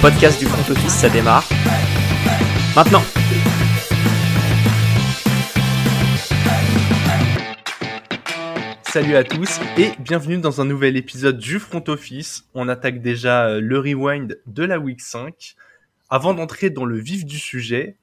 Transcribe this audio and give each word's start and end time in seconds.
podcast 0.00 0.38
du 0.38 0.46
front 0.46 0.72
office, 0.72 0.92
ça 0.92 1.08
démarre. 1.08 1.48
Maintenant 2.74 3.02
Salut 8.84 9.16
à 9.16 9.24
tous 9.24 9.60
et 9.76 9.90
bienvenue 9.98 10.38
dans 10.38 10.60
un 10.60 10.64
nouvel 10.64 10.96
épisode 10.96 11.38
du 11.38 11.58
front 11.58 11.84
office. 11.88 12.48
On 12.54 12.68
attaque 12.68 13.00
déjà 13.02 13.46
euh, 13.46 13.60
le 13.60 13.78
rewind 13.78 14.40
de 14.46 14.64
la 14.64 14.78
week 14.78 15.00
5. 15.00 15.54
Avant 16.08 16.34
d'entrer 16.34 16.70
dans 16.70 16.84
le 16.84 16.98
vif 16.98 17.24
du 17.24 17.38
sujet, 17.38 17.96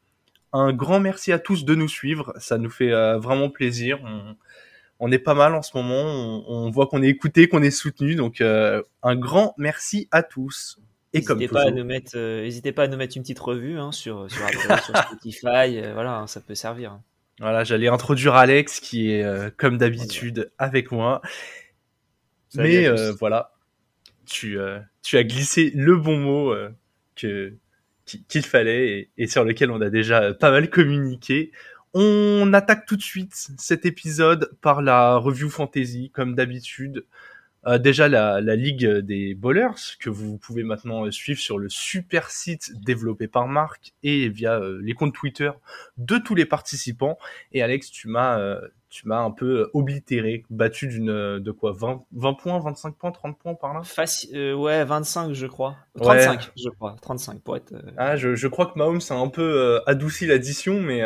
un 0.52 0.74
grand 0.74 1.00
merci 1.00 1.32
à 1.32 1.40
tous 1.40 1.66
de 1.66 1.76
nous 1.76 1.88
suivre. 1.88 2.34
Ça 2.38 2.58
nous 2.58 2.70
fait 2.70 2.92
euh, 2.92 3.18
vraiment 3.18 3.50
plaisir. 3.50 4.00
On, 5.00 5.12
est 5.12 5.20
pas 5.20 5.34
mal 5.34 5.56
en 5.56 5.62
ce 5.62 5.76
moment. 5.76 5.96
On, 5.96 6.44
on 6.48 6.70
voit 6.70 6.88
qu'on 6.88 7.02
est 7.02 7.10
écouté, 7.10 7.48
qu'on 7.48 7.64
est 7.64 7.72
soutenu. 7.72 8.16
Donc 8.16 8.42
euh, 8.42 8.82
un 9.02 9.16
grand 9.16 9.54
merci 9.58 10.08
à 10.12 10.22
tous. 10.24 10.80
Et 11.14 11.24
comme 11.24 11.48
pas 11.48 11.68
à 11.68 11.72
nous 11.72 11.84
mettre, 11.84 12.14
euh, 12.16 12.42
n'hésitez 12.42 12.72
pas 12.72 12.84
à 12.84 12.88
nous 12.88 12.98
mettre 12.98 13.16
une 13.16 13.24
petite 13.24 13.40
revue 13.40 13.78
hein, 13.78 13.92
sur 13.92 14.30
sur, 14.32 14.48
sur 14.84 14.98
Spotify. 14.98 15.80
Euh, 15.80 15.94
voilà, 15.94 16.18
hein, 16.18 16.28
ça 16.28 16.42
peut 16.42 16.56
servir. 16.56 17.00
Voilà, 17.40 17.64
j'allais 17.64 17.88
introduire 17.88 18.36
Alex 18.36 18.80
qui 18.80 19.12
est 19.12 19.24
euh, 19.24 19.50
comme 19.56 19.78
d'habitude 19.78 20.52
avec 20.58 20.92
moi. 20.92 21.22
Mais 22.56 22.88
euh, 22.88 23.12
voilà, 23.20 23.54
tu 24.26 24.58
tu 25.02 25.18
as 25.18 25.24
glissé 25.24 25.72
le 25.76 25.98
bon 25.98 26.18
mot 26.18 26.56
que 27.16 27.54
qu'il 28.06 28.44
fallait 28.44 28.90
et, 28.90 29.10
et, 29.18 29.28
sur 29.28 29.46
lequel 29.46 29.72
on 29.72 29.80
a 29.82 29.90
déjà 29.90 30.34
pas 30.34 30.52
mal 30.52 30.70
communiqué. 30.70 31.52
On 31.94 32.52
attaque 32.54 32.86
tout 32.86 32.98
de 32.98 33.02
suite 33.02 33.34
cet 33.58 33.86
épisode 33.86 34.52
par 34.62 34.82
la 34.82 35.16
review 35.16 35.50
fantasy, 35.50 36.10
comme 36.12 36.36
d'habitude. 36.36 37.06
Euh, 37.66 37.78
déjà 37.78 38.08
la, 38.08 38.42
la, 38.42 38.56
ligue 38.56 38.86
des 38.86 39.36
bowlers 39.36 39.98
que 40.00 40.10
vous 40.10 40.38
pouvez 40.38 40.64
maintenant 40.64 41.10
suivre 41.12 41.40
sur 41.40 41.58
le 41.58 41.70
super 41.70 42.30
site 42.30 42.72
développé 42.82 43.28
par 43.28 43.48
Marc 43.48 43.94
et 44.04 44.30
via 44.30 44.56
euh, 44.60 44.80
les 44.82 44.94
comptes 44.94 45.14
Twitter 45.14 45.52
de 45.98 46.18
tous 46.18 46.36
les 46.36 46.46
participants. 46.46 47.18
Et 47.52 47.62
Alex, 47.62 47.90
tu 47.90 48.08
m'as 48.08 48.38
euh, 48.40 48.60
tu 48.90 49.08
m'as 49.08 49.22
un 49.22 49.32
peu 49.32 49.70
oblitéré, 49.74 50.44
battu 50.52 50.88
d'une 50.88 51.40
de 51.40 51.52
quoi 51.52 51.72
20, 51.72 52.04
20 52.12 52.34
points, 52.34 52.60
25 52.60 52.96
points, 52.96 53.12
30 53.12 53.40
points 53.40 53.56
par 53.56 53.74
là? 53.74 53.82
Facile, 53.84 54.54
ouais, 54.54 54.84
25 54.84 55.34
je 55.34 55.48
crois. 55.48 55.76
35 56.00 56.52
je 56.56 56.70
crois, 56.70 56.96
35 57.02 57.42
pour 57.42 57.58
être. 57.58 57.74
Ah, 57.98 58.16
je, 58.18 58.36
je 58.36 58.48
crois 58.48 58.68
que 58.68 58.78
Mahomes 58.78 59.02
a 59.10 59.16
un 59.16 59.30
peu 59.30 59.82
adouci 59.88 60.28
l'addition, 60.28 60.80
mais 60.80 61.02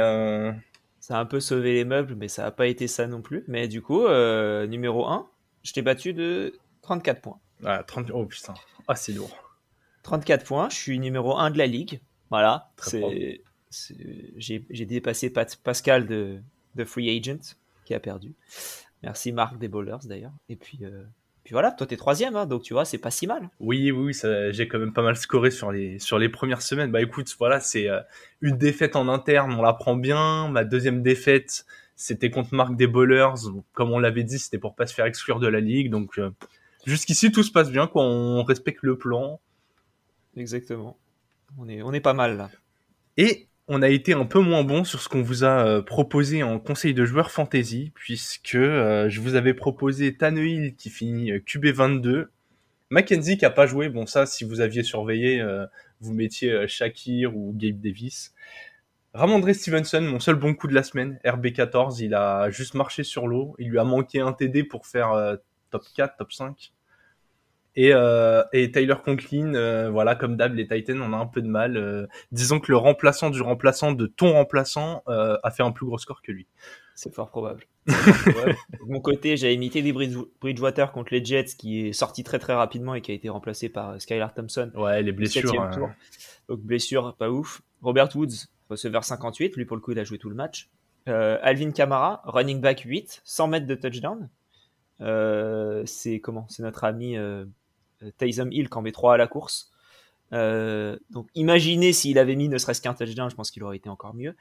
ça 1.08 1.18
a 1.18 1.22
un 1.22 1.26
peu 1.26 1.40
sauvé 1.40 1.74
les 1.74 1.86
meubles, 1.86 2.16
mais 2.16 2.28
ça 2.28 2.44
n'a 2.44 2.52
pas 2.52 2.68
été 2.68 2.86
ça 2.90 3.08
non 3.08 3.22
plus. 3.22 3.46
Mais 3.48 3.70
du 3.70 3.82
coup, 3.82 4.06
euh, 4.06 4.68
numéro 4.68 5.08
1, 5.08 5.26
je 5.64 5.74
t'ai 5.74 5.82
battu 5.82 6.14
de 6.14 6.54
34 6.82 7.22
points. 7.22 7.40
Ah, 7.64 7.84
30... 7.84 8.12
Oh 8.14 8.26
putain, 8.26 8.54
ah, 8.88 8.96
c'est 8.96 9.14
lourd. 9.14 9.32
34 10.04 10.46
points, 10.46 10.70
je 10.70 10.76
suis 10.76 11.00
numéro 11.00 11.38
1 11.38 11.52
de 11.52 11.58
la 11.58 11.68
ligue. 11.68 12.00
Voilà, 12.30 12.72
j'ai 14.38 14.86
dépassé 14.86 15.32
Pascal 15.64 16.08
de, 16.08 16.40
de, 16.76 16.84
Free 16.84 17.10
Agent 17.10 17.56
qui 17.86 17.94
a 17.94 18.00
perdu. 18.00 18.34
Merci 19.04 19.32
Marc 19.32 19.58
des 19.58 19.68
Bowlers 19.68 20.06
d'ailleurs. 20.06 20.34
Et 20.50 20.56
puis, 20.56 20.80
euh, 20.82 21.04
puis 21.44 21.54
voilà, 21.54 21.72
toi 21.72 21.88
t'es 21.88 21.98
troisième, 21.98 22.36
hein, 22.36 22.46
donc 22.46 22.64
tu 22.64 22.74
vois, 22.74 22.84
c'est 22.84 22.98
pas 22.98 23.12
si 23.12 23.28
mal. 23.28 23.50
Oui, 23.60 23.92
oui, 23.92 24.14
j'ai 24.52 24.68
quand 24.68 24.80
même 24.80 24.94
pas 24.94 25.02
mal 25.02 25.16
scoré 25.16 25.52
sur 25.52 25.72
les, 25.72 26.00
sur 26.00 26.20
les 26.20 26.30
premières 26.30 26.62
semaines. 26.62 26.92
Bah 26.92 27.02
écoute, 27.02 27.34
voilà, 27.40 27.60
c'est 27.60 27.90
euh, 27.90 28.02
une 28.42 28.58
défaite 28.58 28.96
en 28.96 29.08
interne, 29.08 29.54
on 29.54 29.62
la 29.62 29.74
prend 29.74 29.96
bien. 29.96 30.50
Ma 30.50 30.64
deuxième 30.64 31.02
défaite, 31.02 31.66
c'était 31.98 32.30
contre 32.30 32.54
Marc 32.54 32.78
des 32.78 32.88
Bowlers. 32.88 33.34
Comme 33.74 33.92
on 33.92 34.00
l'avait 34.00 34.24
dit, 34.24 34.40
c'était 34.40 34.58
pour 34.58 34.76
pas 34.76 34.86
se 34.86 34.94
faire 34.94 35.06
exclure 35.06 35.40
de 35.40 35.48
la 35.48 35.60
ligue. 35.60 35.90
Donc 35.90 36.18
euh, 36.18 36.32
jusqu'ici, 36.86 37.32
tout 37.34 37.44
se 37.44 37.52
passe 37.52 37.70
bien, 37.70 37.88
quoi. 37.88 38.04
On 38.04 38.44
respecte 38.44 38.84
le 38.84 38.98
plan. 38.98 39.42
Exactement. 40.38 40.98
On 41.58 41.68
est, 41.68 41.82
on 41.82 41.92
est 41.92 42.00
pas 42.00 42.14
mal 42.14 42.38
là. 42.38 42.50
Et 43.18 43.48
on 43.68 43.82
a 43.82 43.90
été 43.90 44.14
un 44.14 44.26
peu 44.26 44.40
moins 44.40 44.64
bon 44.64 44.84
sur 44.84 45.02
ce 45.02 45.10
qu'on 45.10 45.22
vous 45.22 45.44
a 45.44 45.66
euh, 45.66 45.82
proposé 45.82 46.42
en 46.44 46.60
conseil 46.60 46.94
de 46.94 47.06
joueurs 47.06 47.32
fantasy, 47.32 47.92
puisque 47.96 48.56
euh, 48.56 49.10
je 49.10 49.20
vous 49.20 49.36
avais 49.36 49.54
proposé 49.54 50.16
Tannehill 50.16 50.76
qui 50.76 50.90
finit 50.90 51.32
euh, 51.32 51.40
QB22, 51.40 52.28
Mackenzie 52.90 53.38
qui 53.38 53.44
a 53.44 53.50
pas 53.50 53.66
joué, 53.66 53.90
bon 53.90 54.06
ça 54.06 54.26
si 54.26 54.46
vous 54.46 54.62
aviez 54.62 54.82
surveillé, 54.82 55.44
vous 56.00 56.14
mettiez 56.14 56.70
Shakir 56.70 57.36
ou 57.36 57.54
Gabe 57.54 57.82
Davis. 57.82 58.34
Ramondre 59.14 59.54
Stevenson, 59.54 60.02
mon 60.02 60.20
seul 60.20 60.36
bon 60.36 60.54
coup 60.54 60.68
de 60.68 60.74
la 60.74 60.84
semaine, 60.84 61.20
RB14, 61.26 62.04
il 62.04 62.14
a 62.14 62.50
juste 62.50 62.76
marché 62.76 63.04
sur 63.04 63.28
l'eau, 63.28 63.56
il 63.58 63.70
lui 63.70 63.80
a 63.80 63.84
manqué 63.84 64.20
un 64.20 64.34
TD 64.34 64.64
pour 64.64 64.86
faire 64.86 65.38
top 65.70 65.84
4, 65.96 66.18
top 66.18 66.32
5. 66.32 66.74
Et, 67.78 67.94
euh, 67.94 68.44
et 68.54 68.72
Tyler 68.72 68.96
Conklin, 69.06 69.54
euh, 69.54 69.92
voilà, 69.92 70.16
comme 70.16 70.36
d'hab, 70.36 70.56
les 70.56 70.68
Titans, 70.68 71.00
on 71.00 71.14
a 71.14 71.18
un 71.18 71.28
peu 71.28 71.44
de 71.44 71.48
mal. 71.48 71.78
Euh, 71.78 72.08
disons 72.32 72.60
que 72.60 72.72
le 72.72 72.78
remplaçant 72.78 73.30
du 73.30 73.40
remplaçant 73.44 73.92
de 73.92 74.08
ton 74.08 74.34
remplaçant 74.34 75.04
euh, 75.08 75.38
a 75.44 75.52
fait 75.52 75.62
un 75.62 75.72
plus 75.72 75.86
gros 75.86 76.00
score 76.00 76.24
que 76.24 76.32
lui. 76.32 76.48
C'est 76.96 77.14
fort 77.14 77.30
probable. 77.30 77.66
de 77.86 78.56
mon 78.88 79.00
côté, 79.00 79.38
j'ai 79.38 79.54
imité 79.54 79.84
des 79.84 79.94
Bridgewater 79.94 80.92
contre 80.92 81.14
les 81.14 81.24
Jets, 81.24 81.56
qui 81.56 81.86
est 81.86 81.94
sorti 81.94 82.24
très 82.24 82.40
très 82.40 82.56
rapidement 82.56 82.96
et 82.96 83.02
qui 83.02 83.12
a 83.12 83.14
été 83.14 83.30
remplacé 83.30 83.70
par 83.70 84.02
Skylar 84.02 84.34
Thompson. 84.34 84.72
Ouais, 84.74 85.04
les 85.04 85.12
blessures. 85.12 85.62
Hein. 85.62 85.94
Donc 86.50 86.62
blessure, 86.62 87.16
pas 87.16 87.30
ouf. 87.30 87.62
Robert 87.84 88.10
Woods, 88.16 88.48
receveur 88.70 89.04
58, 89.04 89.56
lui 89.56 89.66
pour 89.66 89.78
le 89.78 89.82
coup, 89.82 89.92
il 89.92 90.00
a 90.00 90.04
joué 90.04 90.18
tout 90.18 90.30
le 90.30 90.36
match. 90.36 90.70
Alvin 91.06 91.72
Kamara, 91.72 92.22
running 92.26 92.60
back 92.60 92.82
8, 92.82 93.22
100 93.24 93.48
mètres 93.48 93.66
de 93.66 93.76
touchdown. 93.76 94.30
c'est 95.86 96.20
comment? 96.20 96.46
C'est 96.50 96.64
notre 96.64 96.84
ami 96.84 97.16
euh, 98.04 98.12
Taysom 98.18 98.52
Hill 98.52 98.70
qui 98.70 98.78
en 98.78 98.82
met 98.82 98.92
3 98.92 99.16
à 99.16 99.18
la 99.18 99.28
course. 99.28 99.72
Euh, 100.34 100.98
donc 101.10 101.30
imaginez 101.36 101.94
s'il 101.94 102.20
avait 102.20 102.36
mis 102.36 102.50
ne 102.50 102.58
serait-ce 102.58 102.82
qu'un 102.82 102.94
touchdown, 102.94 103.30
je 103.30 103.36
pense 103.36 103.52
qu'il 103.52 103.64
aurait 103.64 103.78
été 103.78 103.90
encore 103.90 104.14
mieux. 104.14 104.36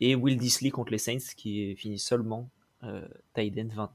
Et 0.00 0.14
Will 0.14 0.36
Disley 0.36 0.70
contre 0.70 0.92
les 0.92 0.98
Saints 0.98 1.34
qui 1.36 1.62
est 1.62 1.74
fini 1.74 1.98
seulement 1.98 2.50
euh, 2.82 3.06
29. 3.36 3.90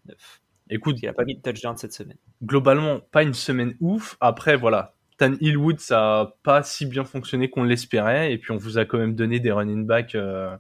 Écoute, 0.70 0.98
il 1.02 1.08
a 1.08 1.14
pas 1.14 1.26
mis 1.26 1.36
de 1.36 1.42
touchdown 1.42 1.76
cette 1.78 1.94
semaine. 1.94 2.18
Globalement, 2.44 3.02
pas 3.12 3.24
une 3.24 3.34
semaine 3.34 3.76
ouf. 3.82 4.18
Après, 4.20 4.56
voilà, 4.56 4.96
Tan 5.22 5.36
Hillwood, 5.40 5.80
ça 5.80 6.22
a 6.22 6.36
pas 6.42 6.64
si 6.64 6.88
bien 6.88 7.04
fonctionné 7.04 7.48
qu'on 7.48 7.64
l'espérait. 7.64 8.34
Et 8.34 8.40
puis 8.40 8.52
on 8.52 8.58
vous 8.58 8.80
a 8.80 8.86
quand 8.86 8.98
même 8.98 9.14
donné 9.14 9.40
des 9.40 9.52
running 9.52 9.86
backs. 9.86 10.16
Euh, 10.16 10.58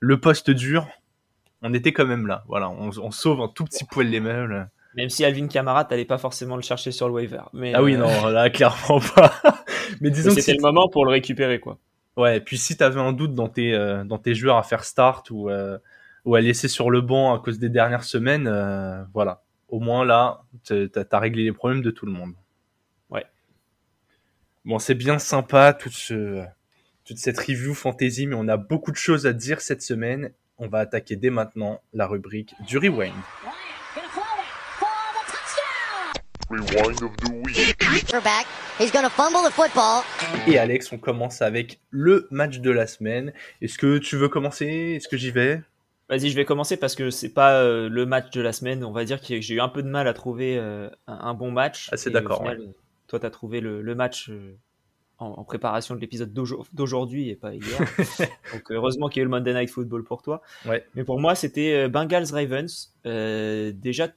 le 0.00 0.18
poste 0.18 0.50
dur, 0.50 0.88
on 1.60 1.74
était 1.74 1.92
quand 1.92 2.06
même 2.06 2.26
là. 2.26 2.42
Voilà, 2.48 2.70
on, 2.70 2.88
on 2.88 3.10
sauve 3.10 3.42
un 3.42 3.48
tout 3.48 3.64
petit 3.64 3.84
poil 3.84 4.06
les 4.06 4.20
meubles. 4.20 4.70
Même 4.94 5.10
si 5.10 5.26
Alvin 5.26 5.46
Kamara, 5.46 5.84
t'allais 5.84 6.06
pas 6.06 6.16
forcément 6.16 6.56
le 6.56 6.62
chercher 6.62 6.90
sur 6.90 7.06
le 7.06 7.14
waiver. 7.14 7.42
Mais, 7.52 7.74
ah 7.74 7.82
oui, 7.82 7.96
euh, 7.96 7.98
non, 7.98 8.26
là, 8.30 8.48
clairement 8.48 8.98
pas. 9.14 9.34
mais 10.00 10.10
disons 10.10 10.34
que 10.34 10.40
c'était 10.40 10.56
le 10.56 10.62
moment 10.62 10.88
pour 10.88 11.04
le 11.04 11.10
récupérer, 11.10 11.60
quoi. 11.60 11.78
Ouais, 12.16 12.38
et 12.38 12.40
puis 12.40 12.56
si 12.56 12.78
t'avais 12.78 12.98
un 12.98 13.12
doute 13.12 13.34
dans 13.34 13.48
tes, 13.48 13.74
euh, 13.74 14.04
dans 14.04 14.18
tes 14.18 14.34
joueurs 14.34 14.56
à 14.56 14.62
faire 14.62 14.84
start 14.84 15.30
ou, 15.30 15.50
euh, 15.50 15.76
ou 16.24 16.34
à 16.34 16.40
laisser 16.40 16.66
sur 16.66 16.90
le 16.90 17.02
banc 17.02 17.34
à 17.34 17.38
cause 17.40 17.58
des 17.58 17.68
dernières 17.68 18.04
semaines, 18.04 18.48
voilà. 19.12 19.42
Au 19.68 19.80
moins 19.80 20.06
là, 20.06 20.40
t'as 20.64 21.04
as 21.12 21.18
réglé 21.18 21.44
les 21.44 21.52
problèmes 21.52 21.82
de 21.82 21.90
tout 21.90 22.06
le 22.06 22.12
monde. 22.12 22.32
Bon, 24.68 24.78
c'est 24.78 24.94
bien 24.94 25.18
sympa 25.18 25.72
toute, 25.72 25.94
ce, 25.94 26.44
toute 27.06 27.16
cette 27.16 27.38
review 27.38 27.72
fantasy, 27.72 28.26
mais 28.26 28.34
on 28.38 28.48
a 28.48 28.58
beaucoup 28.58 28.90
de 28.90 28.98
choses 28.98 29.26
à 29.26 29.32
dire 29.32 29.62
cette 29.62 29.80
semaine. 29.80 30.30
On 30.58 30.68
va 30.68 30.80
attaquer 30.80 31.16
dès 31.16 31.30
maintenant 31.30 31.80
la 31.94 32.06
rubrique 32.06 32.54
du 32.66 32.76
rewind. 32.76 33.14
Rewind 36.50 37.02
of 37.02 37.16
the 37.16 37.30
week. 37.46 37.76
Back. 38.22 38.46
He's 38.78 38.92
gonna 38.92 39.08
fumble 39.08 39.40
the 39.42 39.50
football. 39.50 40.02
Et 40.46 40.58
Alex, 40.58 40.92
on 40.92 40.98
commence 40.98 41.40
avec 41.40 41.80
le 41.88 42.28
match 42.30 42.58
de 42.58 42.70
la 42.70 42.86
semaine. 42.86 43.32
Est-ce 43.62 43.78
que 43.78 43.96
tu 43.96 44.16
veux 44.16 44.28
commencer? 44.28 44.66
Est-ce 44.96 45.08
que 45.08 45.16
j'y 45.16 45.30
vais? 45.30 45.62
Vas-y, 46.10 46.28
je 46.28 46.36
vais 46.36 46.44
commencer 46.44 46.76
parce 46.76 46.94
que 46.94 47.08
c'est 47.08 47.32
pas 47.32 47.62
euh, 47.62 47.88
le 47.88 48.04
match 48.04 48.32
de 48.32 48.42
la 48.42 48.52
semaine. 48.52 48.84
On 48.84 48.92
va 48.92 49.06
dire 49.06 49.22
que 49.22 49.40
j'ai 49.40 49.54
eu 49.54 49.60
un 49.62 49.70
peu 49.70 49.82
de 49.82 49.88
mal 49.88 50.06
à 50.06 50.12
trouver 50.12 50.58
euh, 50.58 50.90
un, 51.06 51.32
bon 51.32 51.50
match. 51.50 51.88
Ah, 51.90 51.96
c'est 51.96 52.10
d'accord. 52.10 52.46
Toi, 53.08 53.20
tu 53.20 53.26
as 53.26 53.30
trouvé 53.30 53.60
le, 53.60 53.82
le 53.82 53.94
match 53.94 54.30
euh, 54.30 54.56
en, 55.18 55.26
en, 55.26 55.44
préparation 55.44 55.96
de 55.96 56.00
l'épisode 56.00 56.32
d'aujourd'hui 56.32 57.28
et 57.28 57.36
pas 57.36 57.54
hier. 57.54 57.78
Donc, 58.52 58.70
heureusement 58.70 59.08
qu'il 59.08 59.18
y 59.18 59.20
a 59.20 59.22
eu 59.22 59.24
le 59.24 59.30
Monday 59.30 59.54
Night 59.54 59.70
Football 59.70 60.04
pour 60.04 60.22
toi. 60.22 60.42
Ouais. 60.66 60.86
Mais 60.94 61.04
pour 61.04 61.18
moi, 61.18 61.34
c'était 61.34 61.88
Bengals 61.88 62.32
Ravens. 62.32 62.94
déjà, 63.04 64.08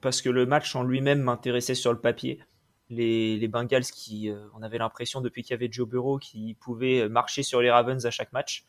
parce 0.00 0.22
que 0.22 0.28
le 0.28 0.46
match 0.46 0.74
en 0.76 0.82
lui-même 0.82 1.20
m'intéressait 1.20 1.74
sur 1.74 1.92
le 1.92 1.98
papier. 1.98 2.40
Les, 2.88 3.36
les 3.38 3.48
Bengals 3.48 3.82
qui, 3.84 4.30
euh, 4.30 4.46
on 4.54 4.62
avait 4.62 4.78
l'impression 4.78 5.20
depuis 5.20 5.42
qu'il 5.42 5.50
y 5.50 5.54
avait 5.54 5.68
Joe 5.68 5.88
Burrow 5.88 6.18
qui 6.18 6.54
pouvait 6.60 7.08
marcher 7.08 7.42
sur 7.42 7.60
les 7.60 7.70
Ravens 7.70 8.06
à 8.06 8.10
chaque 8.12 8.32
match. 8.32 8.64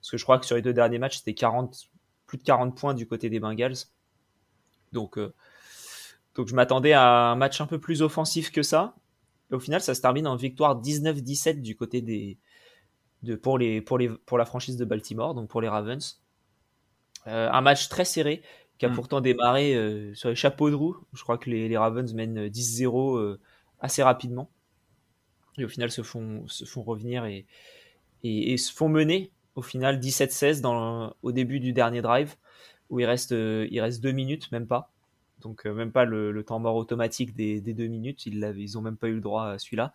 Parce 0.00 0.10
que 0.10 0.16
je 0.16 0.22
crois 0.22 0.38
que 0.38 0.46
sur 0.46 0.56
les 0.56 0.62
deux 0.62 0.72
derniers 0.72 0.98
matchs, 0.98 1.18
c'était 1.18 1.34
40, 1.34 1.90
plus 2.26 2.38
de 2.38 2.42
40 2.44 2.74
points 2.74 2.94
du 2.94 3.06
côté 3.06 3.28
des 3.28 3.40
Bengals. 3.40 3.76
Donc, 4.92 5.18
euh, 5.18 5.34
donc 6.40 6.48
je 6.48 6.54
m'attendais 6.54 6.94
à 6.94 7.32
un 7.32 7.36
match 7.36 7.60
un 7.60 7.66
peu 7.66 7.78
plus 7.78 8.00
offensif 8.00 8.50
que 8.50 8.62
ça. 8.62 8.96
Et 9.50 9.54
au 9.54 9.60
final, 9.60 9.82
ça 9.82 9.94
se 9.94 10.00
termine 10.00 10.26
en 10.26 10.36
victoire 10.36 10.80
19-17 10.80 11.60
du 11.60 11.76
côté 11.76 12.00
des, 12.00 12.38
de, 13.22 13.34
pour, 13.34 13.58
les, 13.58 13.82
pour, 13.82 13.98
les, 13.98 14.08
pour 14.08 14.38
la 14.38 14.46
franchise 14.46 14.78
de 14.78 14.86
Baltimore, 14.86 15.34
donc 15.34 15.50
pour 15.50 15.60
les 15.60 15.68
Ravens. 15.68 16.22
Euh, 17.26 17.50
un 17.52 17.60
match 17.60 17.90
très 17.90 18.06
serré 18.06 18.40
qui 18.78 18.86
a 18.86 18.88
mm. 18.88 18.94
pourtant 18.94 19.20
démarré 19.20 19.74
euh, 19.74 20.14
sur 20.14 20.30
les 20.30 20.34
chapeaux 20.34 20.70
de 20.70 20.74
roue. 20.74 20.96
Je 21.12 21.22
crois 21.22 21.36
que 21.36 21.50
les, 21.50 21.76
Ravens 21.76 22.14
mènent 22.14 22.46
10-0 22.46 23.18
euh, 23.18 23.38
assez 23.80 24.02
rapidement. 24.02 24.50
et 25.58 25.64
au 25.66 25.68
final 25.68 25.90
se 25.90 26.00
font, 26.00 26.44
se 26.46 26.64
font 26.64 26.82
revenir 26.82 27.26
et, 27.26 27.44
et, 28.22 28.56
se 28.56 28.72
font 28.72 28.88
mener 28.88 29.30
au 29.56 29.62
final 29.62 30.00
17-16 30.00 31.12
au 31.20 31.32
début 31.32 31.60
du 31.60 31.74
dernier 31.74 32.00
drive 32.00 32.36
où 32.88 32.98
il 32.98 33.04
reste, 33.04 33.32
il 33.32 33.80
reste 33.82 34.00
deux 34.02 34.12
minutes, 34.12 34.50
même 34.52 34.66
pas. 34.66 34.90
Donc 35.40 35.64
même 35.64 35.92
pas 35.92 36.04
le, 36.04 36.42
temps 36.44 36.58
mort 36.58 36.76
automatique 36.76 37.34
des, 37.34 37.60
deux 37.60 37.86
minutes, 37.86 38.26
ils, 38.26 38.54
ils 38.56 38.78
ont 38.78 38.82
même 38.82 38.96
pas 38.96 39.08
eu 39.08 39.14
le 39.14 39.20
droit 39.20 39.46
à 39.48 39.58
celui-là. 39.58 39.92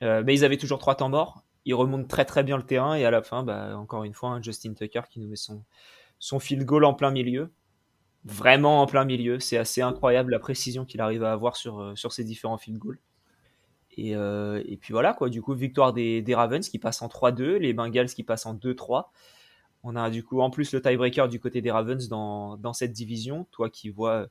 mais 0.00 0.34
ils 0.34 0.44
avaient 0.44 0.56
toujours 0.56 0.78
trois 0.78 0.94
temps 0.94 1.08
morts 1.08 1.42
il 1.68 1.74
remonte 1.74 2.08
très 2.08 2.24
très 2.24 2.42
bien 2.42 2.56
le 2.56 2.62
terrain 2.62 2.94
et 2.94 3.04
à 3.04 3.10
la 3.10 3.22
fin, 3.22 3.42
bah, 3.42 3.76
encore 3.76 4.04
une 4.04 4.14
fois, 4.14 4.40
Justin 4.40 4.72
Tucker 4.72 5.02
qui 5.10 5.20
nous 5.20 5.28
met 5.28 5.36
son, 5.36 5.62
son 6.18 6.38
field 6.38 6.64
goal 6.64 6.82
en 6.86 6.94
plein 6.94 7.10
milieu. 7.10 7.52
Vraiment 8.24 8.80
en 8.80 8.86
plein 8.86 9.04
milieu. 9.04 9.38
C'est 9.38 9.58
assez 9.58 9.82
incroyable 9.82 10.32
la 10.32 10.38
précision 10.38 10.86
qu'il 10.86 11.02
arrive 11.02 11.24
à 11.24 11.32
avoir 11.32 11.56
sur, 11.56 11.78
euh, 11.78 11.94
sur 11.94 12.14
ses 12.14 12.24
différents 12.24 12.56
field 12.56 12.78
goals. 12.78 12.98
Et, 13.98 14.16
euh, 14.16 14.62
et, 14.66 14.78
puis 14.78 14.92
voilà, 14.92 15.12
quoi. 15.12 15.28
Du 15.28 15.42
coup, 15.42 15.52
victoire 15.52 15.92
des, 15.92 16.22
des 16.22 16.34
Ravens 16.34 16.66
qui 16.66 16.78
passent 16.78 17.02
en 17.02 17.08
3-2, 17.08 17.58
les 17.58 17.74
Bengals 17.74 18.08
qui 18.08 18.22
passent 18.22 18.46
en 18.46 18.54
2-3. 18.54 19.10
On 19.82 19.94
a 19.94 20.08
du 20.08 20.24
coup 20.24 20.40
en 20.40 20.48
plus 20.48 20.72
le 20.72 20.80
tiebreaker 20.80 21.28
du 21.28 21.38
côté 21.38 21.60
des 21.60 21.70
Ravens 21.70 22.08
dans, 22.08 22.56
dans 22.56 22.72
cette 22.72 22.92
division. 22.92 23.46
Toi 23.50 23.68
qui 23.68 23.90
vois, 23.90 24.28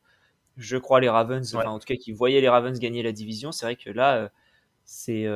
je 0.57 0.77
crois, 0.77 0.99
les 0.99 1.09
Ravens, 1.09 1.55
enfin, 1.55 1.69
en 1.69 1.79
tout 1.79 1.85
cas 1.85 1.95
qui 1.95 2.11
voyait 2.11 2.41
les 2.41 2.49
Ravens 2.49 2.77
gagner 2.79 3.03
la 3.03 3.11
division, 3.11 3.51
c'est 3.51 3.65
vrai 3.65 3.75
que 3.75 3.89
là, 3.89 4.15
euh, 4.15 4.29
c'est 4.85 5.27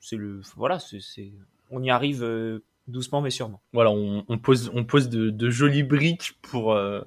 c'est 0.00 0.16
le 0.16 0.40
voilà, 0.56 0.78
c'est 0.78 1.32
on 1.70 1.82
y 1.82 1.90
arrive 1.90 2.22
euh, 2.22 2.62
doucement 2.86 3.20
mais 3.20 3.30
sûrement. 3.30 3.60
Voilà, 3.72 3.90
on, 3.90 4.38
pose 4.38 4.70
on 4.72 4.84
pose 4.84 5.08
de, 5.08 5.50
jolies 5.50 5.82
briques 5.82 6.38
pour 6.42 6.72
euh, 6.74 7.02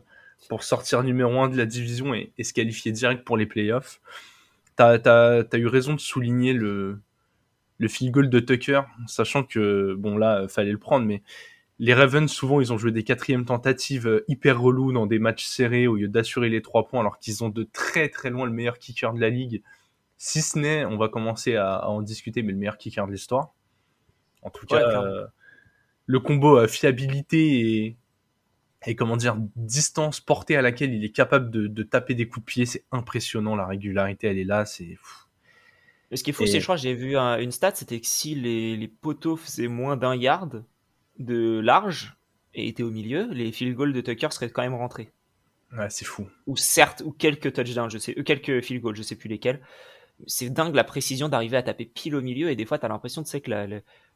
pour 0.50 0.64
sortir 0.64 1.04
numéro 1.04 1.40
1 1.40 1.50
de 1.50 1.58
la 1.58 1.66
division 1.66 2.14
et, 2.14 2.32
se 2.42 2.54
qualifier 2.54 2.92
direct 2.92 3.24
pour 3.24 3.38
les 3.38 3.46
playoffs. 3.46 4.02
T'as 4.76 4.98
as, 5.06 5.58
eu 5.58 5.68
raison 5.68 5.94
de 5.94 6.00
souligner 6.00 6.54
le 6.54 7.00
le 7.78 7.88
field 7.88 8.14
goal 8.14 8.30
de 8.30 8.40
Tucker, 8.42 8.82
sachant 9.08 9.44
que 9.44 9.96
bon 9.98 10.18
là 10.18 10.50
fallait 10.50 10.74
le 10.74 10.78
prendre, 10.78 11.06
mais 11.06 11.22
les 11.80 11.94
Ravens 11.94 12.30
souvent 12.30 12.62
ils 12.62 12.72
ont 12.74 12.78
joué 12.78 12.92
des 12.92 13.04
quatrièmes 13.04 13.46
tentatives 13.46 14.08
euh, 14.08 14.26
hyper 14.28 14.60
relou 14.60 14.92
dans 14.92 15.06
des 15.06 15.20
matchs 15.20 15.46
serrés 15.46 15.88
au 15.88 15.96
lieu 15.96 16.08
d'assurer 16.08 16.50
les 16.50 16.62
trois 16.62 16.88
points 16.88 17.00
alors 17.00 17.20
qu'ils 17.20 17.44
ont 17.44 17.50
de 17.50 17.64
très 17.64 18.10
très 18.10 18.30
loin 18.30 18.46
le 18.46 18.52
meilleur 18.52 18.78
kicker 18.78 19.14
de 19.14 19.20
la 19.20 19.30
ligue 19.30 19.64
si 20.20 20.42
ce 20.42 20.60
n'est, 20.60 20.86
on 20.86 20.98
va 20.98 21.08
commencer 21.08 21.56
à, 21.56 21.88
en 21.90 22.02
discuter, 22.02 22.44
mais 22.44 22.52
le 22.52 22.58
meilleur 22.58 22.78
kicker 22.78 23.08
de 23.08 23.12
l'histoire. 23.12 23.54
En 24.42 24.50
tout 24.50 24.66
cas, 24.66 25.02
euh, 25.02 25.26
le 26.06 26.20
combo 26.20 26.58
euh, 26.58 26.68
fiabilité 26.68 27.98
et, 28.86 28.96
comment 28.96 29.16
dire 29.16 29.38
distance 29.56 30.20
portée 30.20 30.58
à 30.58 30.62
laquelle 30.62 30.94
il 30.94 31.04
est 31.06 31.12
capable 31.12 31.50
de, 31.50 31.84
taper 31.84 32.16
des 32.16 32.28
coups 32.28 32.46
de 32.46 32.46
pied, 32.46 32.66
c'est 32.66 32.84
impressionnant. 32.92 33.56
La 33.56 33.66
régularité, 33.66 34.28
elle 34.28 34.38
est 34.38 34.44
là, 34.44 34.66
c'est. 34.66 34.98
Ce 36.14 36.22
qui 36.22 36.32
est 36.32 36.34
fou, 36.34 36.46
c'est 36.46 36.60
je 36.60 36.66
crois 36.66 36.76
j'ai 36.76 36.96
vu 36.96 37.16
une 37.16 37.52
stat, 37.52 37.76
c'était 37.76 38.02
que 38.02 38.08
si 38.08 38.36
les, 38.36 38.88
poteaux 38.88 39.38
faisaient 39.38 39.68
moins 39.68 39.96
d'un 39.96 40.16
yard 40.16 40.66
de 41.20 41.60
large 41.60 42.18
et 42.54 42.68
étaient 42.68 42.84
au 42.84 42.92
milieu, 42.92 43.30
les 43.32 43.52
field 43.52 43.76
goals 43.76 43.94
de 43.94 44.02
Tucker 44.02 44.32
seraient 44.32 44.50
quand 44.50 44.64
même 44.64 44.74
rentrés. 44.74 45.12
Ouais, 45.78 45.90
c'est 45.90 46.06
fou. 46.06 46.28
Ou 46.48 46.58
certes, 46.58 47.04
ou 47.06 47.12
quelques 47.12 47.54
touchdowns, 47.54 47.92
je 47.92 48.00
sais, 48.00 48.16
euh, 48.18 48.24
quelques 48.24 48.62
field 48.62 48.82
goals, 48.82 48.96
je 48.96 49.04
sais 49.04 49.16
plus 49.16 49.30
lesquels. 49.30 49.62
C'est 50.26 50.50
dingue 50.50 50.76
la 50.76 50.84
précision 50.84 51.30
d'arriver 51.30 51.58
à 51.58 51.64
taper 51.64 51.86
pile 51.86 52.16
au 52.16 52.22
milieu 52.22 52.50
et 52.50 52.56
des 52.56 52.66
fois 52.66 52.78
tu 52.78 52.86
as 52.86 52.90
l'impression 52.90 53.24
tu 53.24 53.30
sais 53.30 53.40
que 53.40 53.50
la, 53.50 53.68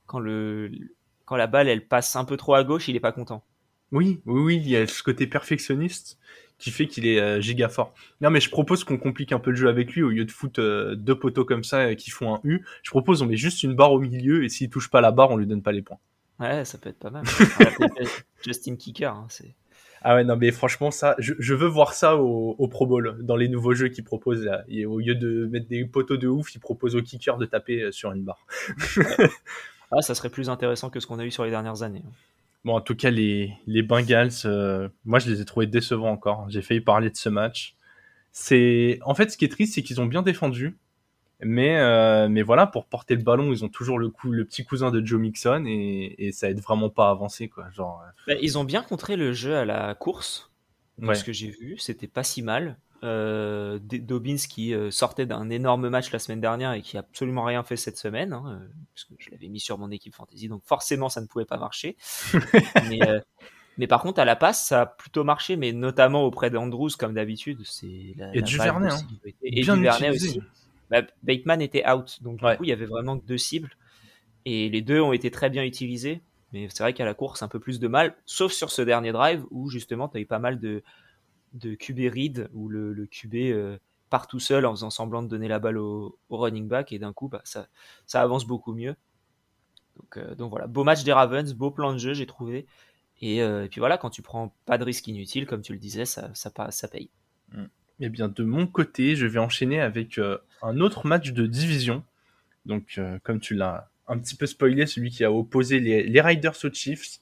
quand 0.06 0.20
le 0.20 0.70
quand 1.24 1.38
la 1.38 1.48
balle 1.48 1.70
elle 1.70 1.88
passe 1.88 2.18
un 2.18 2.26
peu 2.26 2.36
trop 2.36 2.56
à 2.56 2.66
gauche 2.66 2.90
il 2.90 2.96
est 2.98 3.00
pas 3.00 3.14
content. 3.14 3.46
Oui 3.94 4.20
oui 4.26 4.42
oui 4.42 4.58
il 4.58 4.70
y 4.70 4.76
a 4.76 4.86
ce 4.86 5.02
côté 5.02 5.28
perfectionniste 5.28 6.20
qui 6.58 6.72
fait 6.72 6.88
qu'il 6.88 7.08
est 7.08 7.22
euh, 7.22 7.40
giga 7.40 7.70
fort. 7.70 7.94
Non 8.20 8.32
mais 8.32 8.42
je 8.42 8.50
propose 8.50 8.84
qu'on 8.84 8.98
complique 8.98 9.32
un 9.32 9.40
peu 9.40 9.52
le 9.52 9.56
jeu 9.56 9.70
avec 9.70 9.94
lui 9.94 10.04
au 10.04 10.10
lieu 10.10 10.26
de 10.26 10.32
foutre 10.32 10.60
euh, 10.60 10.96
deux 10.96 11.18
poteaux 11.18 11.46
comme 11.46 11.64
ça 11.64 11.80
euh, 11.80 11.96
qui 11.96 12.10
font 12.10 12.36
un 12.36 12.42
U. 12.44 12.66
Je 12.84 12.90
propose 12.90 13.22
on 13.22 13.26
met 13.26 13.38
juste 13.38 13.64
une 13.64 13.74
barre 13.74 13.94
au 13.94 14.00
milieu 14.00 14.44
et 14.44 14.50
s'il 14.50 14.70
touche 14.70 14.90
pas 14.90 15.00
la 15.00 15.12
barre 15.12 15.32
on 15.32 15.38
lui 15.38 15.48
donne 15.48 15.64
pas 15.64 15.72
les 15.72 15.82
points 15.82 16.00
ouais 16.40 16.66
ça 16.66 16.78
peut 16.78 16.90
être 16.90 17.00
pas 17.00 17.10
mal 17.10 17.24
Justin 18.46 18.76
Kicker 18.76 19.14
hein, 19.14 19.26
c'est 19.30 19.56
ah 20.06 20.16
ouais, 20.16 20.26
non, 20.26 20.36
mais 20.36 20.52
franchement, 20.52 20.92
ça, 20.92 21.16
je, 21.18 21.54
veux 21.54 21.68
voir 21.68 21.94
ça 21.94 22.18
au, 22.18 22.68
Pro 22.68 22.86
Bowl, 22.86 23.20
dans 23.22 23.38
les 23.38 23.48
nouveaux 23.48 23.74
jeux 23.74 23.88
qu'ils 23.88 24.04
proposent. 24.04 24.44
Là. 24.44 24.66
Et 24.68 24.86
au 24.86 25.00
lieu 25.00 25.16
de 25.16 25.46
mettre 25.46 25.68
des 25.68 25.86
poteaux 25.86 26.18
de 26.18 26.28
ouf, 26.28 26.54
ils 26.56 26.60
proposent 26.60 26.98
au 26.98 27.02
kicker 27.02 27.38
de 27.38 27.46
taper 27.46 27.84
euh, 27.84 27.92
sur 27.94 28.12
une 28.12 28.24
barre. 28.24 28.46
ah, 29.92 30.02
ça 30.02 30.14
serait 30.14 30.30
plus 30.30 30.50
intéressant 30.50 30.90
que 30.90 31.00
ce 31.00 31.08
qu'on 31.08 31.20
a 31.20 31.26
eu 31.26 31.32
sur 31.32 31.46
les 31.46 31.52
dernières 31.52 31.84
années. 31.84 32.04
Bon, 32.66 32.76
en 32.76 32.82
tout 32.82 32.96
cas, 32.96 33.12
les, 33.12 33.54
les 33.66 33.82
Bengals, 33.82 34.32
euh, 34.44 34.90
moi, 35.06 35.20
je 35.20 35.30
les 35.30 35.40
ai 35.40 35.46
trouvés 35.46 35.68
décevants 35.68 36.12
encore. 36.12 36.50
J'ai 36.50 36.62
failli 36.62 36.82
parler 36.82 37.10
de 37.10 37.16
ce 37.16 37.30
match. 37.30 37.78
C'est, 38.34 39.00
en 39.06 39.16
fait, 39.16 39.32
ce 39.32 39.38
qui 39.38 39.46
est 39.46 39.50
triste, 39.50 39.76
c'est 39.76 39.84
qu'ils 39.84 40.02
ont 40.02 40.06
bien 40.06 40.22
défendu. 40.22 40.76
Mais, 41.46 41.78
euh, 41.78 42.30
mais 42.30 42.42
voilà, 42.42 42.68
pour 42.68 42.86
porter 42.86 43.16
le 43.16 43.24
ballon, 43.24 43.52
ils 43.52 43.64
ont 43.64 43.70
toujours 43.70 44.00
le, 44.00 44.10
coup, 44.10 44.32
le 44.32 44.46
petit 44.46 44.64
cousin 44.64 44.92
de 44.92 45.06
Joe 45.06 45.20
Mixon 45.20 45.66
et, 45.68 46.32
ça 46.34 46.50
aide 46.50 46.60
vraiment 46.60 46.90
pas 46.90 47.08
à 47.08 47.12
avancer. 47.12 47.48
Quoi. 47.50 47.70
Genre, 47.72 48.04
euh. 48.06 48.12
bah, 48.28 48.40
ils 48.42 48.58
ont 48.58 48.64
bien 48.64 48.82
contré 48.82 49.16
le 49.16 49.34
jeu 49.34 49.56
à 49.56 49.66
la 49.66 49.96
course, 49.96 50.52
ce 51.02 51.24
que 51.24 51.34
j'ai 51.34 51.50
vu, 51.50 51.78
c'était 51.78 52.08
pas 52.08 52.24
si 52.24 52.42
mal. 52.42 52.78
Euh, 53.04 53.80
Dobbins 53.82 54.38
qui 54.38 54.74
euh, 54.74 54.90
sortait 54.90 55.26
d'un 55.26 55.50
énorme 55.50 55.90
match 55.90 56.14
la 56.14 56.20
semaine 56.20 56.40
dernière 56.40 56.72
et 56.72 56.82
qui 56.82 56.96
a 56.96 57.02
absolument 57.02 57.44
rien 57.44 57.62
fait 57.62 57.76
cette 57.76 57.98
semaine, 57.98 58.32
hein, 58.32 58.62
parce 58.96 59.04
que 59.04 59.14
je 59.20 59.30
l'avais 59.30 59.50
mis 59.50 59.60
sur 59.60 59.78
mon 59.78 59.92
équipe 59.92 60.16
fantasy, 60.16 60.48
donc 60.48 60.62
forcément 60.64 61.10
ça 61.10 61.20
ne 61.20 61.26
pouvait 61.26 61.44
pas 61.44 61.58
marcher. 61.58 61.98
mais, 62.90 63.02
mais, 63.78 63.88
par 63.88 64.02
contre 64.02 64.22
à 64.22 64.26
la 64.26 64.38
passe 64.38 64.68
ça 64.68 64.82
a 64.84 64.86
plutôt 64.86 65.26
marché, 65.26 65.58
mais 65.58 65.74
notamment 65.74 66.24
auprès 66.24 66.50
d'Andrews 66.50 66.92
comme 66.98 67.14
d'habitude. 67.14 67.60
C'est 67.66 68.16
et 68.34 68.42
du 68.42 68.58
Vernet, 68.58 68.94
hein. 68.94 69.30
et 69.42 69.64
du 69.64 69.82
Vernet 69.82 70.12
aussi. 70.12 70.40
Bah, 70.90 71.02
Bateman 71.24 71.62
était 71.62 71.88
out, 71.90 72.22
donc 72.22 72.40
du 72.40 72.58
coup 72.58 72.64
il 72.64 72.70
y 72.70 72.74
avait 72.74 72.86
vraiment 72.86 73.16
deux 73.16 73.38
cibles 73.38 73.76
et 74.46 74.70
les 74.70 74.82
deux 74.82 75.00
ont 75.00 75.14
été 75.14 75.32
très 75.32 75.50
bien 75.50 75.64
utilisés. 75.64 76.22
Mais 76.52 76.68
c'est 76.70 76.84
vrai 76.84 76.94
qu'à 76.94 77.06
la 77.06 77.16
course, 77.16 77.42
un 77.42 77.48
peu 77.48 77.60
plus 77.60 77.80
de 77.80 77.88
mal, 77.88 78.16
sauf 78.26 78.52
sur 78.52 78.70
ce 78.70 78.84
dernier 78.84 79.12
drive 79.12 79.44
où 79.50 79.70
justement 79.70 80.08
tu 80.08 80.18
as 80.18 80.20
eu 80.22 80.28
pas 80.28 80.38
mal 80.38 80.60
de, 80.60 80.84
de 81.54 81.74
QB 81.74 82.14
read 82.14 82.50
où 82.54 82.70
le, 82.70 82.94
le 82.94 83.08
QB 83.08 83.36
euh, 83.36 83.78
part 84.12 84.28
tout 84.28 84.40
seul 84.40 84.68
en 84.68 84.72
faisant 84.72 84.92
semblant 84.92 85.24
de 85.24 85.28
donner 85.28 85.48
la 85.48 85.58
balle 85.58 85.80
au, 85.80 86.20
running 86.30 86.68
back 86.68 86.92
et 86.92 87.00
d'un 87.00 87.12
coup 87.12 87.28
bah, 87.28 87.42
ça, 87.44 87.68
ça 88.06 88.22
avance 88.22 88.46
beaucoup 88.46 88.74
mieux. 88.74 88.96
Donc, 89.98 90.18
euh, 90.18 90.36
donc, 90.36 90.52
voilà, 90.52 90.68
beau 90.68 90.84
match 90.84 91.04
des 91.04 91.14
Ravens, 91.14 91.52
beau 91.54 91.72
plan 91.72 91.94
de 91.94 91.98
jeu 91.98 92.14
j'ai 92.14 92.28
trouvé. 92.28 92.68
Et, 93.22 93.42
euh, 93.42 93.68
puis 93.68 93.80
voilà, 93.80 93.98
quand 93.98 94.10
tu 94.12 94.22
prends 94.22 94.54
pas 94.66 94.78
de 94.78 94.84
risque 94.84 95.08
inutile, 95.08 95.48
comme 95.48 95.62
tu 95.62 95.74
le 95.74 95.80
disais, 95.80 96.06
ça, 96.06 96.30
ça, 96.36 96.52
ça 96.70 96.88
paye. 96.88 97.10
Mm. 97.52 97.66
Eh 98.00 98.10
bien, 98.10 98.28
de 98.28 98.44
mon 98.44 98.68
côté, 98.68 99.16
je 99.16 99.26
vais 99.26 99.40
enchaîner 99.40 99.80
avec 99.80 100.18
euh, 100.18 100.38
un 100.62 100.80
autre 100.80 101.06
match 101.06 101.32
de 101.32 101.46
division. 101.46 102.04
Donc, 102.66 102.96
euh, 102.98 103.20
comme 103.24 103.40
tu 103.40 103.54
l'as 103.54 103.90
un 104.08 104.18
petit 104.18 104.36
peu 104.36 104.46
spoilé, 104.46 104.86
celui 104.86 105.12
qui 105.12 105.24
a 105.24 105.32
opposé 105.32 105.80
les, 105.80 106.22
Riders 106.22 106.56
aux 106.64 106.74
Chiefs. 106.74 107.20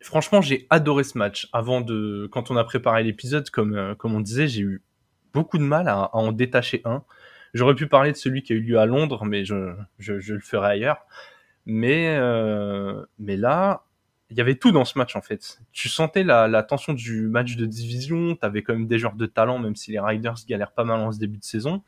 Franchement, 0.00 0.40
j'ai 0.40 0.66
adoré 0.70 1.04
ce 1.04 1.18
match. 1.18 1.48
Avant 1.52 1.80
de, 1.80 2.28
quand 2.32 2.50
on 2.50 2.56
a 2.56 2.64
préparé 2.64 3.02
l'épisode, 3.02 3.50
comme, 3.50 3.74
euh, 3.74 3.94
on 4.04 4.20
disait, 4.20 4.48
j'ai 4.48 4.62
eu 4.62 4.82
beaucoup 5.34 5.58
de 5.58 5.64
mal 5.64 5.88
à, 5.88 6.14
en 6.14 6.32
détacher 6.32 6.80
un. 6.84 7.02
J'aurais 7.52 7.74
pu 7.74 7.86
parler 7.86 8.12
de 8.12 8.16
celui 8.16 8.42
qui 8.42 8.52
a 8.52 8.56
eu 8.56 8.60
lieu 8.60 8.78
à 8.78 8.86
Londres, 8.86 9.24
mais 9.24 9.44
je, 9.44 9.74
je, 9.98 10.34
le 10.34 10.40
ferai 10.40 10.68
ailleurs. 10.68 11.04
Mais, 11.66 12.16
mais 13.18 13.36
là, 13.36 13.84
il 14.30 14.36
y 14.36 14.40
avait 14.40 14.54
tout 14.54 14.72
dans 14.72 14.84
ce 14.84 14.96
match 14.96 15.16
en 15.16 15.22
fait. 15.22 15.60
Tu 15.72 15.88
sentais 15.88 16.22
la, 16.22 16.62
tension 16.62 16.92
du 16.92 17.28
match 17.28 17.56
de 17.56 17.66
division, 17.66 18.36
tu 18.36 18.46
avais 18.46 18.62
quand 18.62 18.72
même 18.72 18.86
des 18.86 18.98
joueurs 18.98 19.14
de 19.14 19.26
talent, 19.26 19.58
même 19.58 19.76
si 19.76 19.90
les 19.90 19.98
Riders 19.98 20.36
galèrent 20.48 20.72
pas 20.72 20.84
mal 20.84 21.00
en 21.00 21.12
ce 21.12 21.18
début 21.18 21.38
de 21.38 21.44
saison. 21.44 21.82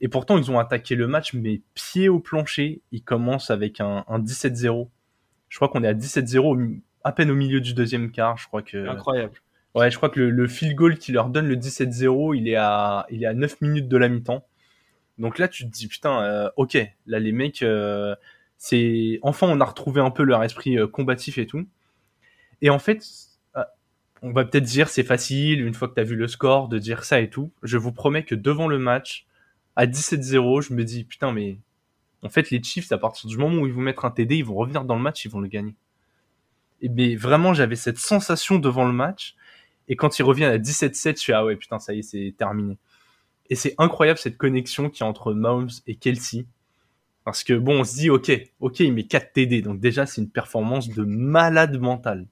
Et 0.00 0.08
pourtant, 0.08 0.38
ils 0.38 0.50
ont 0.50 0.58
attaqué 0.58 0.94
le 0.94 1.06
match, 1.06 1.34
mais 1.34 1.60
pied 1.74 2.08
au 2.08 2.20
plancher. 2.20 2.80
Ils 2.90 3.02
commencent 3.02 3.50
avec 3.50 3.80
un, 3.80 4.04
17-0. 4.08 4.88
Je 5.50 5.56
crois 5.56 5.68
qu'on 5.68 5.84
est 5.84 5.88
à 5.88 5.94
17-0 5.94 6.80
à 7.04 7.12
peine 7.12 7.30
au 7.30 7.34
milieu 7.34 7.60
du 7.60 7.74
deuxième 7.74 8.10
quart. 8.10 8.38
Je 8.38 8.46
crois 8.46 8.62
que. 8.62 8.88
Incroyable. 8.88 9.34
Ouais, 9.74 9.90
je 9.90 9.96
crois 9.98 10.08
que 10.08 10.18
le, 10.18 10.30
le 10.30 10.48
field 10.48 10.74
goal 10.74 10.98
qui 10.98 11.12
leur 11.12 11.28
donne 11.28 11.46
le 11.46 11.56
17-0, 11.56 12.36
il 12.36 12.48
est 12.48 12.56
à, 12.56 13.06
il 13.10 13.22
est 13.22 13.26
à 13.26 13.34
9 13.34 13.60
minutes 13.60 13.88
de 13.88 13.96
la 13.98 14.08
mi-temps. 14.08 14.44
Donc 15.18 15.38
là, 15.38 15.48
tu 15.48 15.64
te 15.64 15.70
dis, 15.70 15.86
putain, 15.86 16.22
euh, 16.22 16.50
ok, 16.56 16.78
là, 17.06 17.18
les 17.18 17.32
mecs, 17.32 17.62
euh, 17.62 18.16
c'est 18.62 19.18
enfin 19.22 19.48
on 19.48 19.58
a 19.58 19.64
retrouvé 19.64 20.02
un 20.02 20.10
peu 20.10 20.22
leur 20.22 20.44
esprit 20.44 20.78
euh, 20.78 20.86
combatif 20.86 21.38
et 21.38 21.46
tout. 21.46 21.66
Et 22.60 22.68
en 22.68 22.78
fait, 22.78 23.02
euh, 23.56 23.64
on 24.20 24.32
va 24.32 24.44
peut-être 24.44 24.64
dire 24.64 24.90
c'est 24.90 25.02
facile 25.02 25.64
une 25.66 25.72
fois 25.72 25.88
que 25.88 25.94
tu 25.94 26.00
as 26.00 26.04
vu 26.04 26.14
le 26.14 26.28
score 26.28 26.68
de 26.68 26.78
dire 26.78 27.04
ça 27.04 27.20
et 27.20 27.30
tout. 27.30 27.50
Je 27.62 27.78
vous 27.78 27.90
promets 27.90 28.22
que 28.22 28.34
devant 28.34 28.68
le 28.68 28.78
match 28.78 29.26
à 29.76 29.86
17-0, 29.86 30.60
je 30.60 30.74
me 30.74 30.84
dis 30.84 31.04
putain 31.04 31.32
mais 31.32 31.56
en 32.22 32.28
fait 32.28 32.50
les 32.50 32.62
Chiefs 32.62 32.92
à 32.92 32.98
partir 32.98 33.30
du 33.30 33.38
moment 33.38 33.62
où 33.62 33.66
ils 33.66 33.72
vont 33.72 33.80
mettre 33.80 34.04
un 34.04 34.10
TD, 34.10 34.36
ils 34.36 34.44
vont 34.44 34.56
revenir 34.56 34.84
dans 34.84 34.96
le 34.96 35.02
match, 35.02 35.24
ils 35.24 35.30
vont 35.30 35.40
le 35.40 35.48
gagner. 35.48 35.74
Et 36.82 36.90
mais 36.90 37.16
vraiment 37.16 37.54
j'avais 37.54 37.76
cette 37.76 37.98
sensation 37.98 38.58
devant 38.58 38.84
le 38.84 38.92
match 38.92 39.36
et 39.88 39.96
quand 39.96 40.18
ils 40.18 40.22
reviennent 40.22 40.52
à 40.52 40.58
17-7, 40.58 41.16
je 41.16 41.20
suis 41.20 41.32
ah 41.32 41.46
ouais 41.46 41.56
putain 41.56 41.78
ça 41.78 41.94
y 41.94 42.00
est, 42.00 42.02
c'est 42.02 42.34
terminé. 42.36 42.76
Et 43.48 43.54
c'est 43.54 43.74
incroyable 43.78 44.18
cette 44.18 44.36
connexion 44.36 44.90
qui 44.90 45.02
entre 45.02 45.32
Mahomes 45.32 45.70
et 45.86 45.94
Kelsey 45.94 46.44
parce 47.24 47.44
que 47.44 47.52
bon, 47.52 47.80
on 47.80 47.84
se 47.84 47.94
dit, 47.94 48.10
ok, 48.10 48.32
ok, 48.60 48.80
il 48.80 48.92
met 48.92 49.04
4 49.04 49.32
TD, 49.32 49.62
donc 49.62 49.80
déjà 49.80 50.06
c'est 50.06 50.20
une 50.20 50.30
performance 50.30 50.88
de 50.88 51.04
malade 51.04 51.78
mental. 51.78 52.26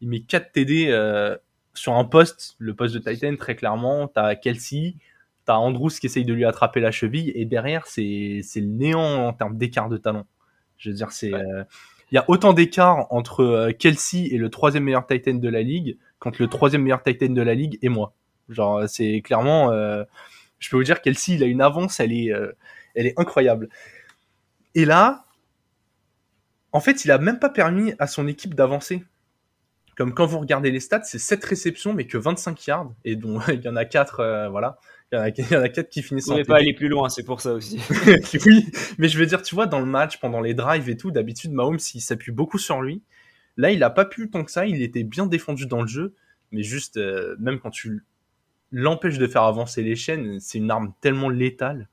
Il 0.00 0.08
met 0.08 0.20
4 0.20 0.52
TD 0.52 0.88
euh, 0.88 1.36
sur 1.74 1.94
un 1.94 2.04
poste, 2.04 2.54
le 2.58 2.74
poste 2.74 2.94
de 2.94 2.98
Titan 2.98 3.34
très 3.36 3.56
clairement. 3.56 4.08
T'as 4.08 4.34
Kelsey, 4.34 4.96
T'as 5.44 5.56
Andrews 5.56 5.88
qui 5.88 6.06
essaye 6.06 6.26
de 6.26 6.34
lui 6.34 6.44
attraper 6.44 6.80
la 6.80 6.90
cheville 6.90 7.32
et 7.34 7.46
derrière 7.46 7.86
c'est 7.86 8.02
le 8.04 8.66
néant 8.66 9.26
en 9.26 9.32
termes 9.32 9.56
d'écart 9.56 9.88
de 9.88 9.96
talent. 9.96 10.26
Je 10.76 10.90
veux 10.90 10.96
dire 10.96 11.10
c'est 11.10 11.32
euh, 11.32 11.64
il 12.12 12.16
y 12.16 12.18
a 12.18 12.24
autant 12.28 12.52
d'écart 12.52 13.06
entre 13.10 13.40
euh, 13.42 13.72
Kelsey 13.72 14.28
et 14.30 14.36
le 14.36 14.50
troisième 14.50 14.84
meilleur 14.84 15.06
Titan 15.06 15.34
de 15.34 15.48
la 15.48 15.62
ligue 15.62 15.96
quand 16.18 16.38
le 16.38 16.48
troisième 16.48 16.82
meilleur 16.82 17.02
Titan 17.02 17.30
de 17.30 17.42
la 17.42 17.54
ligue 17.54 17.78
et 17.80 17.88
moi. 17.88 18.12
Genre 18.50 18.86
c'est 18.88 19.22
clairement 19.22 19.72
je 20.58 20.70
peux 20.70 20.76
vous 20.76 20.84
dire 20.84 21.00
Kelsey 21.00 21.36
il 21.36 21.42
a 21.42 21.46
une 21.46 21.62
avance 21.62 21.98
elle 21.98 22.12
est 22.12 22.30
elle 22.94 23.06
est 23.06 23.18
incroyable. 23.18 23.68
Et 24.74 24.84
là 24.84 25.24
en 26.72 26.80
fait 26.80 27.04
il 27.04 27.10
a 27.10 27.18
même 27.18 27.38
pas 27.38 27.50
permis 27.50 27.94
à 27.98 28.06
son 28.06 28.26
équipe 28.26 28.54
d'avancer. 28.54 29.04
Comme 29.96 30.14
quand 30.14 30.26
vous 30.26 30.38
regardez 30.38 30.70
les 30.70 30.80
stats, 30.80 31.02
c'est 31.02 31.18
7 31.18 31.44
réceptions 31.44 31.94
mais 31.94 32.06
que 32.06 32.18
25 32.18 32.66
yards 32.66 32.92
et 33.04 33.16
dont 33.16 33.40
il 33.48 33.60
y 33.62 33.68
en 33.68 33.76
a 33.76 33.84
4 33.84 34.48
voilà 34.50 34.78
il 35.12 35.16
y, 35.16 35.18
en 35.18 35.22
a, 35.22 35.28
il 35.36 35.50
y 35.50 35.56
en 35.56 35.62
a 35.62 35.68
quatre 35.68 35.88
qui 35.88 36.02
finissent. 36.02 36.30
Pas 36.46 36.56
aller 36.56 36.74
plus 36.74 36.88
loin, 36.88 37.08
c'est 37.08 37.22
pour 37.22 37.40
ça 37.40 37.52
aussi. 37.52 37.80
oui, 38.46 38.66
mais 38.98 39.08
je 39.08 39.18
veux 39.18 39.26
dire, 39.26 39.42
tu 39.42 39.54
vois, 39.54 39.66
dans 39.66 39.80
le 39.80 39.86
match, 39.86 40.20
pendant 40.20 40.40
les 40.40 40.54
drives 40.54 40.88
et 40.88 40.96
tout, 40.96 41.10
d'habitude, 41.10 41.52
Mahomes, 41.52 41.78
il 41.94 42.00
s'appuie 42.00 42.32
beaucoup 42.32 42.58
sur 42.58 42.80
lui. 42.82 43.02
Là, 43.56 43.70
il 43.70 43.82
a 43.82 43.90
pas 43.90 44.04
pu 44.04 44.30
tant 44.30 44.44
que 44.44 44.50
ça. 44.50 44.66
Il 44.66 44.82
était 44.82 45.04
bien 45.04 45.26
défendu 45.26 45.66
dans 45.66 45.82
le 45.82 45.88
jeu, 45.88 46.14
mais 46.52 46.62
juste, 46.62 46.96
euh, 46.96 47.36
même 47.38 47.58
quand 47.58 47.70
tu 47.70 48.04
l'empêches 48.70 49.18
de 49.18 49.26
faire 49.26 49.42
avancer 49.44 49.82
les 49.82 49.96
chaînes, 49.96 50.38
c'est 50.40 50.58
une 50.58 50.70
arme 50.70 50.92
tellement 51.00 51.30
létale. 51.30 51.88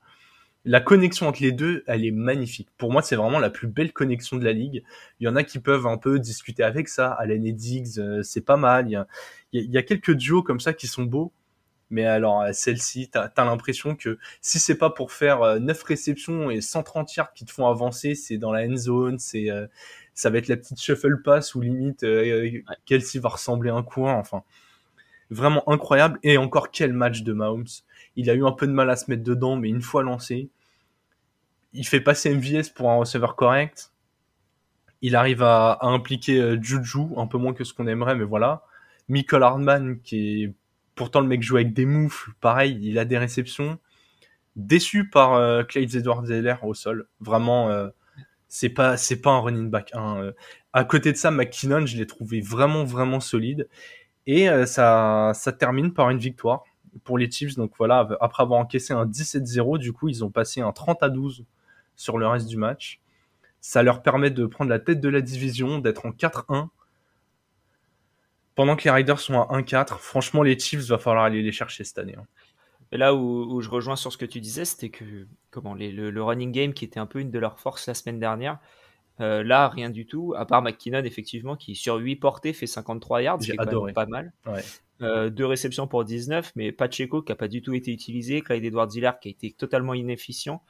La 0.66 0.80
connexion 0.80 1.28
entre 1.28 1.42
les 1.42 1.52
deux, 1.52 1.84
elle 1.86 2.04
est 2.04 2.10
magnifique. 2.10 2.68
Pour 2.76 2.92
moi, 2.92 3.00
c'est 3.00 3.16
vraiment 3.16 3.38
la 3.38 3.50
plus 3.50 3.68
belle 3.68 3.92
connexion 3.92 4.36
de 4.36 4.44
la 4.44 4.52
ligue. 4.52 4.82
Il 5.20 5.24
y 5.24 5.28
en 5.28 5.36
a 5.36 5.44
qui 5.44 5.60
peuvent 5.60 5.86
un 5.86 5.96
peu 5.96 6.18
discuter 6.18 6.62
avec 6.62 6.88
ça. 6.88 7.12
Allen 7.12 7.46
et 7.46 7.52
Diggs, 7.52 7.98
euh, 7.98 8.22
c'est 8.22 8.44
pas 8.44 8.56
mal. 8.56 8.88
Il 8.88 8.92
y, 8.92 8.96
a, 8.96 9.06
il 9.52 9.70
y 9.70 9.78
a 9.78 9.82
quelques 9.82 10.12
duos 10.12 10.42
comme 10.42 10.60
ça 10.60 10.72
qui 10.74 10.86
sont 10.88 11.04
beaux. 11.04 11.32
Mais 11.90 12.04
alors, 12.04 12.42
euh, 12.42 12.50
celle-ci, 12.52 13.08
t'as 13.10 13.30
as, 13.36 13.44
l'impression 13.44 13.94
que 13.94 14.18
si 14.40 14.58
c'est 14.58 14.76
pas 14.76 14.90
pour 14.90 15.12
faire 15.12 15.60
9 15.60 15.80
euh, 15.80 15.84
réceptions 15.86 16.50
et 16.50 16.60
130 16.60 17.14
yards 17.14 17.32
qui 17.32 17.44
te 17.44 17.52
font 17.52 17.68
avancer, 17.68 18.14
c'est 18.14 18.38
dans 18.38 18.52
la 18.52 18.66
end 18.66 18.76
zone, 18.76 19.18
c'est 19.18 19.50
euh, 19.50 19.66
ça 20.14 20.30
va 20.30 20.38
être 20.38 20.48
la 20.48 20.56
petite 20.56 20.80
shuffle 20.80 21.22
pass 21.22 21.54
ou 21.54 21.60
limite 21.60 22.02
euh, 22.02 22.50
Kelsey 22.86 23.20
va 23.20 23.28
ressembler 23.30 23.70
à 23.70 23.74
un 23.74 23.82
coin, 23.82 24.14
enfin. 24.14 24.42
Vraiment 25.30 25.68
incroyable. 25.68 26.18
Et 26.22 26.38
encore 26.38 26.70
quel 26.70 26.92
match 26.92 27.22
de 27.22 27.32
Mahomes. 27.32 27.66
Il 28.16 28.30
a 28.30 28.34
eu 28.34 28.44
un 28.44 28.52
peu 28.52 28.66
de 28.66 28.72
mal 28.72 28.88
à 28.90 28.96
se 28.96 29.10
mettre 29.10 29.24
dedans, 29.24 29.56
mais 29.56 29.68
une 29.68 29.82
fois 29.82 30.02
lancé, 30.02 30.48
il 31.76 31.86
fait 31.86 32.00
passer 32.00 32.34
MVS 32.34 32.70
pour 32.74 32.90
un 32.90 32.96
receveur 32.96 33.36
correct. 33.36 33.92
Il 35.02 35.14
arrive 35.14 35.42
à, 35.42 35.78
impliquer 35.82 36.56
Juju, 36.60 37.08
un 37.16 37.26
peu 37.26 37.38
moins 37.38 37.52
que 37.52 37.64
ce 37.64 37.74
qu'on 37.74 37.86
aimerait, 37.86 38.16
mais 38.16 38.24
voilà. 38.24 38.62
Michael 39.08 39.42
Hardman, 39.42 40.00
qui 40.00 40.44
est 40.44 40.54
Pourtant, 40.96 41.20
le 41.20 41.28
mec 41.28 41.42
joue 41.42 41.56
avec 41.56 41.74
des 41.74 41.84
moufles. 41.86 42.32
Pareil, 42.40 42.78
il 42.82 42.98
a 42.98 43.04
des 43.04 43.18
réceptions. 43.18 43.78
Déçu 44.56 45.10
par 45.10 45.34
euh, 45.34 45.62
Clyde 45.62 45.94
Edwards-Zeller 45.94 46.56
au 46.62 46.72
sol. 46.72 47.06
Vraiment, 47.20 47.68
euh, 47.70 47.90
c'est 48.48 48.70
pas 48.70 48.96
c'est 48.96 49.20
pas 49.20 49.32
un 49.32 49.40
running 49.40 49.70
back. 49.70 49.92
Euh, 49.94 50.32
à 50.72 50.84
côté 50.84 51.12
de 51.12 51.18
ça, 51.18 51.30
McKinnon, 51.30 51.84
je 51.86 51.98
l'ai 51.98 52.06
trouvé 52.06 52.40
vraiment 52.40 52.84
vraiment 52.84 53.20
solide. 53.20 53.68
Et 54.26 54.48
euh, 54.48 54.64
ça 54.66 55.32
ça 55.34 55.52
termine 55.52 55.92
par 55.92 56.08
une 56.10 56.18
victoire 56.18 56.64
pour 57.04 57.18
les 57.18 57.30
Chiefs. 57.30 57.56
Donc 57.56 57.72
voilà, 57.78 58.08
après 58.22 58.42
avoir 58.42 58.58
encaissé 58.58 58.94
un 58.94 59.04
17-0, 59.04 59.78
du 59.78 59.92
coup, 59.92 60.08
ils 60.08 60.24
ont 60.24 60.30
passé 60.30 60.62
un 60.62 60.72
30 60.72 61.02
à 61.02 61.10
12 61.10 61.44
sur 61.96 62.18
le 62.18 62.26
reste 62.26 62.46
du 62.46 62.56
match. 62.56 63.00
Ça 63.60 63.82
leur 63.82 64.02
permet 64.02 64.30
de 64.30 64.46
prendre 64.46 64.70
la 64.70 64.78
tête 64.78 65.00
de 65.00 65.08
la 65.08 65.20
division, 65.20 65.78
d'être 65.78 66.06
en 66.06 66.10
4-1 66.10 66.68
pendant 68.56 68.74
que 68.74 68.84
les 68.84 68.90
Riders 68.90 69.20
sont 69.20 69.38
à 69.38 69.60
1-4, 69.60 69.98
franchement, 69.98 70.42
les 70.42 70.58
Chiefs, 70.58 70.88
va 70.88 70.98
falloir 70.98 71.24
aller 71.24 71.42
les 71.42 71.52
chercher 71.52 71.84
cette 71.84 71.98
année. 71.98 72.16
Hein. 72.18 72.26
Et 72.90 72.96
là 72.96 73.14
où, 73.14 73.60
je 73.60 73.68
rejoins 73.68 73.96
sur 73.96 74.12
ce 74.12 74.16
que 74.16 74.24
tu 74.24 74.40
disais, 74.40 74.64
c'était 74.64 74.88
que 74.88 75.26
comment 75.50 75.74
le, 75.74 76.22
running 76.22 76.52
game 76.52 76.72
qui 76.72 76.84
était 76.84 76.98
un 76.98 77.06
peu 77.06 77.20
une 77.20 77.30
de 77.30 77.38
leurs 77.38 77.60
forces 77.60 77.86
la 77.86 77.94
semaine 77.94 78.18
dernière, 78.18 78.58
euh, 79.20 79.42
là 79.42 79.68
rien 79.68 79.90
du 79.90 80.06
tout, 80.06 80.34
à 80.36 80.46
part 80.46 80.62
McKinnon 80.62 81.02
effectivement 81.04 81.56
qui 81.56 81.74
sur 81.74 81.96
8 81.96 82.16
portées 82.16 82.52
fait 82.52 82.66
53 82.66 83.22
yards, 83.22 83.38
adoré. 83.58 83.92
pas 83.92 84.06
mal. 84.06 84.32
Euh, 85.02 85.28
deux 85.30 85.44
réceptions 85.44 85.86
pour 85.86 86.04
19, 86.04 86.52
mais 86.54 86.72
Pacheco 86.72 87.22
qui 87.22 87.32
a 87.32 87.36
pas 87.36 87.48
du 87.48 87.60
tout 87.60 87.74
été 87.74 87.92
utilisé, 87.92 88.40
Clyde 88.40 88.64
Edwards 88.64 88.88
Hillard 88.94 89.18
qui 89.20 89.28
a 89.28 89.30
été 89.30 89.52
totalement 89.52 89.92
inefficient. 89.92 90.62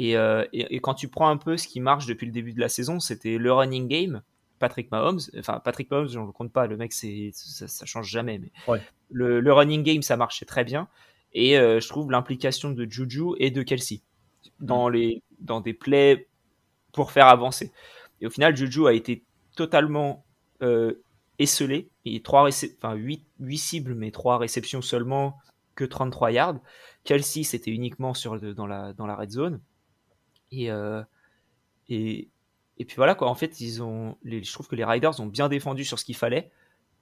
Euh, 0.00 0.46
et, 0.52 0.74
et, 0.74 0.80
quand 0.80 0.94
tu 0.94 1.08
prends 1.08 1.28
un 1.28 1.36
peu 1.36 1.56
ce 1.56 1.68
qui 1.68 1.80
marche 1.80 2.06
depuis 2.06 2.26
le 2.26 2.32
début 2.32 2.52
de 2.52 2.60
la 2.60 2.68
saison, 2.68 2.98
c'était 2.98 3.36
le 3.36 3.52
running 3.52 3.88
game 3.88 4.22
Patrick 4.62 4.92
Mahomes. 4.92 5.18
Enfin, 5.38 5.58
Patrick 5.58 5.90
Mahomes, 5.90 6.08
je 6.08 6.20
ne 6.20 6.24
le 6.24 6.30
compte 6.30 6.52
pas. 6.52 6.68
Le 6.68 6.76
mec, 6.76 6.92
c'est 6.92 7.30
ça, 7.34 7.66
ça, 7.66 7.84
change 7.84 8.08
jamais. 8.08 8.38
Mais 8.38 8.80
le, 9.10 9.52
running 9.52 9.82
game, 9.82 10.02
ça 10.02 10.16
marchait 10.16 10.46
très 10.46 10.62
bien. 10.62 10.86
Et 11.32 11.58
euh, 11.58 11.80
je 11.80 11.88
trouve 11.88 12.12
l'implication 12.12 12.70
de 12.70 12.86
Juju 12.88 13.34
et 13.38 13.50
de 13.50 13.62
Kelsey 13.62 14.02
dans, 14.60 14.88
les, 14.88 15.22
dans 15.40 15.60
des 15.60 15.74
plays 15.74 16.28
pour 16.92 17.10
faire 17.10 17.26
avancer. 17.26 17.72
Et 18.20 18.26
au 18.26 18.30
final, 18.30 18.56
Juju 18.56 18.86
a 18.86 18.92
été 18.92 19.24
totalement 19.56 20.24
euh, 20.62 21.02
esselé. 21.40 21.90
Et 22.04 22.22
trois 22.22 22.48
enfin, 22.48 22.94
8, 22.94 23.24
8 23.40 23.58
cibles, 23.58 23.94
mais 23.96 24.12
3 24.12 24.38
réceptions 24.38 24.80
seulement, 24.80 25.38
que 25.74 25.84
33 25.84 26.30
yards. 26.30 26.60
Kelsey, 27.02 27.42
c'était 27.42 27.72
uniquement 27.72 28.14
sur 28.14 28.40
dans, 28.40 28.68
la, 28.68 28.92
dans 28.92 29.06
la 29.06 29.16
red 29.16 29.30
zone. 29.30 29.60
Et, 30.52 30.70
euh, 30.70 31.02
et, 31.88 32.28
et 32.78 32.84
puis 32.84 32.96
voilà 32.96 33.14
quoi, 33.14 33.28
en 33.28 33.34
fait, 33.34 33.60
ils 33.60 33.82
ont, 33.82 34.16
les, 34.22 34.42
je 34.42 34.52
trouve 34.52 34.68
que 34.68 34.76
les 34.76 34.84
Riders 34.84 35.18
ont 35.20 35.26
bien 35.26 35.48
défendu 35.48 35.84
sur 35.84 35.98
ce 35.98 36.04
qu'il 36.04 36.16
fallait. 36.16 36.50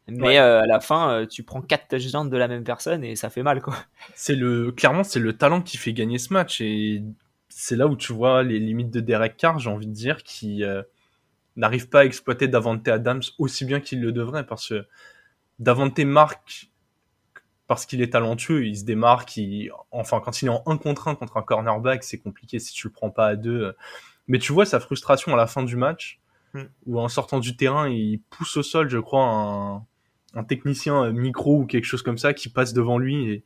Mais 0.08 0.38
euh, 0.38 0.60
à 0.60 0.66
la 0.66 0.80
fin, 0.80 1.12
euh, 1.12 1.26
tu 1.26 1.42
prends 1.42 1.62
quatre 1.62 1.88
touchdowns 1.88 2.30
de 2.30 2.36
la 2.36 2.48
même 2.48 2.64
personne 2.64 3.04
et 3.04 3.16
ça 3.16 3.30
fait 3.30 3.42
mal 3.42 3.62
quoi. 3.62 3.76
C'est 4.14 4.34
le 4.34 4.72
clairement 4.72 5.04
c'est 5.04 5.20
le 5.20 5.36
talent 5.36 5.62
qui 5.62 5.76
fait 5.76 5.92
gagner 5.92 6.18
ce 6.18 6.32
match 6.32 6.60
et 6.60 7.02
c'est 7.48 7.76
là 7.76 7.86
où 7.86 7.96
tu 7.96 8.12
vois 8.12 8.42
les 8.42 8.58
limites 8.58 8.90
de 8.90 9.00
Derek 9.00 9.36
Carr, 9.36 9.58
j'ai 9.58 9.70
envie 9.70 9.86
de 9.86 9.92
dire, 9.92 10.22
qui 10.22 10.64
euh, 10.64 10.82
n'arrive 11.56 11.88
pas 11.88 12.00
à 12.00 12.04
exploiter 12.04 12.48
Davante 12.48 12.86
Adams 12.88 13.22
aussi 13.38 13.64
bien 13.64 13.80
qu'il 13.80 14.00
le 14.00 14.12
devrait 14.12 14.46
parce 14.46 14.68
que 14.68 14.86
Davante 15.58 15.98
marque 16.00 16.70
parce 17.70 17.86
qu'il 17.86 18.02
est 18.02 18.12
talentueux, 18.12 18.66
il 18.66 18.76
se 18.76 18.84
démarque, 18.84 19.36
il... 19.36 19.70
enfin 19.92 20.20
quand 20.20 20.42
il 20.42 20.46
est 20.46 20.50
en 20.50 20.62
1 20.66 20.76
contre 20.78 21.06
1 21.06 21.14
contre 21.14 21.36
un 21.36 21.42
cornerback, 21.42 22.02
c'est 22.02 22.18
compliqué 22.18 22.58
si 22.58 22.72
tu 22.72 22.88
le 22.88 22.92
prends 22.92 23.10
pas 23.10 23.28
à 23.28 23.36
deux 23.36 23.74
mais 24.30 24.38
tu 24.38 24.52
vois 24.52 24.64
sa 24.64 24.78
frustration 24.78 25.34
à 25.34 25.36
la 25.36 25.48
fin 25.48 25.64
du 25.64 25.74
match, 25.74 26.20
hmm. 26.54 26.62
où 26.86 27.00
en 27.00 27.08
sortant 27.08 27.40
du 27.40 27.56
terrain, 27.56 27.88
il 27.88 28.20
pousse 28.30 28.56
au 28.56 28.62
sol, 28.62 28.88
je 28.88 28.98
crois, 28.98 29.24
un, 29.24 29.84
un 30.34 30.44
technicien 30.44 31.04
euh, 31.04 31.12
micro 31.12 31.58
ou 31.58 31.66
quelque 31.66 31.84
chose 31.84 32.02
comme 32.02 32.16
ça 32.16 32.32
qui 32.32 32.48
passe 32.48 32.72
devant 32.72 32.96
lui 32.96 33.28
et 33.28 33.44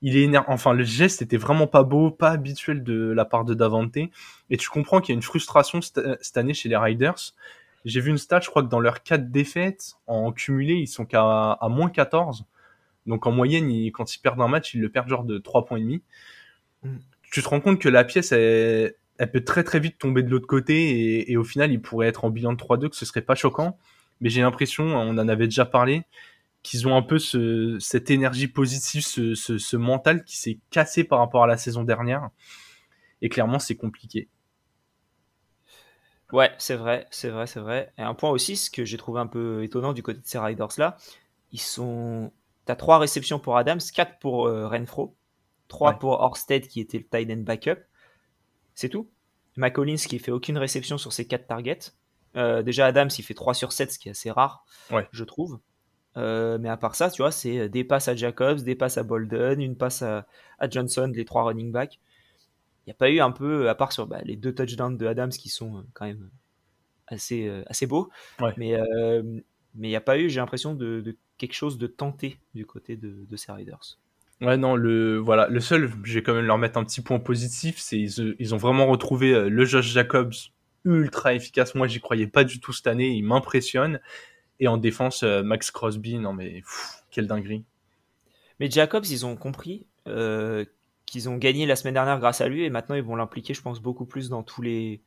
il 0.00 0.16
est 0.16 0.22
énervé. 0.22 0.46
Enfin, 0.48 0.74
le 0.74 0.84
geste 0.84 1.22
était 1.22 1.36
vraiment 1.36 1.66
pas 1.66 1.82
beau, 1.82 2.12
pas 2.12 2.30
habituel 2.30 2.84
de 2.84 3.10
la 3.10 3.24
part 3.24 3.44
de 3.44 3.54
Davante. 3.54 3.96
Et 3.96 4.56
tu 4.56 4.68
comprends 4.68 5.00
qu'il 5.00 5.12
y 5.12 5.16
a 5.16 5.18
une 5.18 5.22
frustration 5.22 5.80
cette 5.82 6.36
année 6.36 6.54
chez 6.54 6.68
les 6.68 6.76
Riders. 6.76 7.34
J'ai 7.84 8.00
vu 8.00 8.10
une 8.10 8.18
stat, 8.18 8.40
je 8.40 8.48
crois 8.48 8.62
que 8.62 8.68
dans 8.68 8.78
leurs 8.78 9.02
4 9.02 9.30
défaites, 9.32 9.96
en 10.06 10.30
cumulé, 10.30 10.74
ils 10.74 10.86
sont 10.86 11.04
qu'à 11.04 11.52
à 11.52 11.68
moins 11.68 11.90
14. 11.90 12.44
Donc 13.06 13.26
en 13.26 13.32
moyenne, 13.32 13.70
quand 13.92 14.14
ils 14.14 14.18
perdent 14.18 14.40
un 14.40 14.48
match, 14.48 14.74
ils 14.74 14.80
le 14.80 14.88
perdent 14.88 15.08
genre 15.08 15.24
de 15.24 15.38
3 15.38 15.64
points 15.64 15.78
et 15.78 15.82
demi. 15.82 16.02
Hmm. 16.82 16.98
Tu 17.22 17.42
te 17.42 17.48
rends 17.48 17.60
compte 17.60 17.80
que 17.80 17.88
la 17.88 18.04
pièce, 18.04 18.32
elle 19.22 19.30
peut 19.30 19.44
très 19.44 19.64
très 19.64 19.80
vite 19.80 19.98
tomber 19.98 20.22
de 20.22 20.30
l'autre 20.30 20.46
côté 20.46 21.30
et, 21.30 21.36
au 21.36 21.44
final 21.44 21.70
il 21.72 21.80
pourrait 21.80 22.08
être 22.08 22.24
en 22.24 22.30
bilan 22.30 22.52
de 22.52 22.58
3-2 22.58 22.88
que 22.88 22.96
ce 22.96 23.04
serait 23.04 23.22
pas 23.22 23.34
choquant 23.34 23.78
mais 24.20 24.28
j'ai 24.30 24.42
l'impression 24.42 24.84
on 24.84 25.10
en 25.10 25.28
avait 25.28 25.46
déjà 25.46 25.64
parlé 25.64 26.02
qu'ils 26.62 26.88
ont 26.88 26.96
un 26.96 27.02
peu 27.02 27.18
ce, 27.18 27.76
cette 27.80 28.10
énergie 28.10 28.48
positive 28.48 29.02
ce, 29.02 29.34
ce, 29.34 29.76
mental 29.76 30.24
qui 30.24 30.36
s'est 30.36 30.58
cassé 30.70 31.04
par 31.04 31.18
rapport 31.18 31.44
à 31.44 31.46
la 31.46 31.56
saison 31.56 31.84
dernière 31.84 32.30
et 33.20 33.28
clairement 33.28 33.58
c'est 33.58 33.76
compliqué 33.76 34.28
ouais 36.32 36.50
c'est 36.58 36.76
vrai 36.76 37.06
c'est 37.10 37.28
vrai 37.28 37.46
c'est 37.46 37.60
vrai 37.60 37.92
et 37.98 38.02
un 38.02 38.14
point 38.14 38.30
aussi 38.30 38.56
ce 38.56 38.70
que 38.70 38.84
j'ai 38.84 38.96
trouvé 38.96 39.20
un 39.20 39.26
peu 39.26 39.62
étonnant 39.62 39.92
du 39.92 40.02
côté 40.02 40.20
de 40.20 40.26
ces 40.26 40.38
Riders 40.38 40.68
là 40.78 40.96
ils 41.52 41.60
sont 41.60 42.32
t'as 42.64 42.76
trois 42.76 42.98
réceptions 42.98 43.38
pour 43.38 43.56
Adams 43.56 43.80
4 43.80 44.18
pour 44.18 44.46
euh, 44.46 44.68
Renfro 44.68 45.16
3 45.68 45.94
pour 45.94 46.20
Orsted 46.20 46.68
qui 46.68 46.80
était 46.80 46.98
le 46.98 47.04
tight 47.04 47.30
end 47.30 47.42
backup 47.42 47.80
c'est 48.74 48.88
tout. 48.88 49.10
McCollins 49.56 49.96
qui 49.96 50.18
fait 50.18 50.30
aucune 50.30 50.56
réception 50.56 50.96
sur 50.96 51.12
ses 51.12 51.26
4 51.26 51.46
targets. 51.46 51.92
Euh, 52.36 52.62
déjà 52.62 52.86
Adams 52.86 53.10
il 53.18 53.22
fait 53.22 53.34
3 53.34 53.52
sur 53.54 53.72
7, 53.72 53.92
ce 53.92 53.98
qui 53.98 54.08
est 54.08 54.12
assez 54.12 54.30
rare, 54.30 54.64
je 55.12 55.24
trouve. 55.24 55.60
Euh, 56.16 56.58
mais 56.58 56.68
à 56.68 56.76
part 56.76 56.94
ça, 56.94 57.10
tu 57.10 57.22
vois, 57.22 57.30
c'est 57.30 57.68
des 57.68 57.84
passes 57.84 58.08
à 58.08 58.14
Jacobs, 58.14 58.60
des 58.60 58.74
passes 58.74 58.98
à 58.98 59.02
Bolden, 59.02 59.60
une 59.60 59.76
passe 59.76 60.02
à, 60.02 60.26
Johnson, 60.70 61.10
les 61.14 61.24
trois 61.24 61.44
running 61.44 61.72
backs. 61.72 62.00
Il 62.86 62.90
n'y 62.90 62.92
a 62.92 62.94
pas 62.94 63.10
eu 63.10 63.20
un 63.20 63.30
peu, 63.30 63.68
à 63.68 63.74
part 63.74 63.92
sur 63.92 64.06
bah, 64.06 64.20
les 64.24 64.36
deux 64.36 64.54
touchdowns 64.54 64.96
de 64.96 65.06
Adams 65.06 65.30
qui 65.30 65.48
sont 65.48 65.84
quand 65.94 66.06
même 66.06 66.30
assez, 67.08 67.48
assez 67.66 67.86
beaux, 67.86 68.10
mais 68.56 68.76
mais 69.74 69.88
il 69.88 69.90
n'y 69.90 69.96
a 69.96 70.00
pas 70.00 70.18
eu, 70.18 70.28
j'ai 70.28 70.40
l'impression, 70.40 70.74
de, 70.74 71.16
quelque 71.42 71.54
chose 71.54 71.76
de 71.76 71.88
tenté 71.88 72.38
du 72.54 72.66
côté 72.66 72.96
de, 72.96 73.26
de 73.28 73.36
ces 73.36 73.50
Riders. 73.50 73.98
Ouais, 74.40 74.56
non, 74.56 74.76
le, 74.76 75.18
voilà, 75.18 75.48
le 75.48 75.60
seul, 75.60 75.90
je 76.04 76.14
vais 76.14 76.22
quand 76.22 76.34
même 76.34 76.46
leur 76.46 76.58
mettre 76.58 76.78
un 76.78 76.84
petit 76.84 77.00
point 77.00 77.18
positif, 77.18 77.78
c'est 77.78 77.98
ils, 77.98 78.36
ils 78.38 78.54
ont 78.54 78.58
vraiment 78.58 78.86
retrouvé 78.86 79.32
euh, 79.32 79.48
le 79.48 79.64
Josh 79.64 79.86
Jacobs 79.86 80.32
ultra 80.84 81.34
efficace. 81.34 81.74
Moi, 81.74 81.88
j'y 81.88 82.00
croyais 82.00 82.26
pas 82.28 82.44
du 82.44 82.60
tout 82.60 82.72
cette 82.72 82.86
année, 82.86 83.08
il 83.08 83.22
m'impressionne. 83.24 84.00
Et 84.60 84.68
en 84.68 84.76
défense, 84.76 85.24
euh, 85.24 85.42
Max 85.42 85.72
Crosby, 85.72 86.18
non 86.18 86.32
mais 86.32 86.62
quelle 87.10 87.26
dinguerie. 87.26 87.64
Mais 88.60 88.70
Jacobs, 88.70 89.06
ils 89.06 89.26
ont 89.26 89.36
compris 89.36 89.86
euh, 90.06 90.64
qu'ils 91.06 91.28
ont 91.28 91.36
gagné 91.36 91.66
la 91.66 91.74
semaine 91.74 91.94
dernière 91.94 92.20
grâce 92.20 92.40
à 92.40 92.48
lui 92.48 92.62
et 92.64 92.70
maintenant 92.70 92.94
ils 92.94 93.02
vont 93.02 93.16
l'impliquer, 93.16 93.54
je 93.54 93.62
pense, 93.62 93.80
beaucoup 93.80 94.06
plus 94.06 94.28
dans 94.28 94.44
tous 94.44 94.62
les, 94.62 95.00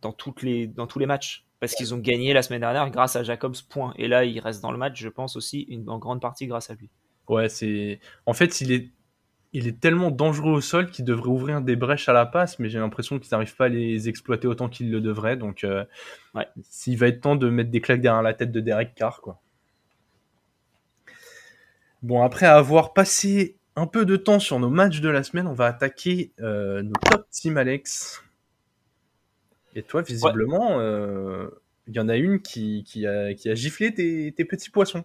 dans 0.00 0.12
toutes 0.12 0.42
les, 0.42 0.66
dans 0.66 0.86
tous 0.86 0.98
les 0.98 1.06
matchs 1.06 1.44
parce 1.60 1.74
qu'ils 1.74 1.94
ont 1.94 1.98
gagné 1.98 2.32
la 2.32 2.42
semaine 2.42 2.60
dernière 2.60 2.90
grâce 2.90 3.16
à 3.16 3.22
Jacobs. 3.22 3.56
Point. 3.68 3.92
Et 3.96 4.08
là, 4.08 4.24
il 4.24 4.38
reste 4.40 4.62
dans 4.62 4.72
le 4.72 4.78
match, 4.78 5.00
je 5.00 5.08
pense 5.08 5.36
aussi, 5.36 5.62
une, 5.62 5.88
en 5.88 5.98
grande 5.98 6.20
partie 6.20 6.46
grâce 6.46 6.70
à 6.70 6.74
lui. 6.74 6.90
Ouais, 7.28 7.48
c'est. 7.48 8.00
En 8.26 8.32
fait, 8.32 8.60
il 8.60 8.72
est, 8.72 8.90
il 9.52 9.66
est 9.66 9.80
tellement 9.80 10.10
dangereux 10.10 10.52
au 10.52 10.60
sol 10.60 10.90
qu'il 10.90 11.04
devrait 11.04 11.30
ouvrir 11.30 11.60
des 11.60 11.76
brèches 11.76 12.08
à 12.08 12.12
la 12.12 12.26
passe, 12.26 12.58
mais 12.58 12.68
j'ai 12.68 12.78
l'impression 12.78 13.18
qu'ils 13.18 13.30
n'arrivent 13.32 13.56
pas 13.56 13.66
à 13.66 13.68
les 13.68 14.08
exploiter 14.08 14.46
autant 14.46 14.68
qu'ils 14.68 14.90
le 14.90 15.00
devraient. 15.00 15.36
Donc, 15.36 15.64
euh, 15.64 15.84
ouais. 16.34 16.46
s'il 16.62 16.96
va 16.96 17.08
être 17.08 17.20
temps 17.20 17.36
de 17.36 17.48
mettre 17.48 17.70
des 17.70 17.80
claques 17.80 18.00
derrière 18.00 18.22
la 18.22 18.34
tête 18.34 18.52
de 18.52 18.60
Derek 18.60 18.94
Carr, 18.94 19.20
quoi. 19.20 19.40
Bon, 22.02 22.22
après 22.22 22.46
avoir 22.46 22.92
passé 22.92 23.56
un 23.74 23.86
peu 23.86 24.04
de 24.06 24.16
temps 24.16 24.38
sur 24.38 24.60
nos 24.60 24.70
matchs 24.70 25.00
de 25.00 25.08
la 25.08 25.24
semaine, 25.24 25.48
on 25.48 25.52
va 25.52 25.66
attaquer 25.66 26.32
euh, 26.40 26.82
nos 26.82 26.92
top 27.10 27.26
teams, 27.30 27.56
Alex. 27.56 28.22
Et 29.74 29.82
toi, 29.82 30.02
visiblement, 30.02 30.80
euh, 30.80 31.48
il 31.86 31.94
y 31.94 32.00
en 32.00 32.08
a 32.08 32.16
une 32.16 32.40
qui, 32.40 32.84
qui, 32.84 33.06
a, 33.06 33.34
qui 33.34 33.48
a, 33.48 33.54
giflé 33.54 33.92
tes, 33.92 34.32
tes, 34.32 34.44
petits 34.44 34.70
poissons. 34.70 35.04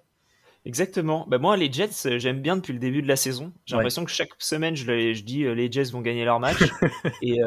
Exactement. 0.66 1.26
Bah 1.28 1.38
moi, 1.38 1.58
les 1.58 1.72
Jets, 1.72 2.08
euh, 2.08 2.20
j'aime 2.20 2.42
bien 2.42 2.56
depuis 2.56 2.74
le 2.74 2.80
début 2.80 3.02
de 3.02 3.08
la 3.08 3.18
saison. 3.18 3.52
J'ai 3.66 3.76
l'impression 3.76 4.06
que 4.06 4.12
chaque 4.12 4.30
semaine, 4.40 4.76
je, 4.76 4.86
je, 4.86 5.24
dis 5.24 5.44
les 5.44 5.72
Jets 5.72 5.92
vont 5.92 6.02
gagner 6.02 6.26
leur 6.26 6.40
match. 6.40 6.58
et, 7.22 7.40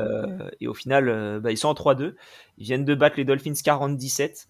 et, 0.60 0.68
au 0.68 0.74
final, 0.74 1.40
bah, 1.40 1.50
ils 1.50 1.56
sont 1.56 1.68
en 1.68 1.74
3-2. 1.74 2.14
Ils 2.58 2.64
viennent 2.64 2.84
de 2.84 2.94
battre 2.94 3.16
les 3.16 3.24
Dolphins 3.24 3.52
40-17. 3.52 4.46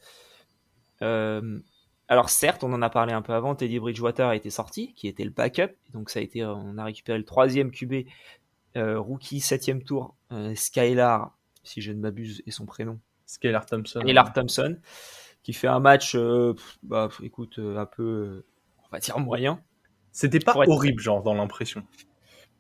Alors 2.08 2.30
certes, 2.30 2.62
on 2.62 2.72
en 2.72 2.82
a 2.82 2.90
parlé 2.90 3.12
un 3.12 3.22
peu 3.22 3.32
avant, 3.32 3.56
Teddy 3.56 3.80
Bridgewater 3.80 4.28
a 4.28 4.36
été 4.36 4.50
sorti, 4.50 4.94
qui 4.94 5.08
était 5.08 5.24
le 5.24 5.30
backup, 5.30 5.72
donc 5.92 6.08
ça 6.10 6.20
a 6.20 6.22
été, 6.22 6.44
on 6.44 6.78
a 6.78 6.84
récupéré 6.84 7.18
le 7.18 7.24
troisième 7.24 7.72
QB, 7.72 8.06
euh, 8.76 9.00
rookie 9.00 9.40
septième 9.40 9.82
tour, 9.82 10.14
euh, 10.30 10.54
Skylar, 10.54 11.35
si 11.66 11.80
je 11.80 11.92
ne 11.92 12.00
m'abuse, 12.00 12.42
et 12.46 12.50
son 12.50 12.66
prénom. 12.66 12.98
Skylar 13.26 13.66
Thompson. 13.66 14.00
Skylar 14.00 14.32
Thompson, 14.32 14.78
qui 15.42 15.52
fait 15.52 15.66
un 15.66 15.80
match, 15.80 16.14
euh, 16.14 16.54
bah, 16.82 17.08
écoute, 17.22 17.58
un 17.58 17.86
peu, 17.86 18.44
on 18.84 18.88
va 18.90 18.98
dire 18.98 19.18
moyen. 19.18 19.60
C'était 20.12 20.38
pas 20.38 20.54
horrible, 20.66 21.00
genre, 21.00 21.22
dans 21.22 21.34
l'impression. 21.34 21.84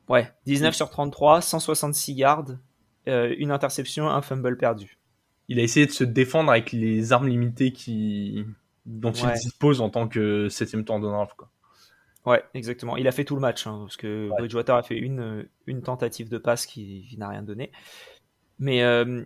Ouais, 0.08 0.30
19 0.44 0.74
sur 0.74 0.90
33, 0.90 1.40
166 1.40 2.12
yards, 2.12 2.56
une 3.06 3.50
interception, 3.50 4.08
un 4.08 4.22
fumble 4.22 4.56
perdu. 4.56 4.98
Il 5.48 5.60
a 5.60 5.62
essayé 5.62 5.86
de 5.86 5.92
se 5.92 6.04
défendre 6.04 6.50
avec 6.50 6.72
les 6.72 7.12
armes 7.12 7.28
limitées 7.28 7.72
qui 7.72 8.44
dont 8.86 9.12
il 9.12 9.30
dispose 9.32 9.80
en 9.80 9.90
tant 9.90 10.08
que 10.08 10.48
septième 10.48 10.84
tour 10.84 11.00
de 11.00 11.06
draft. 11.06 11.34
Quoi. 11.36 11.50
Ouais, 12.24 12.42
exactement. 12.54 12.96
Il 12.96 13.06
a 13.08 13.12
fait 13.12 13.24
tout 13.24 13.34
le 13.34 13.40
match, 13.40 13.66
hein, 13.66 13.80
parce 13.82 13.96
que 13.96 14.28
Bridgewater 14.38 14.76
a 14.76 14.82
fait 14.82 14.96
une, 14.96 15.48
une 15.66 15.82
tentative 15.82 16.28
de 16.28 16.38
passe 16.38 16.66
qui, 16.66 17.14
n'a 17.18 17.28
rien 17.28 17.42
donné. 17.42 17.72
Mais 18.58 18.82
euh, 18.82 19.24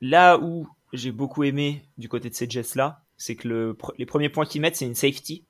là 0.00 0.38
où 0.38 0.68
j'ai 0.92 1.12
beaucoup 1.12 1.44
aimé 1.44 1.82
du 1.98 2.08
côté 2.08 2.28
de 2.30 2.34
ces 2.34 2.48
Jets-là, 2.48 3.02
c'est 3.16 3.36
que 3.36 3.48
le, 3.48 3.76
les 3.98 4.06
premiers 4.06 4.28
points 4.28 4.46
qu'ils 4.46 4.60
mettent, 4.60 4.76
c'est 4.76 4.86
une 4.86 4.94
safety. 4.94 5.44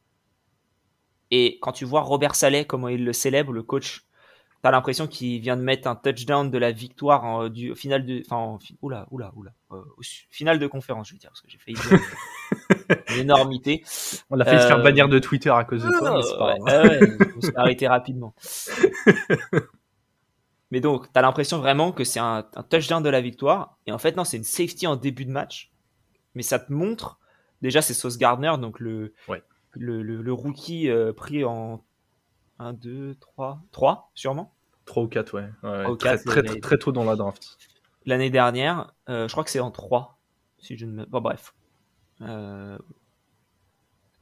Et 1.30 1.58
quand 1.60 1.72
tu 1.72 1.84
vois 1.84 2.02
Robert 2.02 2.34
Saleh, 2.36 2.64
comment 2.66 2.88
il 2.88 3.04
le 3.04 3.12
célèbre, 3.12 3.52
le 3.52 3.62
coach 3.62 4.06
t'as 4.66 4.72
l'impression 4.72 5.06
qu'il 5.06 5.40
vient 5.40 5.56
de 5.56 5.62
mettre 5.62 5.86
un 5.86 5.94
touchdown 5.94 6.50
de 6.50 6.58
la 6.58 6.72
victoire 6.72 7.24
en, 7.24 7.48
du 7.48 7.72
final 7.76 8.04
de, 8.04 8.22
enfin, 8.28 8.58
oula, 8.82 9.06
oula, 9.12 9.32
oula, 9.36 9.52
euh, 9.70 9.76
au 9.96 10.02
final 10.30 10.58
de 10.58 10.66
conférence, 10.66 11.08
je 11.08 11.12
veux 11.12 11.18
dire, 11.20 11.30
parce 11.30 11.40
que 11.40 11.48
j'ai 11.48 11.58
failli 11.58 11.76
dire 11.76 12.00
une 13.14 13.20
énormité. 13.20 13.84
On 14.28 14.40
a 14.40 14.44
failli 14.44 14.60
se 14.60 14.66
faire 14.66 14.80
euh, 14.80 14.82
bannir 14.82 15.08
de 15.08 15.20
Twitter 15.20 15.50
à 15.50 15.62
cause 15.62 15.84
de 15.84 16.36
pas 16.36 16.56
ouais, 16.58 17.16
on 17.36 17.40
s'est 17.40 17.56
arrêté 17.56 17.86
rapidement. 17.86 18.34
mais 20.70 20.80
donc, 20.80 21.12
t'as 21.12 21.22
l'impression 21.22 21.58
vraiment 21.58 21.92
que 21.92 22.04
c'est 22.04 22.20
un, 22.20 22.46
un, 22.54 22.62
touchdown 22.62 23.02
de 23.02 23.08
la 23.08 23.20
victoire, 23.20 23.78
et 23.86 23.92
en 23.92 23.98
fait, 23.98 24.16
non, 24.16 24.24
c'est 24.24 24.36
une 24.36 24.44
safety 24.44 24.86
en 24.86 24.96
début 24.96 25.24
de 25.24 25.30
match, 25.30 25.72
mais 26.34 26.42
ça 26.42 26.58
te 26.58 26.72
montre, 26.72 27.18
déjà, 27.62 27.82
c'est 27.82 27.94
Sauce 27.94 28.18
Gardner, 28.18 28.52
donc 28.58 28.80
le, 28.80 29.12
le, 29.72 30.02
le, 30.02 30.32
rookie 30.32 30.88
euh, 30.90 31.12
pris 31.12 31.44
en 31.44 31.84
1, 32.58 32.72
2, 32.72 33.16
3, 33.20 33.60
3 33.72 34.10
sûrement? 34.14 34.52
3 34.86 35.02
ou 35.02 35.08
4, 35.08 35.34
ouais. 35.34 35.96
très, 35.98 36.18
très, 36.18 36.42
très, 36.60 36.78
tôt 36.78 36.92
dans 36.92 37.04
la 37.04 37.16
draft. 37.16 37.58
L'année 38.04 38.30
dernière, 38.30 38.92
euh, 39.08 39.26
je 39.26 39.32
crois 39.32 39.44
que 39.44 39.50
c'est 39.50 39.60
en 39.60 39.70
3. 39.72 40.18
Si 40.58 40.76
je 40.76 40.86
ne 40.86 40.92
me... 40.92 41.06
Bon, 41.06 41.20
bref. 41.20 41.54
Euh... 42.22 42.78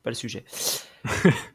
Pas 0.02 0.10
le 0.10 0.14
sujet. 0.14 0.44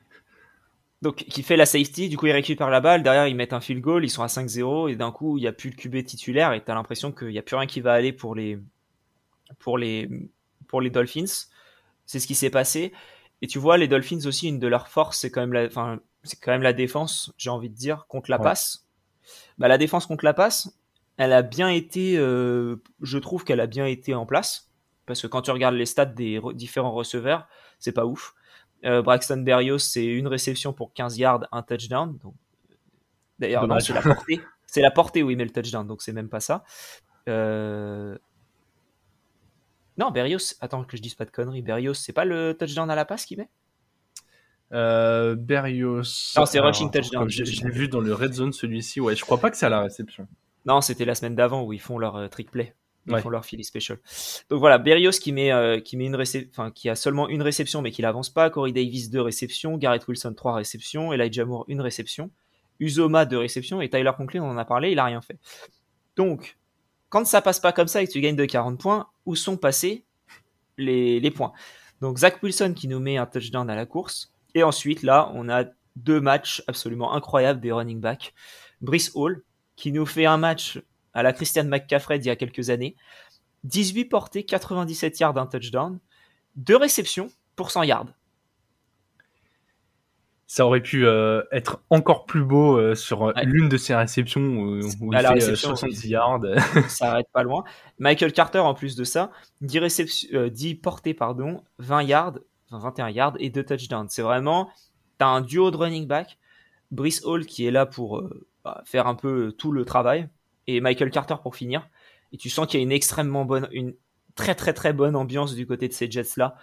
Donc, 1.02 1.16
qui 1.16 1.44
fait 1.44 1.56
la 1.56 1.66
safety, 1.66 2.10
du 2.10 2.18
coup, 2.18 2.28
il 2.28 2.34
récupère 2.34 2.70
la 2.70 2.82
balle. 2.82 3.04
Derrière, 3.04 3.28
ils 3.28 3.36
mettent 3.36 3.54
un 3.54 3.62
field 3.62 3.82
goal. 3.82 4.04
Ils 4.04 4.10
sont 4.10 4.24
à 4.24 4.28
5-0. 4.28 4.92
Et 4.92 4.96
d'un 4.96 5.12
coup, 5.12 5.38
il 5.38 5.42
n'y 5.42 5.48
a 5.48 5.54
plus 5.54 5.70
le 5.70 5.76
QB 5.76 6.04
titulaire. 6.06 6.54
Et 6.54 6.64
tu 6.64 6.70
as 6.70 6.76
l'impression 6.76 7.12
qu'il 7.12 7.30
n'y 7.30 7.40
a 7.40 7.42
plus 7.42 7.56
rien 7.56 7.68
qui 7.68 7.80
va 7.80 7.94
aller 7.94 8.12
pour 8.12 8.36
les, 8.36 8.60
pour 9.60 9.78
les, 9.78 10.10
pour 10.68 10.82
les 10.82 10.90
Dolphins. 10.90 11.48
C'est 12.06 12.20
ce 12.20 12.28
qui 12.28 12.36
s'est 12.36 12.50
passé. 12.50 12.92
Et 13.42 13.48
tu 13.48 13.60
vois, 13.60 13.78
les 13.78 13.88
Dolphins 13.88 14.26
aussi, 14.26 14.50
une 14.50 14.60
de 14.60 14.68
leurs 14.68 14.90
forces, 14.90 15.20
c'est 15.20 15.32
quand 15.32 15.42
même 15.42 15.54
la, 15.54 15.66
enfin, 15.66 16.00
c'est 16.24 16.40
quand 16.42 16.52
même 16.52 16.62
la 16.62 16.74
défense, 16.74 17.34
j'ai 17.38 17.50
envie 17.50 17.70
de 17.70 17.76
dire, 17.76 18.06
contre 18.08 18.30
la 18.30 18.40
passe 18.40 18.90
bah, 19.58 19.68
la 19.68 19.78
défense 19.78 20.06
contre 20.06 20.26
la 20.26 20.34
passe, 20.34 20.80
elle 21.18 21.34
a 21.34 21.42
bien 21.42 21.70
été, 21.70 22.18
euh, 22.18 22.78
je 23.02 23.18
trouve 23.18 23.44
qu'elle 23.44 23.60
a 23.60 23.68
bien 23.68 23.86
été 23.86 24.14
en 24.14 24.26
place. 24.26 24.70
Parce 25.06 25.22
que 25.22 25.28
quand 25.28 25.42
tu 25.42 25.52
regardes 25.52 25.76
les 25.76 25.86
stats 25.86 26.06
des 26.06 26.40
différents 26.54 26.92
receveurs, 26.92 27.48
c'est 27.80 27.92
pas 27.92 28.06
ouf. 28.06 28.36
Euh, 28.86 29.02
Braxton 29.02 29.38
Berrios, 29.38 29.80
c'est 29.80 30.06
une 30.06 30.28
réception 30.28 30.74
pour 30.74 30.94
15 30.94 31.18
yards, 31.18 31.48
un 31.52 31.62
touchdown. 31.62 32.18
D'ailleurs, 33.38 33.68
non, 33.68 33.80
c'est 33.80 33.94
la 33.94 34.02
portée. 34.02 34.42
c'est 34.66 34.82
la 34.82 34.92
portée 34.92 35.24
où 35.24 35.32
il 35.32 35.38
met 35.38 35.44
le 35.44 35.52
touchdown, 35.52 35.86
donc 35.86 36.02
c'est 36.02 36.14
même 36.14 36.30
pas 36.30 36.40
ça. 36.40 36.64
Euh, 37.28 38.18
non, 39.98 40.12
Berrios, 40.12 40.56
attends 40.62 40.84
que 40.84 40.96
je 40.96 41.02
dise 41.02 41.16
pas 41.16 41.26
de 41.26 41.32
conneries. 41.32 41.62
Berrios, 41.62 41.94
c'est 41.94 42.14
pas 42.14 42.26
le 42.26 42.56
touchdown 42.58 42.90
à 42.90 42.96
la 42.96 43.06
passe 43.06 43.26
qu'il 43.26 43.38
met? 43.38 43.50
Euh, 44.72 45.36
Berrios. 45.36 46.34
Non, 46.38 46.46
c'est 46.46 46.60
rushing 46.60 46.92
touchdown. 46.92 47.30
Je, 47.30 47.44
l'ai 47.44 47.72
vu 47.72 47.88
dans 47.90 48.00
le 48.00 48.14
red 48.14 48.34
zone 48.34 48.54
celui-ci. 48.54 49.02
Ouais, 49.02 49.16
je 49.16 49.26
crois 49.26 49.40
pas 49.40 49.50
que 49.52 49.58
c'est 49.58 49.66
à 49.66 49.70
la 49.70 49.82
réception. 49.82 50.28
Non, 50.66 50.80
c'était 50.82 51.06
la 51.06 51.16
semaine 51.16 51.36
d'avant 51.36 51.64
où 51.64 51.74
ils 51.74 51.82
font 51.82 51.98
leur 51.98 52.30
trick 52.30 52.52
play. 52.52 52.76
Ils 53.10 53.22
font 53.22 53.30
leur 53.30 53.46
Philly 53.46 53.64
special. 53.64 53.98
Donc 54.50 54.60
voilà, 54.60 54.78
Berrios 54.78 55.12
qui 55.12 55.32
met, 55.32 55.52
euh, 55.52 55.80
qui 55.80 55.98
met 55.98 56.06
une 56.06 56.16
enfin, 56.16 56.72
qui 56.72 56.90
a 56.90 56.96
seulement 56.96 57.28
une 57.30 57.42
réception 57.42 57.82
mais 57.82 57.92
qui 57.92 58.02
n'avance 58.02 58.30
pas. 58.30 58.50
Corey 58.50 58.72
Davis, 58.72 59.10
deux 59.10 59.22
réceptions. 59.22 59.78
Garrett 59.78 60.08
Wilson, 60.08 60.34
trois 60.34 60.56
réceptions. 60.56 61.14
Elijah 61.14 61.46
Moore, 61.46 61.66
une 61.68 61.82
réception. 61.82 62.32
Uzoma, 62.80 63.26
deux 63.26 63.40
réceptions. 63.40 63.82
Et 63.82 63.90
Tyler 63.90 64.12
Conklin, 64.16 64.42
on 64.44 64.50
en 64.50 64.58
a 64.58 64.66
parlé, 64.66 64.92
il 64.92 65.00
a 65.00 65.06
rien 65.06 65.22
fait. 65.22 65.38
Donc, 66.16 66.58
quand 67.10 67.26
ça 67.26 67.42
passe 67.42 67.60
pas 67.60 67.72
comme 67.72 67.88
ça 67.88 68.02
et 68.02 68.08
que 68.08 68.12
tu 68.12 68.22
gagnes 68.22 68.36
de 68.36 68.46
40 68.46 68.80
points, 68.80 69.08
où 69.26 69.36
sont 69.36 69.58
passés 69.58 70.06
les, 70.78 71.20
les 71.20 71.32
points? 71.32 71.52
Donc, 72.02 72.20
Zach 72.20 72.42
Wilson 72.42 72.74
qui 72.76 72.88
nous 72.88 73.00
met 73.00 73.18
un 73.18 73.26
touchdown 73.26 73.70
à 73.70 73.76
la 73.76 73.86
course. 73.86 74.34
Et 74.56 74.64
ensuite, 74.64 75.04
là, 75.04 75.32
on 75.34 75.50
a 75.50 75.66
deux 75.96 76.22
matchs 76.22 76.64
absolument 76.68 77.14
incroyables 77.14 77.60
des 77.60 77.72
running 77.72 78.00
backs. 78.00 78.34
Brice 78.82 79.12
Hall, 79.16 79.44
qui 79.76 79.92
nous 79.92 80.06
fait 80.06 80.26
un 80.26 80.38
match 80.38 80.80
à 81.20 81.24
la 81.24 81.34
Christian 81.34 81.66
McCaffrey 81.66 82.18
il 82.18 82.26
y 82.26 82.30
a 82.30 82.36
quelques 82.36 82.70
années. 82.70 82.96
18 83.66 84.06
portées, 84.06 84.44
97 84.44 85.20
yards, 85.20 85.38
un 85.38 85.46
touchdown. 85.46 86.00
Deux 86.56 86.78
réceptions 86.78 87.30
pour 87.56 87.72
100 87.72 87.84
yards. 87.84 88.08
Ça 90.48 90.66
aurait 90.66 90.82
pu 90.82 91.06
euh, 91.06 91.44
être 91.52 91.84
encore 91.92 92.26
plus 92.26 92.44
beau 92.44 92.76
euh, 92.76 92.96
sur 92.96 93.28
euh, 93.28 93.34
l'une 93.44 93.70
de 93.70 93.78
ces 93.78 93.94
réceptions 93.94 94.42
où, 94.42 94.80
il 94.80 95.42
fait 95.42 95.56
70 95.56 96.08
yards. 96.08 96.42
ça 96.88 97.12
arrête 97.12 97.28
pas 97.32 97.44
loin. 97.44 97.64
Michael 98.00 98.34
Carter, 98.34 98.60
en 98.60 98.74
plus 98.74 98.96
de 98.96 99.04
ça, 99.04 99.30
10, 99.62 99.80
réceptions, 99.80 100.48
10 100.48 100.76
portées, 100.76 101.14
pardon, 101.14 101.64
20 101.78 102.04
yards, 102.04 102.40
21 102.72 103.10
yards 103.10 103.36
et 103.40 103.50
deux 103.50 103.64
touchdowns. 103.64 104.08
C'est 104.10 104.24
vraiment, 104.24 104.72
tu 105.20 105.26
as 105.26 105.28
un 105.28 105.42
duo 105.42 105.70
de 105.70 105.78
running 105.78 106.08
back, 106.08 106.40
Brice 106.90 107.24
Hall 107.26 107.46
qui 107.46 107.68
est 107.68 107.72
là 107.72 107.86
pour 107.86 108.24
bah, 108.64 108.82
faire 108.86 109.06
un 109.06 109.16
peu 109.16 109.52
tout 109.52 109.72
le 109.72 109.86
travail, 109.86 110.30
et 110.76 110.82
Michael 110.82 111.10
Carter 111.12 111.36
pour 111.42 111.56
finir. 111.56 111.88
Et 112.32 112.38
tu 112.38 112.50
sens 112.50 112.68
qu'il 112.68 112.80
y 112.80 112.84
a 112.84 112.84
une 112.84 112.92
extrêmement 112.92 113.46
bonne, 113.46 113.68
une 113.72 113.96
très 114.36 114.56
très 114.56 114.74
très 114.74 114.94
bonne 114.94 115.16
ambiance 115.16 115.56
du 115.56 115.66
côté 115.66 115.88
de 115.88 115.94
ces 115.94 116.10
Jets-là. 116.10 116.56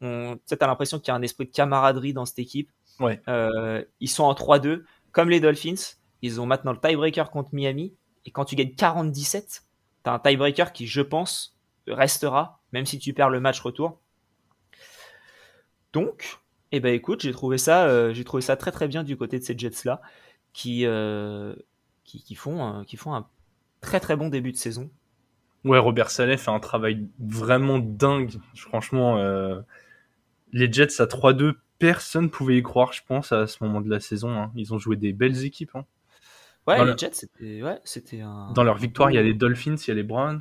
Tu 0.00 0.06
as 0.06 0.66
l'impression 0.66 0.98
qu'il 0.98 1.08
y 1.08 1.10
a 1.12 1.14
un 1.14 1.22
esprit 1.22 1.46
de 1.46 1.52
camaraderie 1.52 2.12
dans 2.12 2.24
cette 2.24 2.38
équipe. 2.38 2.70
Ouais. 2.98 3.20
Euh, 3.28 3.84
ils 4.00 4.08
sont 4.08 4.24
en 4.24 4.32
3-2, 4.32 4.82
comme 5.12 5.30
les 5.30 5.38
Dolphins. 5.38 5.96
Ils 6.22 6.40
ont 6.40 6.46
maintenant 6.46 6.72
le 6.72 6.80
tiebreaker 6.80 7.30
contre 7.30 7.50
Miami. 7.54 7.94
Et 8.24 8.30
quand 8.30 8.44
tu 8.44 8.56
gagnes 8.56 8.74
47, 8.74 9.62
tu 10.04 10.10
as 10.10 10.12
un 10.12 10.18
tiebreaker 10.18 10.72
qui, 10.72 10.86
je 10.86 11.00
pense, 11.00 11.56
restera, 11.86 12.60
même 12.72 12.86
si 12.86 12.98
tu 12.98 13.12
perds 13.12 13.30
le 13.30 13.40
match 13.40 13.60
retour. 13.60 14.00
Donc, 15.92 16.38
eh 16.72 16.80
ben 16.80 16.94
écoute, 16.94 17.22
j'ai 17.22 17.32
trouvé 17.32 17.58
ça, 17.58 17.84
euh, 17.86 18.14
j'ai 18.14 18.24
trouvé 18.24 18.40
ça 18.40 18.56
très 18.56 18.72
très 18.72 18.88
bien 18.88 19.04
du 19.04 19.16
côté 19.16 19.38
de 19.38 19.44
ces 19.44 19.56
Jets 19.58 19.84
là, 19.84 20.00
qui, 20.52 20.86
euh, 20.86 21.54
qui, 22.04 22.34
font, 22.34 22.82
qui 22.84 22.96
font 22.96 23.14
un 23.14 23.28
très 23.82 24.00
très 24.00 24.16
bon 24.16 24.28
début 24.28 24.52
de 24.52 24.56
saison. 24.56 24.90
Ouais, 25.64 25.78
Robert 25.78 26.10
Saleh 26.10 26.38
fait 26.38 26.50
un 26.50 26.58
travail 26.58 27.06
vraiment 27.20 27.78
dingue. 27.78 28.32
Franchement, 28.54 29.18
euh, 29.18 29.60
les 30.52 30.72
Jets 30.72 31.00
à 31.00 31.06
3-2, 31.06 31.54
personne 31.78 32.30
pouvait 32.30 32.56
y 32.56 32.62
croire, 32.62 32.92
je 32.92 33.02
pense, 33.06 33.32
à 33.32 33.46
ce 33.46 33.62
moment 33.62 33.80
de 33.80 33.90
la 33.90 34.00
saison. 34.00 34.30
Hein. 34.30 34.50
Ils 34.56 34.72
ont 34.72 34.78
joué 34.78 34.96
des 34.96 35.12
belles 35.12 35.44
équipes. 35.44 35.74
Hein. 35.74 35.84
Ouais, 36.66 36.84
les 36.84 36.96
Jets, 36.96 37.10
c'était 37.12 37.62
ouais, 37.62 38.22
un. 38.22 38.52
Dans 38.54 38.64
leur 38.64 38.78
victoire, 38.78 39.10
il 39.10 39.14
y 39.14 39.18
a 39.18 39.22
les 39.22 39.34
Dolphins, 39.34 39.76
il 39.76 39.88
y 39.88 39.90
a 39.90 39.94
les 39.94 40.02
Browns. 40.02 40.40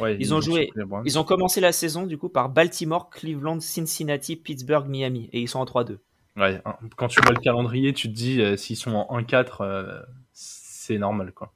Ouais, 0.00 0.16
ils, 0.18 0.34
ont 0.34 0.40
joué. 0.40 0.72
Ils 1.04 1.18
ont 1.18 1.24
commencé 1.24 1.60
la 1.60 1.70
saison 1.70 2.04
du 2.04 2.18
coup 2.18 2.28
par 2.28 2.48
Baltimore, 2.48 3.10
Cleveland, 3.10 3.60
Cincinnati, 3.60 4.36
Pittsburgh, 4.36 4.88
Miami, 4.88 5.28
et 5.32 5.40
ils 5.40 5.48
sont 5.48 5.60
en 5.60 5.64
3-2. 5.64 5.98
Ouais, 6.36 6.60
quand 6.96 7.06
tu 7.06 7.20
vois 7.20 7.32
le 7.32 7.38
calendrier, 7.38 7.92
tu 7.92 8.08
te 8.08 8.12
dis 8.12 8.40
euh, 8.40 8.56
s'ils 8.56 8.76
sont 8.76 8.92
en 8.92 9.20
1-4, 9.20 9.58
euh, 9.60 10.02
c'est 10.32 10.98
normal 10.98 11.32
quoi. 11.32 11.52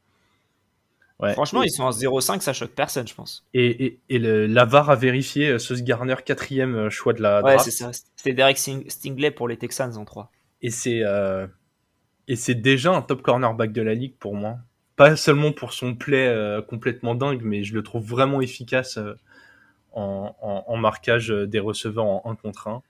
Ouais. 1.21 1.33
Franchement, 1.33 1.65
ils 1.65 1.71
sont 1.71 1.83
en 1.83 1.91
0-5, 1.91 2.41
ça 2.41 2.53
choque 2.53 2.71
personne, 2.71 3.09
je 3.09 3.15
pense. 3.15 3.45
Et, 3.53 3.87
et, 3.87 4.01
et 4.09 4.19
le, 4.21 4.47
la 4.47 4.65
VAR 4.65 4.89
a 4.89 4.95
vérifié 4.95 5.59
ce 5.59 5.75
Garner, 5.75 6.15
quatrième 6.25 6.91
choix 6.91 7.13
de 7.13 7.23
la 7.23 7.43
draft. 7.43 7.59
Ouais, 7.59 7.65
c'est 7.65 7.71
ça. 7.73 7.91
C'était 8.15 8.35
Derek 8.35 8.57
Stingley 8.57 9.33
pour 9.33 9.49
les 9.49 9.57
Texans 9.57 9.97
en 9.97 10.05
3. 10.05 10.31
Et 10.63 10.71
c'est 10.71 11.03
et 12.29 12.37
c'est 12.37 12.55
déjà 12.55 12.93
un 12.93 13.03
top 13.03 13.23
cornerback 13.23 13.73
de 13.73 13.83
la 13.83 13.95
ligue 13.95 14.15
pour 14.19 14.35
moi. 14.35 14.59
Pas 14.97 15.17
seulement 15.17 15.53
pour 15.53 15.73
son 15.73 15.95
play 15.95 16.29
euh, 16.29 16.61
complètement 16.61 17.15
dingue, 17.15 17.41
mais 17.43 17.65
je 17.65 17.75
le 17.75 17.83
trouve 17.83 18.07
vraiment 18.07 18.41
efficace 18.41 18.99
euh, 18.99 19.15
en, 19.93 20.37
en, 20.41 20.77
marquage 20.77 21.29
des 21.29 21.59
receveurs 21.59 22.05
en 22.05 22.23
1 22.25 22.37
contre 22.37 22.69
1. 22.69 22.83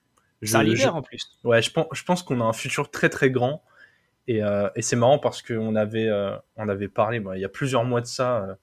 C'est 0.42 0.56
un 0.56 0.62
leader 0.62 0.94
en 0.94 1.02
plus. 1.02 1.38
Ouais, 1.44 1.62
je 1.62 1.70
pense, 1.70 1.86
je 1.92 2.02
pense 2.02 2.22
qu'on 2.22 2.40
a 2.40 2.44
un 2.44 2.52
futur 2.52 2.90
très 2.90 3.08
très 3.08 3.30
grand. 3.30 3.62
Et, 4.28 4.42
euh, 4.42 4.68
et 4.76 4.82
c'est 4.82 4.94
marrant 4.94 5.18
parce 5.18 5.42
qu'on 5.42 5.74
avait, 5.74 6.08
on 6.56 6.68
avait 6.68 6.88
parlé 6.88 7.20
il 7.34 7.40
y 7.40 7.44
a 7.44 7.48
plusieurs 7.48 7.84
mois 7.84 8.00
de 8.00 8.06
ça 8.06 8.58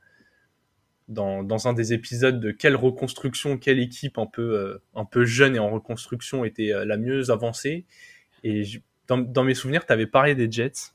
dans, 1.08 1.44
dans, 1.44 1.68
un 1.68 1.74
des 1.74 1.92
épisodes 1.92 2.40
de 2.40 2.52
quelle 2.52 2.76
reconstruction, 2.76 3.58
quelle 3.58 3.80
équipe 3.80 4.18
un 4.18 4.28
peu, 4.28 4.80
un 4.94 5.06
peu 5.06 5.26
jeune 5.26 5.56
et 5.56 5.60
en 5.60 5.70
reconstruction 5.70 6.46
était 6.46 6.72
la 6.86 6.98
mieux 6.98 7.32
avancée. 7.32 7.86
Et 8.44 8.64
dans, 9.08 9.44
mes 9.44 9.54
souvenirs, 9.54 9.86
tu 9.86 9.94
avais 9.94 10.08
parlé 10.08 10.36
des 10.36 10.52
Jets. 10.52 10.94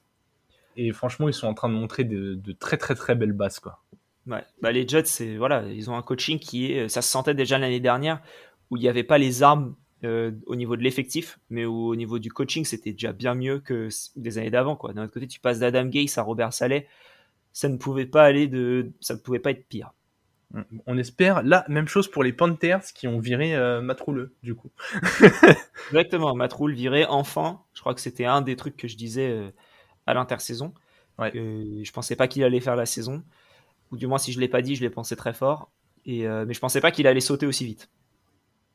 Et 0.77 0.93
franchement, 0.93 1.29
ils 1.29 1.35
sont 1.35 1.47
en 1.47 1.55
train 1.55 1.69
de 1.69 1.75
montrer 1.75 2.05
de, 2.05 2.53
très 2.59 2.77
très 2.77 2.95
très 2.95 3.15
belles 3.15 3.33
bases. 3.33 3.59
Quoi. 3.59 3.83
Ouais. 4.27 4.45
Bah, 4.63 4.73
les 4.73 4.87
Jets, 4.87 5.37
voilà, 5.37 5.65
ils 5.67 5.91
ont 5.91 5.97
un 5.97 6.03
coaching 6.03 6.39
qui 6.39 6.73
est. 6.73 6.89
Ça 6.89 7.03
se 7.03 7.11
sentait 7.11 7.35
déjà 7.35 7.59
l'année 7.59 7.81
dernière, 7.81 8.23
où 8.71 8.77
il 8.77 8.81
n'y 8.81 8.89
avait 8.89 9.05
pas 9.05 9.19
les 9.19 9.43
armes 9.43 9.75
euh, 10.05 10.33
au 10.47 10.57
niveau 10.57 10.77
de 10.77 10.83
l'effectif, 10.83 11.39
mais 11.51 11.65
au 11.65 11.95
niveau 11.97 12.19
du 12.19 12.33
coaching, 12.33 12.65
c'était 12.65 12.93
déjà 12.93 13.13
bien 13.13 13.35
mieux 13.35 13.61
que 13.61 13.89
des 14.17 14.39
années 14.39 14.51
d'avant. 14.51 14.77
Quoi. 14.77 14.93
D'un 14.93 15.05
autre 15.05 15.13
côté, 15.13 15.27
tu 15.27 15.41
passes 15.41 15.59
d'Adam 15.59 15.87
Gase 15.87 16.19
à 16.19 16.23
Robert 16.23 16.53
Saleh. 16.53 16.87
Ça 17.53 17.69
ne 17.69 17.77
pouvait 17.77 18.07
pas 18.07 18.25
aller 18.25 18.49
de. 18.49 18.93
Ça 19.01 19.15
ne 19.15 19.19
pouvait 19.19 19.39
pas 19.39 19.51
être 19.51 19.67
pire. 19.67 19.93
On 20.87 20.99
espère. 20.99 21.43
Là, 21.43 21.65
même 21.69 21.87
chose 21.87 22.11
pour 22.11 22.25
les 22.25 22.33
Panthers 22.33 22.83
qui 22.95 23.07
ont 23.07 23.21
viré 23.21 23.55
euh, 23.55 23.81
Matroule, 23.81 24.33
du 24.43 24.55
coup. 24.55 24.71
Exactement, 25.91 26.35
Matroule 26.35 26.75
viré 26.75 27.05
enfin. 27.05 27.61
Je 27.73 27.81
crois 27.81 27.95
que 27.95 28.01
c'était 28.01 28.25
un 28.25 28.43
des 28.43 28.57
trucs 28.57 28.77
que 28.77 28.89
je 28.89 28.97
disais 28.97 29.31
euh, 29.31 29.51
à 30.07 30.15
l'intersaison. 30.15 30.75
Ouais. 31.19 31.31
je 31.35 31.93
pensais 31.93 32.17
pas 32.17 32.29
qu'il 32.29 32.43
allait 32.43 32.61
faire 32.61 32.77
la 32.77 32.87
saison. 32.87 33.23
Ou 33.93 33.97
du 33.97 34.07
moins, 34.07 34.19
si 34.19 34.33
je 34.33 34.41
l'ai 34.41 34.49
pas 34.49 34.63
dit, 34.63 34.75
je 34.75 34.81
l'ai 34.81 34.91
pensé 34.91 35.17
très 35.17 35.35
fort. 35.35 35.71
Et, 36.07 36.27
euh, 36.27 36.45
mais 36.47 36.55
je 36.55 36.61
pensais 36.61 36.81
pas 36.81 36.91
qu'il 36.91 37.07
allait 37.07 37.21
sauter 37.21 37.47
aussi 37.47 37.65
vite. 37.65 37.91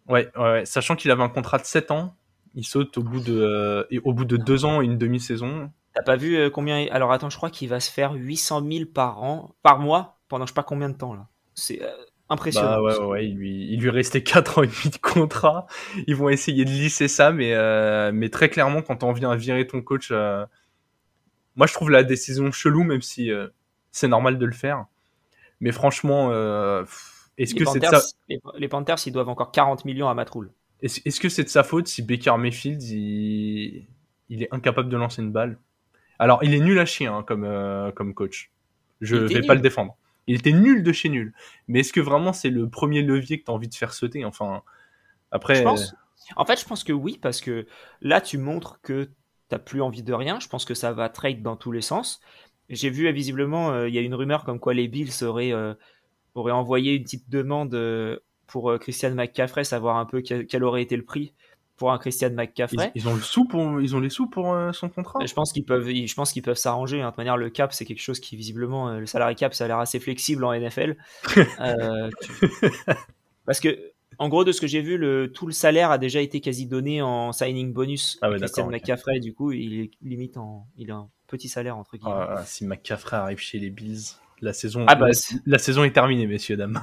Ouais, 0.07 0.29
ouais, 0.37 0.65
sachant 0.65 0.95
qu'il 0.95 1.11
avait 1.11 1.23
un 1.23 1.29
contrat 1.29 1.57
de 1.57 1.65
7 1.65 1.91
ans, 1.91 2.15
il 2.53 2.65
saute 2.65 2.97
au 2.97 3.03
bout 3.03 3.19
de, 3.19 3.87
au 4.03 4.13
bout 4.13 4.25
de 4.25 4.37
2 4.37 4.65
ans 4.65 4.81
et 4.81 4.85
une 4.85 4.97
demi-saison. 4.97 5.71
T'as 5.93 6.03
pas 6.03 6.15
vu 6.15 6.51
combien. 6.51 6.87
Alors 6.91 7.11
attends, 7.11 7.29
je 7.29 7.37
crois 7.37 7.49
qu'il 7.49 7.69
va 7.69 7.79
se 7.79 7.91
faire 7.91 8.13
800 8.13 8.63
000 8.69 8.85
par 8.93 9.23
an, 9.23 9.55
par 9.63 9.79
mois, 9.79 10.19
pendant 10.27 10.45
je 10.45 10.51
sais 10.51 10.55
pas 10.55 10.63
combien 10.63 10.89
de 10.89 10.97
temps 10.97 11.13
là. 11.13 11.27
C'est 11.53 11.81
euh, 11.81 11.89
impressionnant. 12.29 12.81
Bah 12.81 12.81
ouais, 12.81 12.97
ouais, 12.97 13.27
il 13.27 13.35
lui, 13.35 13.67
il 13.71 13.79
lui 13.79 13.89
restait 13.89 14.21
4 14.21 14.59
ans 14.59 14.63
et 14.63 14.67
demi 14.67 14.89
de 14.91 14.97
contrat. 14.97 15.67
Ils 16.07 16.15
vont 16.15 16.29
essayer 16.29 16.65
de 16.65 16.69
lisser 16.69 17.07
ça, 17.07 17.31
mais, 17.31 17.53
euh, 17.53 18.11
mais 18.13 18.29
très 18.29 18.49
clairement, 18.49 18.81
quand 18.81 19.03
on 19.03 19.13
vient 19.13 19.31
à 19.31 19.35
virer 19.35 19.65
ton 19.65 19.81
coach, 19.81 20.09
euh, 20.11 20.45
moi 21.55 21.67
je 21.67 21.73
trouve 21.73 21.89
la 21.89 22.03
décision 22.03 22.51
chelou, 22.51 22.83
même 22.83 23.01
si 23.01 23.31
c'est 23.91 24.07
normal 24.07 24.37
de 24.37 24.45
le 24.45 24.53
faire. 24.53 24.85
Mais 25.61 25.71
franchement, 25.71 26.29
est-ce 27.37 27.55
que 27.55 27.65
c'est 27.65 27.79
de 27.79 27.85
sa... 27.85 28.01
les, 28.57 28.67
Panthers, 28.67 28.97
ils 29.05 29.11
doivent 29.11 29.29
encore 29.29 29.51
40 29.51 29.85
millions 29.85 30.07
à 30.07 30.13
Matroul. 30.13 30.51
Est-ce 30.81 31.19
que 31.19 31.29
c'est 31.29 31.43
de 31.43 31.49
sa 31.49 31.63
faute 31.63 31.87
si 31.87 32.01
Baker 32.01 32.35
Mayfield, 32.37 32.81
il, 32.83 33.85
il, 34.29 34.43
est 34.43 34.53
incapable 34.53 34.89
de 34.89 34.97
lancer 34.97 35.21
une 35.21 35.31
balle? 35.31 35.57
Alors, 36.19 36.43
il 36.43 36.53
est 36.53 36.59
nul 36.59 36.77
à 36.79 36.85
chier 36.85 37.07
hein, 37.07 37.23
comme, 37.23 37.47
comme 37.95 38.13
coach. 38.13 38.51
Je 39.01 39.15
vais 39.15 39.41
pas 39.41 39.55
le 39.55 39.61
défendre. 39.61 39.97
Il 40.27 40.35
était 40.35 40.51
nul 40.51 40.83
de 40.83 40.91
chez 40.91 41.09
nul. 41.09 41.33
Mais 41.67 41.81
est-ce 41.81 41.93
que 41.93 41.99
vraiment 41.99 42.33
c'est 42.33 42.49
le 42.49 42.67
premier 42.69 43.01
levier 43.01 43.39
que 43.39 43.45
tu 43.45 43.51
as 43.51 43.53
envie 43.53 43.67
de 43.67 43.75
faire 43.75 43.93
sauter? 43.93 44.25
Enfin, 44.25 44.63
après. 45.31 45.63
En 46.35 46.45
fait, 46.45 46.59
je 46.59 46.65
pense 46.65 46.83
que 46.83 46.93
oui, 46.93 47.19
parce 47.21 47.41
que 47.41 47.67
là, 48.01 48.21
tu 48.21 48.37
montres 48.37 48.79
que 48.81 49.09
t'as 49.49 49.59
plus 49.59 49.81
envie 49.81 50.01
de 50.01 50.13
rien. 50.13 50.39
Je 50.39 50.47
pense 50.47 50.65
que 50.65 50.73
ça 50.73 50.91
va 50.91 51.09
trade 51.09 51.41
dans 51.43 51.55
tous 51.55 51.71
les 51.71 51.81
sens. 51.81 52.19
J'ai 52.69 52.89
vu 52.89 53.11
visiblement, 53.11 53.71
euh, 53.71 53.87
il 53.87 53.93
y 53.93 53.99
a 53.99 54.01
une 54.01 54.15
rumeur 54.15 54.43
comme 54.43 54.59
quoi 54.59 54.73
les 54.73 54.87
Bills 54.87 55.23
auraient, 55.23 55.53
euh, 55.53 55.75
envoyé 56.35 56.95
une 56.95 57.03
petite 57.03 57.29
demande 57.29 57.73
euh, 57.73 58.19
pour 58.47 58.77
Christian 58.79 59.11
McCaffrey, 59.11 59.63
savoir 59.63 59.97
un 59.97 60.05
peu 60.05 60.21
quel 60.21 60.63
aurait 60.63 60.83
été 60.83 60.95
le 60.95 61.03
prix 61.03 61.33
pour 61.77 61.91
un 61.91 61.97
Christian 61.97 62.31
McCaffrey. 62.31 62.91
Ils, 62.95 63.07
ont 63.07 63.15
le 63.15 63.21
sou 63.21 63.45
pour, 63.45 63.81
ils 63.81 63.95
ont 63.95 63.99
les 63.99 64.09
sous 64.09 64.27
pour 64.27 64.53
euh, 64.53 64.71
son 64.71 64.89
contrat. 64.89 65.19
Je 65.25 65.33
pense 65.33 65.51
qu'ils 65.51 65.65
peuvent, 65.65 65.89
je 65.89 66.13
pense 66.13 66.31
qu'ils 66.31 66.41
peuvent 66.41 66.57
s'arranger. 66.57 67.01
Hein. 67.01 67.07
De 67.07 67.11
toute 67.11 67.17
manière, 67.17 67.37
le 67.37 67.49
cap, 67.49 67.73
c'est 67.73 67.85
quelque 67.85 68.01
chose 68.01 68.19
qui 68.19 68.35
visiblement, 68.35 68.89
euh, 68.89 68.99
le 68.99 69.05
salarié 69.05 69.35
cap, 69.35 69.53
ça 69.53 69.65
a 69.65 69.67
l'air 69.67 69.79
assez 69.79 69.99
flexible 69.99 70.43
en 70.43 70.53
NFL. 70.53 70.97
Euh, 71.59 72.09
parce 73.45 73.59
que, 73.59 73.91
en 74.19 74.29
gros, 74.29 74.43
de 74.43 74.51
ce 74.51 74.61
que 74.61 74.67
j'ai 74.67 74.81
vu, 74.81 74.97
le, 74.97 75.31
tout 75.31 75.47
le 75.47 75.53
salaire 75.53 75.89
a 75.89 75.97
déjà 75.97 76.21
été 76.21 76.41
quasi 76.41 76.65
donné 76.65 77.01
en 77.01 77.31
signing 77.31 77.73
bonus. 77.73 78.17
Ah 78.21 78.29
Christian 78.29 78.67
McCaffrey, 78.67 79.19
du 79.19 79.33
coup, 79.33 79.51
il 79.51 79.81
est 79.81 79.91
limite 80.01 80.37
en, 80.37 80.67
il 80.77 80.91
a 80.91 80.95
un 80.95 81.09
petit 81.27 81.49
salaire 81.49 81.77
entre 81.77 81.97
guillemets. 81.97 82.13
Ah, 82.15 82.43
si 82.45 82.65
McCaffrey 82.65 83.17
arrive 83.17 83.37
chez 83.39 83.59
les 83.59 83.69
Bills, 83.69 84.17
la 84.41 84.53
saison, 84.53 84.85
ah 84.87 84.95
bah, 84.95 85.07
la, 85.45 85.57
saison 85.57 85.83
est 85.83 85.91
terminée, 85.91 86.27
messieurs 86.27 86.57
dames. 86.57 86.79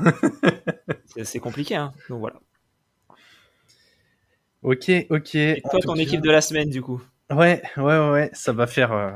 c'est 1.22 1.38
compliqué, 1.38 1.76
hein. 1.76 1.92
Donc 2.08 2.20
voilà. 2.20 2.40
Ok, 4.62 4.90
ok. 5.10 5.34
Et 5.34 5.62
toi, 5.62 5.80
ton 5.82 5.96
équipe 5.96 6.20
de 6.20 6.30
la 6.30 6.40
semaine, 6.40 6.70
du 6.70 6.82
coup? 6.82 7.02
Ouais, 7.30 7.62
ouais, 7.76 8.10
ouais, 8.10 8.30
ça 8.32 8.52
va 8.52 8.66
faire, 8.66 8.92
euh, 8.92 9.10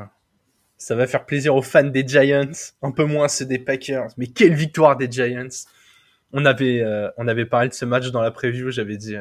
ça 0.76 0.94
va 0.96 1.06
faire 1.06 1.24
plaisir 1.24 1.54
aux 1.54 1.62
fans 1.62 1.84
des 1.84 2.06
Giants, 2.06 2.50
un 2.82 2.90
peu 2.90 3.04
moins 3.04 3.28
ceux 3.28 3.46
des 3.46 3.58
Packers. 3.58 4.08
Mais 4.16 4.26
quelle 4.26 4.54
victoire 4.54 4.96
des 4.96 5.10
Giants 5.10 5.66
On 6.32 6.44
avait, 6.44 6.80
euh, 6.80 7.08
on 7.16 7.28
avait 7.28 7.46
parlé 7.46 7.68
de 7.68 7.74
ce 7.74 7.84
match 7.84 8.10
dans 8.10 8.22
la 8.22 8.30
preview. 8.30 8.70
J'avais 8.70 8.96
dit 8.96 9.16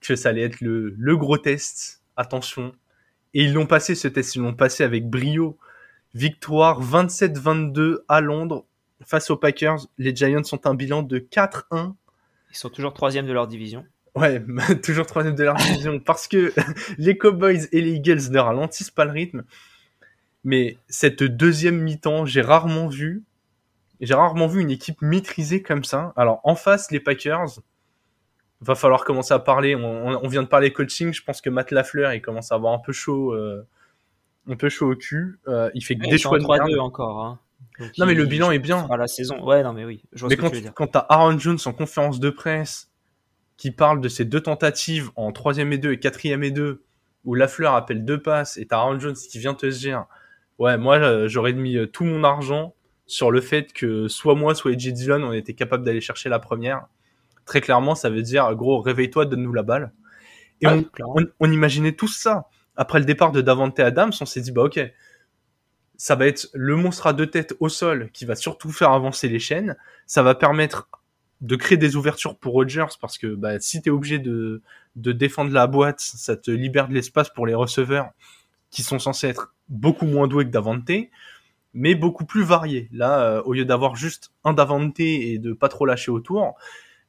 que 0.00 0.16
ça 0.16 0.28
allait 0.28 0.42
être 0.42 0.60
le, 0.60 0.94
le 0.98 1.16
gros 1.16 1.38
test. 1.38 2.02
Attention. 2.16 2.72
Et 3.34 3.44
ils 3.44 3.54
l'ont 3.54 3.66
passé 3.66 3.94
ce 3.94 4.08
test, 4.08 4.36
ils 4.36 4.42
l'ont 4.42 4.54
passé 4.54 4.84
avec 4.84 5.08
brio. 5.08 5.56
Victoire 6.14 6.82
27-22 6.82 7.98
à 8.08 8.20
Londres 8.20 8.66
face 9.04 9.30
aux 9.30 9.36
Packers. 9.36 9.86
Les 9.98 10.14
Giants 10.14 10.42
ont 10.52 10.60
un 10.64 10.74
bilan 10.74 11.02
de 11.02 11.18
4-1. 11.18 11.94
Ils 12.50 12.56
sont 12.56 12.68
toujours 12.68 12.92
troisième 12.92 13.26
de 13.26 13.32
leur 13.32 13.46
division. 13.46 13.84
Ouais, 14.14 14.42
toujours 14.82 15.06
troisième 15.06 15.34
de 15.34 15.44
leur 15.44 15.56
division 15.56 15.98
parce 15.98 16.28
que 16.28 16.52
les 16.98 17.16
Cowboys 17.16 17.68
et 17.72 17.80
les 17.80 17.92
Eagles 17.92 18.30
ne 18.30 18.38
ralentissent 18.38 18.90
pas 18.90 19.04
le 19.04 19.12
rythme. 19.12 19.44
Mais 20.44 20.76
cette 20.88 21.22
deuxième 21.22 21.78
mi-temps, 21.80 22.26
j'ai 22.26 22.42
rarement 22.42 22.88
vu, 22.88 23.22
j'ai 24.00 24.14
rarement 24.14 24.48
vu 24.48 24.60
une 24.60 24.70
équipe 24.70 25.00
maîtrisée 25.00 25.62
comme 25.62 25.84
ça. 25.84 26.12
Alors 26.16 26.40
en 26.44 26.56
face, 26.56 26.90
les 26.90 27.00
Packers, 27.00 27.60
va 28.62 28.74
falloir 28.74 29.04
commencer 29.04 29.34
à 29.34 29.38
parler. 29.38 29.74
On, 29.74 30.28
vient 30.28 30.42
de 30.42 30.48
parler 30.48 30.72
coaching. 30.72 31.12
Je 31.12 31.22
pense 31.22 31.40
que 31.40 31.50
Matt 31.50 31.72
Lafleur, 31.72 32.14
il 32.14 32.22
commence 32.22 32.52
à 32.52 32.54
avoir 32.54 32.72
un 32.72 32.78
peu 32.78 32.92
chaud, 32.92 33.32
euh, 33.34 33.66
un 34.48 34.56
peu 34.56 34.68
chaud 34.68 34.92
au 34.92 34.96
cul. 34.96 35.38
Euh, 35.48 35.70
il 35.74 35.84
fait 35.84 35.94
des 35.94 36.18
choix 36.18 36.38
de 36.38 36.44
3-2 36.44 36.78
encore. 36.80 37.24
Hein. 37.24 37.38
non 37.98 38.06
mais 38.06 38.14
le 38.14 38.26
bilan 38.26 38.50
est 38.50 38.58
bien. 38.58 38.86
À 38.90 38.96
la 38.96 39.06
saison, 39.06 39.44
ouais, 39.44 39.62
non 39.62 39.72
mais 39.72 39.84
oui. 39.84 40.02
Je 40.12 40.20
vois 40.20 40.28
mais 40.28 40.36
quand, 40.36 40.52
quand 40.74 40.86
t'as 40.88 41.06
Aaron 41.08 41.38
Jones 41.38 41.58
en 41.64 41.72
conférence 41.72 42.20
de 42.20 42.30
presse 42.30 42.90
qui 43.56 43.70
parle 43.70 44.00
de 44.00 44.08
ces 44.08 44.24
deux 44.24 44.40
tentatives 44.40 45.10
en 45.16 45.32
troisième 45.32 45.72
et 45.72 45.78
deux 45.78 45.92
et 45.92 46.00
quatrième 46.00 46.42
et 46.42 46.50
deux, 46.50 46.82
où 47.24 47.34
Lafleur 47.34 47.74
appelle 47.74 48.04
deux 48.04 48.20
passes 48.20 48.56
et 48.56 48.66
t'as 48.66 48.78
Aaron 48.78 48.98
Jones 48.98 49.14
qui 49.14 49.38
vient 49.38 49.54
te 49.54 49.66
dire, 49.66 50.06
ouais, 50.58 50.76
moi 50.76 50.98
euh, 50.98 51.28
j'aurais 51.28 51.52
mis 51.52 51.76
euh, 51.76 51.86
tout 51.86 52.04
mon 52.04 52.24
argent 52.24 52.74
sur 53.06 53.30
le 53.30 53.40
fait 53.40 53.72
que 53.72 54.08
soit 54.08 54.34
moi, 54.34 54.54
soit 54.54 54.72
Edgy 54.72 54.92
Dillon, 54.92 55.22
on 55.22 55.32
était 55.32 55.54
capable 55.54 55.84
d'aller 55.84 56.00
chercher 56.00 56.28
la 56.28 56.38
première. 56.38 56.86
Très 57.44 57.60
clairement, 57.60 57.94
ça 57.94 58.08
veut 58.08 58.22
dire, 58.22 58.52
gros, 58.54 58.80
réveille-toi, 58.80 59.26
donne-nous 59.26 59.52
la 59.52 59.62
balle. 59.62 59.92
Et 60.60 60.66
on, 60.66 60.84
on, 61.40 61.50
imaginait 61.50 61.92
tout 61.92 62.08
ça. 62.08 62.48
Après 62.76 62.98
le 62.98 63.04
départ 63.04 63.32
de 63.32 63.40
Davante 63.40 63.78
Adams, 63.80 64.12
on 64.20 64.24
s'est 64.24 64.40
dit, 64.40 64.52
bah 64.52 64.62
ok, 64.62 64.80
ça 65.96 66.16
va 66.16 66.26
être 66.26 66.48
le 66.54 66.76
monstre 66.76 67.06
à 67.06 67.12
deux 67.12 67.26
têtes 67.26 67.54
au 67.60 67.68
sol 67.68 68.10
qui 68.12 68.24
va 68.24 68.34
surtout 68.34 68.70
faire 68.70 68.92
avancer 68.92 69.28
les 69.28 69.38
chaînes. 69.38 69.76
Ça 70.06 70.22
va 70.22 70.34
permettre 70.34 70.88
de 71.40 71.56
créer 71.56 71.78
des 71.78 71.96
ouvertures 71.96 72.38
pour 72.38 72.54
Rogers 72.54 72.96
parce 73.00 73.18
que 73.18 73.34
bah, 73.34 73.60
si 73.60 73.82
tu 73.82 73.88
es 73.88 73.92
obligé 73.92 74.18
de, 74.18 74.62
de 74.96 75.12
défendre 75.12 75.52
la 75.52 75.66
boîte, 75.66 76.00
ça 76.00 76.36
te 76.36 76.50
libère 76.50 76.88
de 76.88 76.94
l'espace 76.94 77.30
pour 77.30 77.46
les 77.46 77.54
receveurs 77.54 78.10
qui 78.70 78.82
sont 78.82 78.98
censés 78.98 79.28
être 79.28 79.54
beaucoup 79.68 80.06
moins 80.06 80.28
doués 80.28 80.44
que 80.44 80.50
Davante, 80.50 80.90
mais 81.74 81.94
beaucoup 81.94 82.24
plus 82.24 82.42
variés. 82.42 82.88
Là, 82.92 83.20
euh, 83.20 83.42
au 83.42 83.52
lieu 83.52 83.64
d'avoir 83.64 83.96
juste 83.96 84.32
un 84.44 84.54
Davante 84.54 84.98
et 85.00 85.38
de 85.38 85.52
pas 85.52 85.68
trop 85.68 85.86
lâcher 85.86 86.10
autour, 86.10 86.54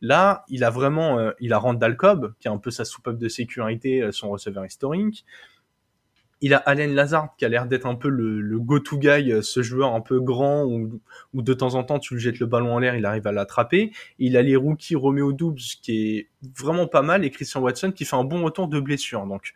là, 0.02 0.46
il 0.50 0.64
a 0.64 0.70
vraiment, 0.70 1.18
euh, 1.20 1.32
il 1.40 1.54
a 1.54 1.58
Randall 1.58 1.98
Cobb, 1.98 2.34
qui 2.40 2.48
est 2.48 2.52
un 2.52 2.58
peu 2.58 2.72
sa 2.72 2.86
soupape 2.86 3.18
de 3.18 3.30
sécurité, 3.30 4.02
euh, 4.02 4.12
son 4.12 4.30
receveur 4.30 4.66
historique. 4.66 5.26
Il 6.46 6.54
a 6.54 6.58
Allen 6.58 6.94
Lazard 6.94 7.38
qui 7.38 7.46
a 7.46 7.48
l'air 7.48 7.68
d'être 7.68 7.86
un 7.86 7.96
peu 7.96 8.10
le, 8.10 8.60
go-to 8.60 8.98
guy, 8.98 9.32
euh, 9.32 9.42
ce 9.42 9.62
joueur 9.62 9.96
un 9.96 10.02
peu 10.02 10.20
grand 10.20 10.66
où, 10.66 11.00
de 11.34 11.54
temps 11.54 11.76
en 11.76 11.86
temps 11.86 12.00
tu 12.00 12.16
lui 12.16 12.22
jettes 12.22 12.40
le 12.40 12.46
ballon 12.46 12.74
en 12.74 12.80
l'air, 12.80 12.96
il 12.96 13.06
arrive 13.06 13.26
à 13.28 13.32
l'attraper. 13.32 13.94
Il 14.20 14.36
a 14.36 14.42
les 14.42 14.58
rookies 14.58 14.96
Romeo 14.96 15.32
Doubs 15.32 15.56
qui 15.82 16.18
est 16.18 16.30
vraiment 16.58 16.86
pas 16.86 17.02
mal 17.02 17.24
et 17.24 17.30
Christian 17.30 17.62
Watson 17.62 17.94
qui 17.94 18.04
fait 18.04 18.18
un 18.18 18.26
bon 18.26 18.44
retour 18.44 18.68
de 18.68 18.82
blessure. 18.82 19.26
Donc 19.26 19.54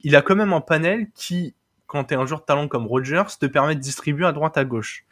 il 0.00 0.16
a 0.16 0.22
quand 0.22 0.34
même 0.34 0.52
un 0.52 0.60
panel 0.60 1.06
qui, 1.14 1.54
quand 1.86 2.02
tu 2.02 2.14
es 2.14 2.16
un 2.16 2.26
joueur 2.26 2.40
de 2.40 2.46
talent 2.46 2.66
comme 2.66 2.88
Rogers, 2.88 3.38
te 3.38 3.46
permet 3.46 3.76
de 3.76 3.80
distribuer 3.80 4.26
à 4.26 4.32
droite 4.32 4.58
à 4.58 4.64
gauche. 4.64 5.04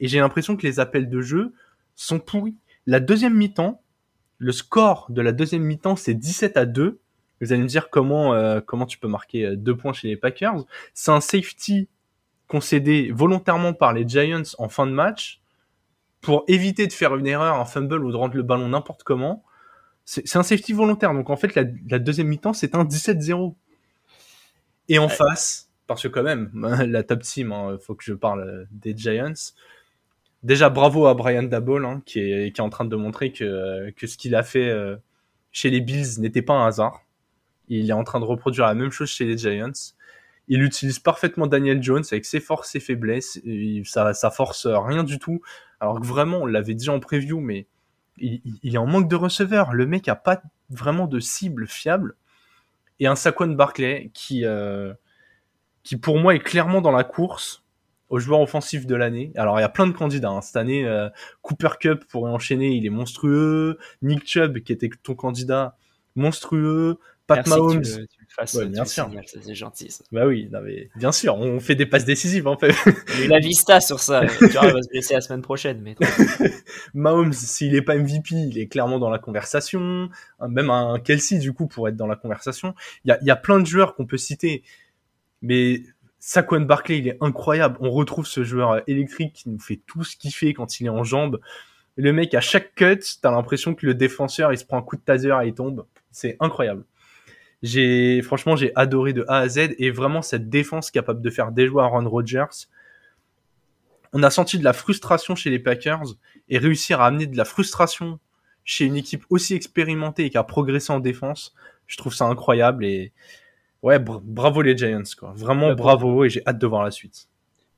Et 0.00 0.08
j'ai 0.08 0.18
l'impression 0.18 0.56
que 0.56 0.66
les 0.66 0.80
appels 0.80 1.08
de 1.08 1.20
jeu 1.20 1.52
sont 1.94 2.18
pourris. 2.18 2.56
La 2.86 2.98
deuxième 2.98 3.34
mi-temps, 3.34 3.80
le 4.38 4.50
score 4.50 5.06
de 5.08 5.22
la 5.22 5.30
deuxième 5.30 5.62
mi-temps, 5.62 5.94
c'est 5.94 6.14
17 6.14 6.56
à 6.56 6.66
2. 6.66 6.98
Vous 7.40 7.52
allez 7.52 7.62
me 7.62 7.68
dire 7.68 7.90
comment, 7.90 8.34
euh, 8.34 8.60
comment 8.60 8.86
tu 8.86 8.98
peux 8.98 9.08
marquer 9.08 9.46
euh, 9.46 9.56
deux 9.56 9.76
points 9.76 9.92
chez 9.92 10.08
les 10.08 10.16
Packers. 10.16 10.64
C'est 10.92 11.10
un 11.10 11.20
safety 11.20 11.88
concédé 12.48 13.10
volontairement 13.12 13.72
par 13.72 13.92
les 13.92 14.06
Giants 14.06 14.42
en 14.58 14.68
fin 14.68 14.86
de 14.86 14.92
match 14.92 15.40
pour 16.20 16.44
éviter 16.48 16.86
de 16.86 16.92
faire 16.92 17.16
une 17.16 17.26
erreur, 17.26 17.58
un 17.58 17.64
fumble 17.64 18.04
ou 18.04 18.12
de 18.12 18.16
rendre 18.16 18.36
le 18.36 18.42
ballon 18.42 18.68
n'importe 18.68 19.02
comment. 19.02 19.44
C'est 20.06 20.36
un 20.36 20.42
safety 20.42 20.72
volontaire. 20.72 21.12
Donc 21.14 21.30
en 21.30 21.36
fait, 21.36 21.54
la, 21.54 21.98
deuxième 21.98 22.28
mi-temps, 22.28 22.52
c'est 22.52 22.74
un 22.74 22.84
17-0. 22.84 23.54
Et 24.88 24.98
en 24.98 25.08
face, 25.08 25.70
parce 25.86 26.02
que 26.02 26.08
quand 26.08 26.22
même, 26.22 26.50
la 26.86 27.02
top 27.02 27.22
team, 27.22 27.48
il 27.48 27.52
hein, 27.52 27.78
faut 27.80 27.94
que 27.94 28.04
je 28.04 28.12
parle 28.12 28.42
euh, 28.42 28.64
des 28.70 28.96
Giants. 28.96 29.32
Déjà, 30.42 30.68
bravo 30.68 31.06
à 31.06 31.14
Brian 31.14 31.42
Dabol, 31.42 31.86
hein, 31.86 32.02
qui, 32.04 32.20
est, 32.20 32.52
qui 32.52 32.60
est 32.60 32.64
en 32.64 32.68
train 32.68 32.84
de 32.84 32.96
montrer 32.96 33.32
que, 33.32 33.90
que 33.92 34.06
ce 34.06 34.18
qu'il 34.18 34.34
a 34.34 34.42
fait 34.42 34.70
chez 35.52 35.70
les 35.70 35.80
Bills 35.80 36.20
n'était 36.20 36.42
pas 36.42 36.52
un 36.52 36.66
hasard. 36.66 37.03
Il 37.80 37.90
est 37.90 37.94
en 37.94 38.04
train 38.04 38.20
de 38.20 38.24
reproduire 38.24 38.66
la 38.66 38.74
même 38.74 38.90
chose 38.90 39.08
chez 39.08 39.24
les 39.24 39.36
Giants. 39.36 39.94
Il 40.48 40.62
utilise 40.62 40.98
parfaitement 40.98 41.46
Daniel 41.46 41.82
Jones 41.82 42.04
avec 42.10 42.24
ses 42.24 42.40
forces 42.40 42.74
et 42.74 42.80
faiblesses. 42.80 43.40
ça, 43.84 44.30
force 44.30 44.66
rien 44.66 45.02
du 45.02 45.18
tout. 45.18 45.40
Alors 45.80 46.00
que 46.00 46.06
vraiment, 46.06 46.38
on 46.42 46.46
l'avait 46.46 46.74
dit 46.74 46.90
en 46.90 47.00
preview, 47.00 47.40
mais 47.40 47.66
il, 48.18 48.74
est 48.74 48.78
en 48.78 48.86
manque 48.86 49.08
de 49.08 49.16
receveurs. 49.16 49.72
Le 49.72 49.86
mec 49.86 50.08
a 50.08 50.16
pas 50.16 50.42
vraiment 50.70 51.06
de 51.06 51.18
cible 51.20 51.66
fiable. 51.66 52.16
Et 53.00 53.06
un 53.06 53.16
Saquon 53.16 53.48
Barclay 53.48 54.10
qui, 54.14 54.44
euh, 54.44 54.94
qui 55.82 55.96
pour 55.96 56.18
moi 56.18 56.34
est 56.34 56.40
clairement 56.40 56.80
dans 56.80 56.92
la 56.92 57.04
course 57.04 57.64
au 58.08 58.18
joueur 58.18 58.40
offensif 58.40 58.86
de 58.86 58.94
l'année. 58.94 59.32
Alors 59.34 59.58
il 59.58 59.62
y 59.62 59.64
a 59.64 59.68
plein 59.68 59.86
de 59.86 59.92
candidats. 59.92 60.30
Hein. 60.30 60.40
Cette 60.42 60.56
année, 60.56 60.86
euh, 60.86 61.08
Cooper 61.42 61.70
Cup 61.80 62.04
pourrait 62.08 62.30
enchaîner, 62.30 62.68
il 62.68 62.86
est 62.86 62.90
monstrueux. 62.90 63.78
Nick 64.02 64.26
Chubb, 64.26 64.60
qui 64.60 64.72
était 64.72 64.90
ton 65.02 65.14
candidat, 65.14 65.76
monstrueux. 66.14 66.98
Pat 67.26 67.46
Mahomes. 67.46 67.82
Tu 67.82 67.98
le, 67.98 68.06
fasses, 68.28 68.56
bien 68.56 68.84
sûr. 68.84 69.10
C'est 69.26 69.54
gentil. 69.54 69.90
Ça. 69.90 70.04
Bah 70.12 70.26
oui, 70.26 70.50
bien 70.96 71.12
sûr, 71.12 71.36
on 71.36 71.60
fait 71.60 71.74
des 71.74 71.86
passes 71.86 72.04
décisives 72.04 72.46
en 72.46 72.58
fait. 72.58 72.74
Il 73.18 73.32
a 73.32 73.36
la 73.36 73.38
vista 73.38 73.80
sur 73.80 74.00
ça. 74.00 74.26
tu 74.38 74.46
vois, 74.48 74.66
il 74.66 74.72
va 74.72 74.82
se 74.82 74.88
blesser 74.88 75.14
la 75.14 75.20
semaine 75.20 75.42
prochaine. 75.42 75.80
Mais... 75.80 75.96
Mahomes, 76.94 77.32
s'il 77.32 77.74
est 77.74 77.82
pas 77.82 77.96
MVP, 77.96 78.34
il 78.34 78.58
est 78.58 78.66
clairement 78.66 78.98
dans 78.98 79.10
la 79.10 79.18
conversation. 79.18 80.10
Même 80.46 80.70
un 80.70 80.98
Kelsey, 80.98 81.38
du 81.38 81.52
coup, 81.52 81.66
pour 81.66 81.88
être 81.88 81.96
dans 81.96 82.06
la 82.06 82.16
conversation. 82.16 82.74
Il 83.04 83.08
y 83.08 83.12
a, 83.12 83.18
y 83.22 83.30
a 83.30 83.36
plein 83.36 83.58
de 83.58 83.66
joueurs 83.66 83.94
qu'on 83.94 84.06
peut 84.06 84.18
citer. 84.18 84.62
Mais 85.40 85.82
Saquon 86.26 86.62
Barkley, 86.62 86.98
il 86.98 87.08
est 87.08 87.18
incroyable. 87.20 87.76
On 87.80 87.90
retrouve 87.90 88.26
ce 88.26 88.44
joueur 88.44 88.82
électrique 88.86 89.34
qui 89.34 89.50
nous 89.50 89.58
fait 89.58 89.80
tout 89.86 90.04
ce 90.04 90.16
qu'il 90.16 90.32
fait 90.32 90.54
quand 90.54 90.80
il 90.80 90.86
est 90.86 90.90
en 90.90 91.04
jambes. 91.04 91.38
Le 91.96 92.12
mec, 92.12 92.34
à 92.34 92.40
chaque 92.40 92.74
cut, 92.74 92.98
t'as 93.20 93.30
l'impression 93.30 93.74
que 93.74 93.84
le 93.84 93.94
défenseur, 93.94 94.50
il 94.50 94.58
se 94.58 94.64
prend 94.64 94.78
un 94.78 94.82
coup 94.82 94.96
de 94.96 95.02
taser 95.02 95.36
et 95.42 95.48
il 95.48 95.54
tombe. 95.54 95.84
C'est 96.10 96.36
incroyable. 96.40 96.84
J'ai 97.64 98.20
franchement 98.20 98.56
j'ai 98.56 98.72
adoré 98.76 99.14
de 99.14 99.24
A 99.26 99.38
à 99.38 99.48
Z 99.48 99.70
et 99.78 99.90
vraiment 99.90 100.20
cette 100.20 100.50
défense 100.50 100.90
capable 100.90 101.22
de 101.22 101.30
faire 101.30 101.50
déjouer 101.50 101.82
Aaron 101.82 102.06
Rodgers. 102.06 102.68
On 104.12 104.22
a 104.22 104.28
senti 104.28 104.58
de 104.58 104.64
la 104.64 104.74
frustration 104.74 105.34
chez 105.34 105.48
les 105.48 105.58
Packers 105.58 106.04
et 106.50 106.58
réussir 106.58 107.00
à 107.00 107.06
amener 107.06 107.26
de 107.26 107.38
la 107.38 107.46
frustration 107.46 108.20
chez 108.64 108.84
une 108.84 108.96
équipe 108.96 109.24
aussi 109.30 109.54
expérimentée 109.54 110.26
et 110.26 110.30
qui 110.30 110.36
a 110.36 110.44
progressé 110.44 110.92
en 110.92 111.00
défense, 111.00 111.54
je 111.86 111.96
trouve 111.96 112.12
ça 112.12 112.26
incroyable 112.26 112.84
et 112.84 113.14
ouais, 113.80 113.98
bravo 113.98 114.60
les 114.60 114.76
Giants 114.76 115.02
quoi. 115.18 115.32
Vraiment 115.34 115.72
bravo 115.72 116.22
et 116.24 116.28
j'ai 116.28 116.42
hâte 116.46 116.58
de 116.58 116.66
voir 116.66 116.84
la 116.84 116.90
suite. 116.90 117.28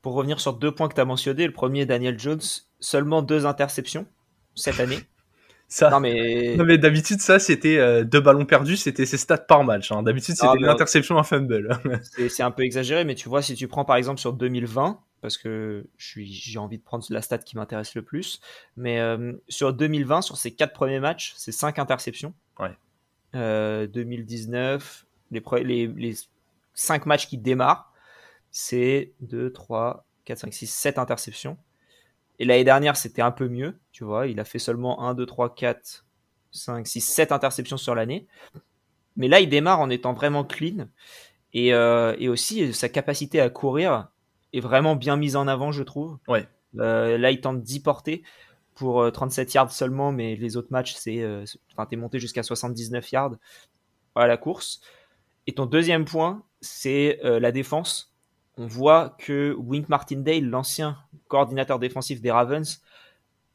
Pour 0.01 0.15
revenir 0.15 0.41
sur 0.41 0.51
deux 0.51 0.73
points 0.73 0.89
que 0.89 0.95
tu 0.95 1.01
as 1.01 1.05
mentionnés, 1.05 1.47
le 1.47 1.53
premier 1.53 1.85
Daniel 1.85 2.19
Jones, 2.19 2.41
seulement 2.81 3.21
deux 3.21 3.45
interceptions 3.45 4.05
cette 4.53 4.81
année. 4.81 4.99
Ça. 5.69 5.89
Non 5.89 5.99
mais, 5.99 6.55
non, 6.55 6.63
mais 6.63 6.77
d'habitude 6.77 7.19
ça 7.19 7.39
c'était 7.39 7.77
euh, 7.77 8.05
deux 8.05 8.21
ballons 8.21 8.45
perdus, 8.45 8.77
c'était 8.77 9.05
ses 9.05 9.17
stats 9.17 9.37
par 9.37 9.65
match. 9.65 9.91
Hein. 9.91 10.01
D'habitude 10.01 10.35
c'était 10.35 10.57
une 10.57 10.65
interception, 10.65 11.17
un 11.17 11.23
fumble. 11.23 11.77
c'est 12.29 12.43
un 12.43 12.51
peu 12.51 12.63
exagéré, 12.63 13.03
mais 13.03 13.15
tu 13.15 13.27
vois 13.27 13.41
si 13.41 13.55
tu 13.55 13.67
prends 13.67 13.83
par 13.83 13.97
exemple 13.97 14.21
sur 14.21 14.31
2020, 14.31 14.99
parce 15.21 15.37
que 15.37 15.85
j'ai 15.97 16.57
envie 16.57 16.77
de 16.77 16.83
prendre 16.83 17.05
la 17.09 17.21
stat 17.21 17.39
qui 17.39 17.57
m'intéresse 17.57 17.95
le 17.95 18.01
plus, 18.01 18.39
mais 18.77 18.99
euh, 19.01 19.33
sur 19.49 19.73
2020 19.73 20.21
sur 20.21 20.37
ses 20.37 20.51
quatre 20.51 20.73
premiers 20.73 21.01
matchs, 21.01 21.33
c'est 21.35 21.51
cinq 21.51 21.79
interceptions. 21.79 22.33
Ouais. 22.59 22.71
Euh, 23.35 23.87
2019, 23.87 25.05
les, 25.31 25.43
les, 25.63 25.87
les 25.87 26.13
cinq 26.73 27.05
matchs 27.05 27.27
qui 27.27 27.37
démarrent, 27.37 27.91
c'est 28.51 29.11
2, 29.19 29.51
3, 29.51 30.05
4, 30.25 30.39
5, 30.39 30.53
6, 30.53 30.67
7 30.67 30.97
interceptions. 30.97 31.57
Et 32.39 32.45
l'année 32.45 32.63
dernière, 32.63 32.97
c'était 32.97 33.21
un 33.21 33.31
peu 33.31 33.47
mieux, 33.47 33.79
tu 33.91 34.03
vois. 34.03 34.27
Il 34.27 34.39
a 34.39 34.45
fait 34.45 34.59
seulement 34.59 35.01
1, 35.03 35.15
2, 35.15 35.25
3, 35.25 35.55
4, 35.55 36.05
5, 36.51 36.87
6, 36.87 37.01
7 37.01 37.31
interceptions 37.31 37.77
sur 37.77 37.95
l'année. 37.95 38.27
Mais 39.15 39.27
là, 39.27 39.39
il 39.39 39.49
démarre 39.49 39.79
en 39.79 39.89
étant 39.89 40.13
vraiment 40.13 40.43
clean. 40.43 40.87
Et, 41.53 41.73
euh, 41.73 42.15
et, 42.19 42.29
aussi, 42.29 42.73
sa 42.73 42.89
capacité 42.89 43.41
à 43.41 43.49
courir 43.49 44.09
est 44.53 44.59
vraiment 44.59 44.95
bien 44.95 45.15
mise 45.15 45.35
en 45.35 45.47
avant, 45.47 45.71
je 45.71 45.83
trouve. 45.83 46.17
Ouais. 46.27 46.47
Euh, 46.79 47.17
là, 47.17 47.31
il 47.31 47.41
tente 47.41 47.61
10 47.61 47.79
portées 47.79 48.23
pour 48.75 49.11
37 49.11 49.47
euh, 49.47 49.51
yards 49.55 49.71
seulement, 49.71 50.11
mais 50.11 50.35
les 50.35 50.57
autres 50.57 50.71
matchs, 50.71 50.93
c'est. 50.95 51.21
Euh, 51.21 51.45
enfin, 51.73 51.85
t'es 51.85 51.95
monté 51.95 52.19
jusqu'à 52.19 52.43
79 52.43 53.11
yards 53.11 53.35
à 54.15 54.27
la 54.27 54.37
course. 54.37 54.81
Et 55.47 55.53
ton 55.53 55.65
deuxième 55.65 56.05
point, 56.05 56.43
c'est 56.59 57.19
la 57.23 57.51
défense 57.51 58.13
on 58.57 58.67
voit 58.67 59.15
que 59.19 59.55
Wink 59.57 59.89
Martindale, 59.89 60.45
l'ancien 60.45 60.97
coordinateur 61.27 61.79
défensif 61.79 62.21
des 62.21 62.31
Ravens, 62.31 62.81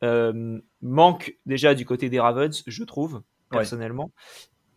euh, 0.02 0.60
manque 0.80 1.36
déjà 1.46 1.74
du 1.74 1.84
côté 1.84 2.08
des 2.08 2.20
Ravens, 2.20 2.62
je 2.66 2.84
trouve, 2.84 3.22
personnellement. 3.50 4.10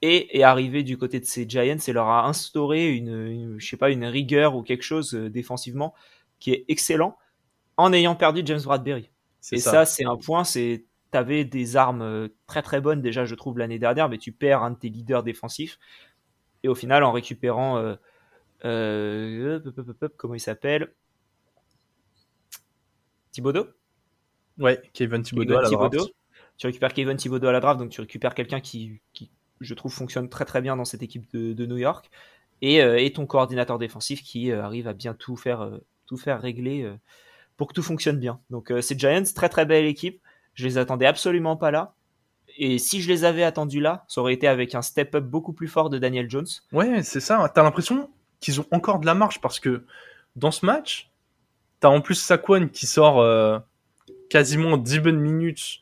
Et 0.01 0.37
est 0.37 0.43
arrivé 0.43 0.83
du 0.83 0.97
côté 0.97 1.19
de 1.19 1.25
ces 1.25 1.47
Giants 1.47 1.77
et 1.87 1.93
leur 1.93 2.07
a 2.07 2.27
instauré 2.27 2.93
une, 2.93 3.55
je 3.57 3.65
sais 3.65 3.77
pas, 3.77 3.89
une 3.89 4.05
rigueur 4.05 4.55
ou 4.55 4.61
quelque 4.61 4.83
chose 4.83 5.15
euh, 5.15 5.29
défensivement 5.29 5.93
qui 6.39 6.51
est 6.51 6.65
excellent 6.67 7.17
en 7.77 7.93
ayant 7.93 8.15
perdu 8.15 8.41
James 8.45 8.61
Bradbury. 8.61 9.09
Et 9.51 9.57
ça, 9.57 9.85
c'est 9.85 10.05
un 10.05 10.17
point, 10.17 10.43
c'est 10.43 10.85
avais 11.15 11.45
des 11.45 11.77
armes 11.77 12.01
euh, 12.01 12.27
très 12.47 12.61
très 12.61 12.81
bonnes 12.81 13.01
déjà, 13.01 13.25
je 13.25 13.35
trouve, 13.35 13.57
l'année 13.57 13.79
dernière, 13.79 14.09
mais 14.09 14.17
tu 14.17 14.31
perds 14.31 14.63
un 14.63 14.71
de 14.71 14.77
tes 14.77 14.89
leaders 14.89 15.23
défensifs. 15.23 15.79
Et 16.63 16.67
au 16.67 16.75
final, 16.75 17.03
en 17.03 17.11
récupérant 17.11 17.77
euh, 17.77 17.95
comment 20.17 20.33
il 20.33 20.39
s'appelle 20.39 20.93
Thibodeau 23.31 23.67
Ouais, 24.57 24.81
Kevin 24.93 25.21
Thibodeau 25.21 25.57
à 25.57 25.61
la 25.61 25.69
draft. 25.69 25.97
Tu 26.57 26.67
récupères 26.67 26.93
Kevin 26.93 27.17
Thibodeau 27.17 27.47
à 27.47 27.51
la 27.51 27.59
draft, 27.59 27.79
donc 27.79 27.89
tu 27.89 27.99
récupères 28.01 28.33
quelqu'un 28.33 28.61
qui, 28.61 29.01
qui, 29.13 29.29
je 29.59 29.73
trouve, 29.73 29.93
fonctionne 29.93 30.29
très 30.29 30.45
très 30.45 30.61
bien 30.61 30.77
dans 30.77 30.85
cette 30.85 31.03
équipe 31.03 31.29
de, 31.33 31.65
New 31.65 31.77
York. 31.77 32.09
Et, 32.61 32.81
euh, 32.81 32.97
et, 32.97 33.11
ton 33.11 33.25
coordinateur 33.25 33.77
défensif 33.77 34.23
qui 34.23 34.51
euh, 34.51 34.63
arrive 34.63 34.87
à 34.87 34.93
bien 34.93 35.13
tout 35.13 35.35
faire, 35.35 35.69
tout 36.07 36.15
faire 36.15 36.41
régler 36.41 36.89
pour 37.57 37.67
que 37.67 37.73
tout 37.73 37.83
fonctionne 37.83 38.19
bien. 38.19 38.39
Donc 38.49 38.71
c'est 38.81 38.97
Giants, 38.97 39.23
très 39.35 39.49
très 39.49 39.65
belle 39.65 39.85
équipe. 39.85 40.21
Je 40.53 40.65
les 40.65 40.77
attendais 40.77 41.05
absolument 41.05 41.57
pas 41.57 41.71
là. 41.71 41.93
Et 42.57 42.77
si 42.77 43.01
je 43.01 43.09
les 43.09 43.25
avais 43.25 43.43
attendus 43.43 43.81
là, 43.81 44.05
ça 44.07 44.21
aurait 44.21 44.33
été 44.33 44.47
avec 44.47 44.75
un 44.75 44.81
step-up 44.81 45.25
beaucoup 45.25 45.51
plus 45.51 45.67
fort 45.67 45.89
de 45.89 45.97
Daniel 45.97 46.29
Jones. 46.29 46.47
Ouais, 46.71 47.03
c'est 47.03 47.19
ça. 47.19 47.51
T'as 47.53 47.63
l'impression 47.63 48.09
qu'ils 48.39 48.61
ont 48.61 48.65
encore 48.71 48.99
de 48.99 49.05
la 49.05 49.13
marge 49.13 49.41
parce 49.41 49.59
que 49.59 49.85
dans 50.35 50.51
ce 50.51 50.65
match, 50.65 51.11
t'as 51.79 51.89
en 51.89 52.01
plus 52.01 52.15
Saquon 52.15 52.67
qui 52.67 52.87
sort 52.87 53.19
euh, 53.19 53.59
quasiment 54.29 54.77
10 54.77 54.99
bonnes 54.99 55.19
minutes 55.19 55.81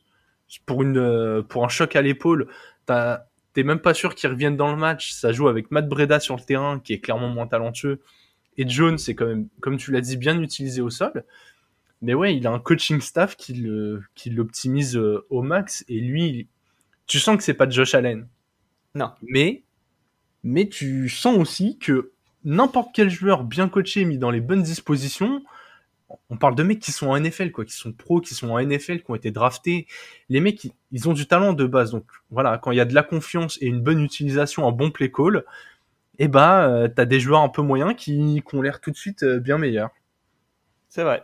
pour, 0.65 0.83
une, 0.83 0.97
euh, 0.97 1.41
pour 1.41 1.65
un 1.65 1.69
choc 1.69 1.95
à 1.95 2.01
l'épaule. 2.01 2.47
T'es 2.85 3.63
même 3.63 3.79
pas 3.79 3.93
sûr 3.93 4.15
qu'ils 4.15 4.29
reviennent 4.29 4.57
dans 4.57 4.71
le 4.71 4.77
match. 4.77 5.11
Ça 5.11 5.31
joue 5.31 5.47
avec 5.47 5.69
Matt 5.69 5.87
Breda 5.87 6.19
sur 6.19 6.35
le 6.35 6.41
terrain, 6.41 6.79
qui 6.79 6.93
est 6.93 6.99
clairement 6.99 7.29
moins 7.29 7.47
talentueux. 7.47 8.01
Et 8.57 8.67
Jones, 8.67 8.97
c'est 8.97 9.15
quand 9.15 9.27
même, 9.27 9.47
comme 9.61 9.77
tu 9.77 9.91
l'as 9.91 10.01
dit, 10.01 10.17
bien 10.17 10.39
utilisé 10.41 10.81
au 10.81 10.89
sol. 10.89 11.23
Mais 12.01 12.13
ouais, 12.13 12.35
il 12.35 12.45
a 12.47 12.51
un 12.51 12.59
coaching 12.59 12.99
staff 12.99 13.35
qui 13.37 13.53
l'optimise 14.31 14.97
euh, 14.97 15.25
au 15.29 15.41
max. 15.41 15.85
Et 15.87 15.99
lui, 15.99 16.47
tu 17.07 17.19
sens 17.19 17.37
que 17.37 17.43
c'est 17.43 17.53
pas 17.53 17.69
Josh 17.69 17.93
Allen. 17.95 18.27
Non. 18.95 19.11
Mais, 19.21 19.63
mais 20.43 20.67
tu 20.67 21.07
sens 21.09 21.37
aussi 21.37 21.77
que 21.77 22.12
n'importe 22.43 22.89
quel 22.93 23.09
joueur 23.09 23.43
bien 23.43 23.69
coaché, 23.69 24.05
mis 24.05 24.17
dans 24.17 24.31
les 24.31 24.41
bonnes 24.41 24.63
dispositions, 24.63 25.43
on 26.29 26.37
parle 26.37 26.55
de 26.55 26.63
mecs 26.63 26.79
qui 26.79 26.91
sont 26.91 27.07
en 27.07 27.19
NFL, 27.19 27.51
quoi, 27.51 27.65
qui 27.65 27.73
sont 27.73 27.91
pros, 27.91 28.21
qui 28.21 28.33
sont 28.33 28.49
en 28.49 28.61
NFL, 28.61 28.99
qui 28.99 29.11
ont 29.11 29.15
été 29.15 29.31
draftés. 29.31 29.87
Les 30.29 30.39
mecs, 30.39 30.67
ils 30.91 31.09
ont 31.09 31.13
du 31.13 31.27
talent 31.27 31.53
de 31.53 31.65
base. 31.65 31.91
Donc 31.91 32.05
voilà, 32.29 32.57
quand 32.57 32.71
il 32.71 32.77
y 32.77 32.81
a 32.81 32.85
de 32.85 32.93
la 32.93 33.03
confiance 33.03 33.57
et 33.61 33.67
une 33.67 33.81
bonne 33.81 34.01
utilisation, 34.01 34.67
un 34.67 34.71
bon 34.71 34.91
play 34.91 35.11
call, 35.11 35.43
et 36.19 36.25
eh 36.25 36.27
bah 36.27 36.67
euh, 36.67 36.87
t'as 36.87 37.05
des 37.05 37.19
joueurs 37.19 37.41
un 37.41 37.49
peu 37.49 37.63
moyens 37.63 37.95
qui, 37.97 38.43
qui 38.47 38.55
ont 38.55 38.61
l'air 38.61 38.79
tout 38.81 38.91
de 38.91 38.95
suite 38.95 39.23
euh, 39.23 39.39
bien 39.39 39.57
meilleurs. 39.57 39.89
C'est 40.89 41.03
vrai. 41.03 41.23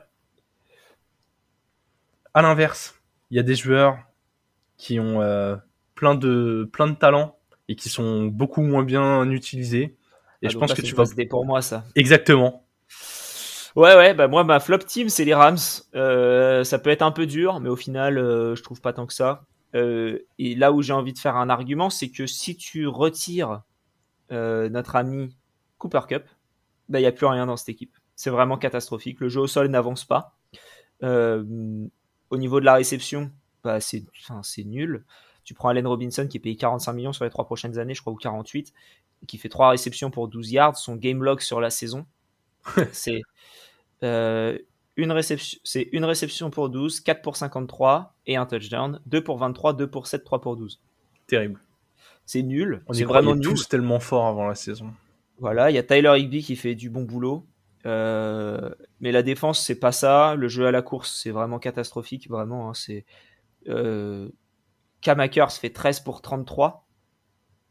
À 2.33 2.41
l'inverse, 2.41 2.99
il 3.29 3.37
y 3.37 3.39
a 3.39 3.43
des 3.43 3.53
joueurs 3.53 3.99
qui 4.77 4.99
ont 4.99 5.21
euh, 5.21 5.55
plein 5.93 6.15
de 6.15 6.67
plein 6.73 6.87
de 6.87 6.95
talents 6.95 7.37
et 7.67 7.75
qui 7.75 7.89
sont 7.89 8.25
beaucoup 8.25 8.63
moins 8.63 8.83
bien 8.83 9.29
utilisés. 9.29 9.95
Et 10.41 10.47
ah, 10.47 10.49
je 10.49 10.57
pense 10.57 10.73
que 10.73 10.81
tu 10.81 10.95
vas. 10.95 11.05
C'était 11.05 11.25
pour 11.25 11.45
moi 11.45 11.61
ça. 11.61 11.85
Exactement. 11.95 12.65
Ouais, 13.75 13.95
ouais, 13.95 14.13
bah 14.13 14.27
moi, 14.27 14.43
ma 14.43 14.59
flop 14.59 14.79
team, 14.79 15.09
c'est 15.09 15.25
les 15.25 15.33
Rams. 15.33 15.57
Euh, 15.95 16.63
ça 16.63 16.79
peut 16.79 16.89
être 16.89 17.03
un 17.03 17.11
peu 17.11 17.27
dur, 17.27 17.59
mais 17.59 17.69
au 17.69 17.75
final, 17.75 18.17
euh, 18.17 18.55
je 18.55 18.63
trouve 18.63 18.81
pas 18.81 18.93
tant 18.93 19.05
que 19.05 19.13
ça. 19.13 19.45
Euh, 19.75 20.19
et 20.39 20.55
là 20.55 20.71
où 20.71 20.81
j'ai 20.81 20.93
envie 20.93 21.13
de 21.13 21.19
faire 21.19 21.35
un 21.35 21.49
argument, 21.49 21.89
c'est 21.89 22.09
que 22.09 22.25
si 22.25 22.57
tu 22.57 22.87
retires 22.87 23.61
notre 24.31 24.95
ami 24.95 25.35
Cooper 25.79 26.01
Cup, 26.07 26.23
bah, 26.87 26.99
il 26.99 27.03
n'y 27.03 27.07
a 27.07 27.11
plus 27.11 27.25
rien 27.25 27.45
dans 27.47 27.57
cette 27.57 27.69
équipe. 27.69 27.95
C'est 28.15 28.29
vraiment 28.29 28.57
catastrophique. 28.57 29.19
Le 29.21 29.29
jeu 29.29 29.41
au 29.41 29.47
sol 29.47 29.67
n'avance 29.67 30.05
pas. 30.05 30.35
au 31.01 32.37
niveau 32.37 32.59
de 32.59 32.65
la 32.65 32.73
réception, 32.75 33.31
bah, 33.63 33.79
c'est 33.79 34.03
nul. 34.65 35.05
Tu 35.43 35.53
prends 35.53 35.69
Allen 35.69 35.87
Robinson 35.87 36.27
qui 36.27 36.37
est 36.37 36.39
payé 36.41 36.55
45 36.57 36.93
millions 36.93 37.13
sur 37.13 37.23
les 37.23 37.31
trois 37.31 37.45
prochaines 37.45 37.79
années, 37.79 37.95
je 37.95 38.01
crois, 38.01 38.13
ou 38.13 38.17
48, 38.17 38.71
qui 39.27 39.37
fait 39.37 39.49
trois 39.49 39.69
réceptions 39.69 40.11
pour 40.11 40.27
12 40.27 40.51
yards. 40.51 40.77
Son 40.77 40.95
game 40.95 41.23
log 41.23 41.41
sur 41.41 41.59
la 41.59 41.69
saison, 41.69 42.05
c'est 42.91 43.21
euh, 44.03 44.57
une 44.95 45.11
réception, 45.11 45.59
c'est 45.63 45.89
une 45.91 46.05
réception 46.05 46.49
pour 46.49 46.69
12, 46.69 47.01
4 47.01 47.21
pour 47.21 47.35
53 47.35 48.15
et 48.27 48.35
un 48.35 48.45
touchdown, 48.45 49.01
2 49.05 49.23
pour 49.23 49.37
23, 49.37 49.73
2 49.73 49.87
pour 49.87 50.07
7, 50.07 50.23
3 50.23 50.41
pour 50.41 50.55
12. 50.55 50.81
Terrible. 51.27 51.59
C'est 52.25 52.43
nul. 52.43 52.83
On 52.87 52.93
est 52.93 53.03
vraiment 53.03 53.35
nul. 53.35 53.43
tous 53.43 53.67
tellement 53.67 53.99
fort 53.99 54.27
avant 54.27 54.47
la 54.47 54.55
saison. 54.55 54.91
Voilà, 55.39 55.71
il 55.71 55.75
y 55.75 55.77
a 55.77 55.83
Tyler 55.83 56.13
Higby 56.17 56.43
qui 56.43 56.55
fait 56.55 56.75
du 56.75 56.89
bon 56.89 57.03
boulot. 57.03 57.45
Euh, 57.85 58.69
mais 58.99 59.11
la 59.11 59.23
défense, 59.23 59.63
c'est 59.63 59.79
pas 59.79 59.91
ça. 59.91 60.35
Le 60.35 60.47
jeu 60.47 60.67
à 60.67 60.71
la 60.71 60.81
course, 60.81 61.21
c'est 61.23 61.31
vraiment 61.31 61.59
catastrophique. 61.59 62.29
Vraiment, 62.29 62.69
hein, 62.69 62.73
c'est. 62.73 63.05
Euh, 63.67 64.29
fait 65.01 65.69
13 65.69 66.01
pour 66.01 66.21
33. 66.21 66.88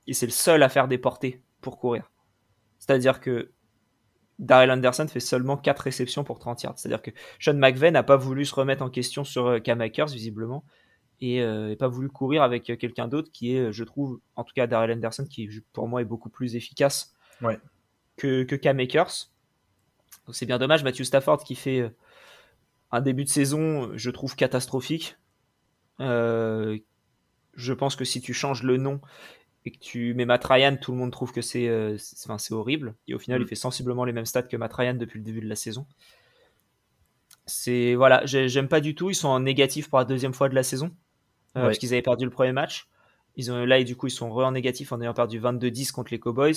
Et 0.09 0.14
c'est 0.14 0.27
le 0.27 0.33
seul 0.33 0.62
à 0.64 0.68
faire 0.68 0.88
des 0.88 0.99
portées 0.99 1.42
pour 1.61 1.79
courir. 1.79 2.11
C'est-à-dire 2.79 3.21
que 3.21 3.53
Daryl 4.38 4.71
Anderson 4.71 5.07
fait 5.09 5.21
seulement 5.21 5.57
4 5.57 5.81
réceptions 5.81 6.25
pour 6.25 6.38
30 6.38 6.62
yards. 6.62 6.79
C'est-à-dire 6.79 7.03
que 7.03 7.11
Sean 7.38 7.55
McVay 7.55 7.90
n'a 7.90 8.03
pas 8.03 8.16
voulu 8.16 8.44
se 8.44 8.55
remettre 8.55 8.83
en 8.83 8.90
question 8.90 9.25
sur 9.25 9.47
euh, 9.47 9.59
Cam 9.59 9.81
Akers, 9.81 10.07
visiblement, 10.07 10.64
et 11.21 11.40
n'a 11.40 11.47
euh, 11.47 11.77
pas 11.77 11.88
voulu 11.88 12.09
courir 12.09 12.42
avec 12.42 12.71
euh, 12.71 12.77
quelqu'un 12.77 13.09
d'autre 13.09 13.31
qui 13.33 13.55
est, 13.55 13.73
je 13.73 13.85
trouve, 13.85 14.21
en 14.37 14.44
tout 14.44 14.55
cas 14.55 14.66
Daryl 14.66 14.92
Anderson, 14.92 15.27
qui 15.29 15.51
pour 15.73 15.88
moi 15.88 16.01
est 16.01 16.07
beaucoup 16.07 16.31
plus 16.31 16.57
efficace 16.57 17.14
que, 18.16 18.44
que 18.44 18.57
Cam 18.57 18.79
Akers. 18.79 19.31
c'est 20.33 20.47
bien 20.47 20.59
dommage, 20.59 20.85
Matthew 20.85 21.03
Stafford 21.03 21.44
qui 21.44 21.55
fait 21.55 21.92
un 22.90 23.01
début 23.01 23.25
de 23.25 23.29
saison, 23.29 23.90
je 23.97 24.11
trouve, 24.11 24.35
catastrophique. 24.35 25.16
je 26.01 26.79
pense 27.73 27.97
que 27.97 28.05
si 28.05 28.21
tu 28.21 28.33
changes 28.33 28.62
le 28.62 28.77
nom 28.77 29.01
et 29.68 29.70
que 29.70 29.78
tu 29.78 30.14
mets 30.14 30.24
Matt 30.24 30.42
Ryan, 30.46 30.78
tout 30.81 30.92
le 30.92 30.98
monde 30.98 31.12
trouve 31.12 31.31
que 31.31 31.42
c'est 31.42 31.68
euh, 31.68 31.98
horrible. 32.52 32.94
Et 33.07 33.12
au 33.12 33.18
final, 33.18 33.42
il 33.42 33.44
mm. 33.44 33.48
fait 33.48 33.54
sensiblement 33.54 34.07
les 34.07 34.14
mêmes 34.14 34.24
stats 34.24 34.44
que 34.44 34.57
Matt 34.57 34.72
Ryan 34.72 34.94
depuis 34.94 35.18
le 35.18 35.24
début 35.24 35.42
de 35.42 35.48
la 35.48 35.57
saison. 35.57 35.87
C'est 37.44 37.94
voilà, 37.94 38.24
j'aime 38.24 38.68
pas 38.68 38.81
du 38.81 38.94
tout. 38.94 39.11
Ils 39.11 39.14
sont 39.14 39.28
en 39.28 39.40
négatif 39.40 39.90
pour 39.90 39.98
la 39.98 40.07
deuxième 40.07 40.33
fois 40.33 40.48
de 40.48 40.54
la 40.54 40.62
saison 40.62 40.90
euh, 41.57 41.64
parce 41.64 41.76
qu'ils 41.76 41.92
avaient 41.92 42.02
perdu 42.02 42.24
le 42.24 42.31
premier 42.31 42.52
match. 42.52 42.88
Ils 43.37 43.52
ont 43.52 43.62
là 43.66 43.78
et 43.78 43.85
du 43.85 43.94
coup 43.94 44.07
ils 44.07 44.11
sont 44.11 44.31
re 44.31 44.38
en 44.38 44.52
négatif 44.52 44.90
en 44.90 45.00
ayant 45.02 45.14
perdu 45.14 45.38
22-10 45.38 45.92
contre 45.92 46.12
les 46.12 46.18
Cowboys. 46.18 46.57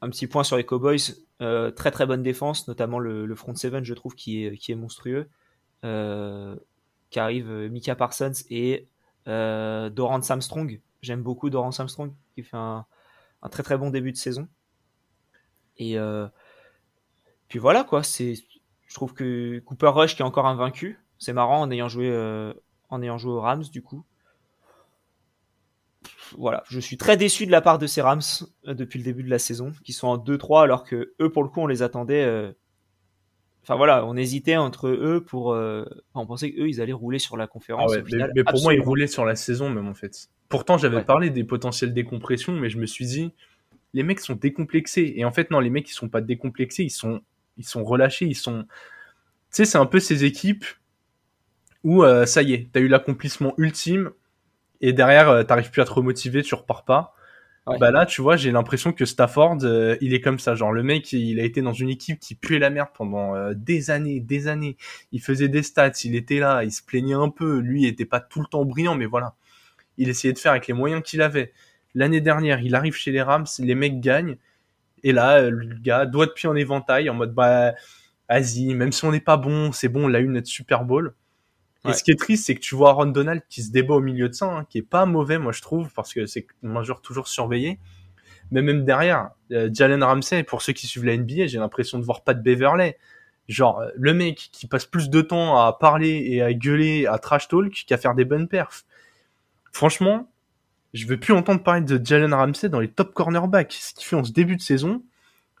Un 0.00 0.08
petit 0.08 0.28
point 0.28 0.44
sur 0.44 0.56
les 0.56 0.64
Cowboys, 0.64 0.98
euh, 1.42 1.72
très 1.72 1.90
très 1.90 2.06
bonne 2.06 2.22
défense, 2.22 2.68
notamment 2.68 3.00
le, 3.00 3.34
front 3.34 3.54
seven, 3.54 3.84
je 3.84 3.94
trouve 3.94 4.14
qui 4.14 4.44
est 4.44 4.56
qui 4.56 4.70
est 4.70 4.76
monstrueux. 4.76 5.28
qui 5.82 7.18
arrive 7.18 7.50
Mika 7.70 7.96
Parsons 7.96 8.32
et 8.50 8.86
Doran 9.26 10.22
Samstrong 10.22 10.80
J'aime 11.02 11.22
beaucoup 11.22 11.50
Doran 11.50 11.70
Armstrong 11.78 12.12
qui 12.34 12.42
fait 12.42 12.56
un, 12.56 12.86
très 13.50 13.62
très 13.62 13.78
bon 13.78 13.90
début 13.90 14.12
de 14.12 14.16
saison. 14.16 14.48
Et 15.76 15.98
euh, 15.98 16.28
puis 17.48 17.58
voilà 17.58 17.84
quoi, 17.84 18.02
c'est 18.02 18.34
je 18.86 18.94
trouve 18.94 19.14
que 19.14 19.60
Cooper 19.60 19.88
Rush 19.88 20.16
qui 20.16 20.22
est 20.22 20.24
encore 20.24 20.46
invaincu, 20.46 20.98
c'est 21.18 21.32
marrant 21.32 21.60
en 21.62 21.70
ayant 21.70 21.88
joué 21.88 22.10
euh, 22.10 22.52
en 22.90 23.02
ayant 23.02 23.18
joué 23.18 23.32
aux 23.32 23.40
Rams 23.40 23.64
du 23.64 23.82
coup. 23.82 24.04
Voilà, 26.36 26.62
je 26.68 26.78
suis 26.78 26.96
très 26.96 27.16
déçu 27.16 27.46
de 27.46 27.50
la 27.50 27.60
part 27.60 27.78
de 27.78 27.86
ces 27.86 28.02
Rams 28.02 28.20
euh, 28.66 28.74
depuis 28.74 28.98
le 28.98 29.04
début 29.04 29.22
de 29.22 29.30
la 29.30 29.38
saison, 29.38 29.72
qui 29.84 29.92
sont 29.92 30.08
en 30.08 30.18
2-3 30.18 30.62
alors 30.62 30.84
que 30.84 31.14
eux 31.20 31.32
pour 31.32 31.42
le 31.42 31.48
coup 31.48 31.60
on 31.60 31.66
les 31.66 31.82
attendait 31.82 32.54
Enfin 33.62 33.76
voilà, 33.76 34.06
on 34.06 34.16
hésitait 34.16 34.56
entre 34.56 34.88
eux 34.88 35.22
pour. 35.26 35.48
on 36.14 36.26
pensait 36.26 36.52
qu'eux, 36.52 36.68
ils 36.68 36.80
allaient 36.80 36.92
rouler 36.92 37.18
sur 37.18 37.36
la 37.36 37.46
conférence. 37.46 37.92
Ah 37.94 38.00
mais, 38.34 38.44
pour 38.44 38.62
moi, 38.62 38.74
ils 38.74 38.80
roulaient 38.80 39.06
sur 39.06 39.24
la 39.24 39.36
saison 39.36 39.70
même 39.70 39.88
en 39.88 39.94
fait. 39.94 40.28
Pourtant, 40.48 40.78
j'avais 40.78 41.02
parlé 41.02 41.30
des 41.30 41.44
potentielles 41.44 41.94
décompressions, 41.94 42.52
mais 42.54 42.70
je 42.70 42.78
me 42.78 42.86
suis 42.86 43.06
dit, 43.06 43.32
les 43.92 44.02
mecs 44.02 44.20
sont 44.20 44.34
décomplexés. 44.34 45.12
Et 45.16 45.24
en 45.24 45.32
fait, 45.32 45.50
non, 45.50 45.60
les 45.60 45.70
mecs, 45.70 45.88
ils 45.88 45.94
sont 45.94 46.08
pas 46.08 46.20
décomplexés, 46.20 46.84
ils 46.84 46.90
sont, 46.90 47.20
ils 47.56 47.66
sont 47.66 47.84
relâchés, 47.84 48.26
ils 48.26 48.34
sont. 48.34 48.64
Tu 48.64 48.68
sais, 49.50 49.64
c'est 49.64 49.78
un 49.78 49.86
peu 49.86 50.00
ces 50.00 50.24
équipes 50.24 50.64
où 51.82 52.04
euh, 52.04 52.26
ça 52.26 52.42
y 52.42 52.52
est, 52.52 52.68
t'as 52.72 52.80
eu 52.80 52.88
l'accomplissement 52.88 53.54
ultime, 53.56 54.10
et 54.80 54.92
derrière, 54.92 55.28
euh, 55.28 55.42
t'arrives 55.44 55.70
plus 55.70 55.82
à 55.82 55.84
te 55.84 55.92
remotiver, 55.92 56.42
tu 56.42 56.54
repars 56.54 56.84
pas. 56.84 57.14
Bah 57.78 57.90
là, 57.90 58.06
tu 58.06 58.20
vois, 58.22 58.36
j'ai 58.36 58.50
l'impression 58.50 58.92
que 58.92 59.04
Stafford, 59.04 59.58
euh, 59.62 59.96
il 60.00 60.14
est 60.14 60.20
comme 60.20 60.38
ça. 60.38 60.54
Genre, 60.54 60.72
le 60.72 60.82
mec, 60.82 61.12
il 61.12 61.38
a 61.38 61.44
été 61.44 61.62
dans 61.62 61.72
une 61.72 61.90
équipe 61.90 62.18
qui 62.18 62.34
puait 62.34 62.58
la 62.58 62.70
merde 62.70 62.88
pendant 62.94 63.52
des 63.52 63.90
années, 63.90 64.20
des 64.20 64.48
années. 64.48 64.76
Il 65.12 65.20
faisait 65.20 65.48
des 65.48 65.62
stats, 65.62 65.92
il 66.04 66.16
était 66.16 66.38
là, 66.38 66.64
il 66.64 66.72
se 66.72 66.82
plaignait 66.82 67.14
un 67.14 67.28
peu. 67.28 67.58
Lui, 67.58 67.82
il 67.82 67.86
était 67.86 68.04
pas 68.04 68.20
tout 68.20 68.40
le 68.40 68.46
temps 68.46 68.64
brillant, 68.64 68.94
mais 68.94 69.06
voilà 69.06 69.34
il 70.00 70.08
essayait 70.08 70.32
de 70.32 70.38
faire 70.38 70.52
avec 70.52 70.66
les 70.66 70.74
moyens 70.74 71.02
qu'il 71.02 71.22
avait. 71.22 71.52
L'année 71.94 72.20
dernière, 72.20 72.60
il 72.60 72.74
arrive 72.74 72.94
chez 72.94 73.12
les 73.12 73.22
Rams, 73.22 73.46
les 73.58 73.74
mecs 73.74 74.00
gagnent, 74.00 74.36
et 75.02 75.12
là, 75.12 75.38
euh, 75.38 75.50
le 75.50 75.76
gars, 75.78 76.06
doigt 76.06 76.26
de 76.26 76.32
pied 76.32 76.48
en 76.48 76.56
éventail, 76.56 77.10
en 77.10 77.14
mode, 77.14 77.34
bah, 77.34 77.74
vas-y, 78.28 78.74
même 78.74 78.92
si 78.92 79.04
on 79.04 79.12
n'est 79.12 79.20
pas 79.20 79.36
bon, 79.36 79.72
c'est 79.72 79.88
bon, 79.88 80.10
on 80.10 80.14
a 80.14 80.20
eu 80.20 80.28
notre 80.28 80.46
Super 80.46 80.84
Bowl. 80.84 81.14
Et 81.88 81.92
ce 81.94 82.02
qui 82.02 82.10
est 82.10 82.18
triste, 82.18 82.46
c'est 82.46 82.54
que 82.54 82.60
tu 82.60 82.74
vois 82.74 82.90
Aaron 82.90 83.06
Donald 83.06 83.42
qui 83.48 83.62
se 83.62 83.70
débat 83.70 83.94
au 83.94 84.00
milieu 84.00 84.28
de 84.28 84.34
ça, 84.34 84.46
hein, 84.46 84.66
qui 84.68 84.78
est 84.78 84.82
pas 84.82 85.06
mauvais, 85.06 85.38
moi 85.38 85.52
je 85.52 85.62
trouve, 85.62 85.90
parce 85.94 86.12
que 86.12 86.26
c'est 86.26 86.46
un 86.62 86.82
joueur 86.82 87.00
toujours 87.00 87.26
surveillé. 87.26 87.78
Mais 88.50 88.62
même 88.62 88.84
derrière, 88.84 89.30
euh, 89.52 89.70
Jalen 89.72 90.02
Ramsey, 90.02 90.42
pour 90.42 90.60
ceux 90.60 90.72
qui 90.72 90.86
suivent 90.86 91.04
la 91.04 91.16
NBA, 91.16 91.46
j'ai 91.46 91.58
l'impression 91.58 91.98
de 91.98 92.04
voir 92.04 92.22
pas 92.22 92.34
de 92.34 92.42
Beverley. 92.42 92.98
Genre, 93.48 93.80
euh, 93.80 93.88
le 93.94 94.12
mec 94.12 94.50
qui 94.52 94.66
passe 94.66 94.84
plus 94.84 95.08
de 95.08 95.20
temps 95.22 95.56
à 95.56 95.72
parler 95.72 96.22
et 96.26 96.42
à 96.42 96.52
gueuler, 96.52 97.06
à 97.06 97.18
trash 97.18 97.48
talk, 97.48 97.84
qu'à 97.86 97.96
faire 97.96 98.14
des 98.14 98.24
bonnes 98.24 98.48
perfs. 98.48 98.84
Franchement, 99.72 100.30
je 100.92 101.06
veux 101.06 101.18
plus 101.18 101.32
entendre 101.32 101.62
parler 101.62 101.82
de 101.82 102.04
Jalen 102.04 102.34
Ramsey 102.34 102.68
dans 102.68 102.80
les 102.80 102.88
top 102.88 103.14
cornerbacks. 103.14 103.72
Ce 103.72 103.94
qu'il 103.94 104.04
fait 104.04 104.16
en 104.16 104.24
ce 104.24 104.32
début 104.32 104.56
de 104.56 104.62
saison, 104.62 105.02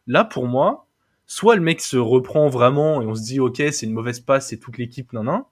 là 0.06 0.24
pour 0.24 0.46
moi, 0.46 0.86
soit 1.26 1.54
le 1.54 1.62
mec 1.62 1.80
se 1.80 1.96
reprend 1.96 2.48
vraiment 2.48 3.00
et 3.00 3.06
on 3.06 3.14
se 3.14 3.22
dit 3.22 3.38
ok 3.38 3.62
c'est 3.70 3.86
une 3.86 3.92
mauvaise 3.92 4.20
passe, 4.20 4.48
c'est 4.48 4.58
toute 4.58 4.78
l'équipe 4.78 5.12
nan 5.12 5.24
nan, 5.26 5.42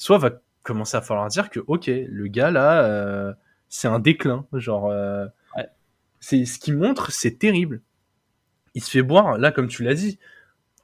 soit 0.00 0.18
va 0.18 0.30
commencer 0.62 0.96
à 0.96 1.02
falloir 1.02 1.28
dire 1.28 1.50
que 1.50 1.60
ok 1.66 1.86
le 1.86 2.26
gars 2.26 2.50
là 2.50 2.84
euh, 2.84 3.32
c'est 3.68 3.86
un 3.86 4.00
déclin, 4.00 4.46
genre 4.54 4.90
euh, 4.90 5.26
c'est 6.18 6.44
ce 6.46 6.58
qui 6.58 6.72
montre 6.72 7.12
c'est 7.12 7.38
terrible. 7.38 7.82
Il 8.74 8.82
se 8.82 8.90
fait 8.90 9.02
boire 9.02 9.38
là 9.38 9.52
comme 9.52 9.68
tu 9.68 9.84
l'as 9.84 9.94
dit, 9.94 10.18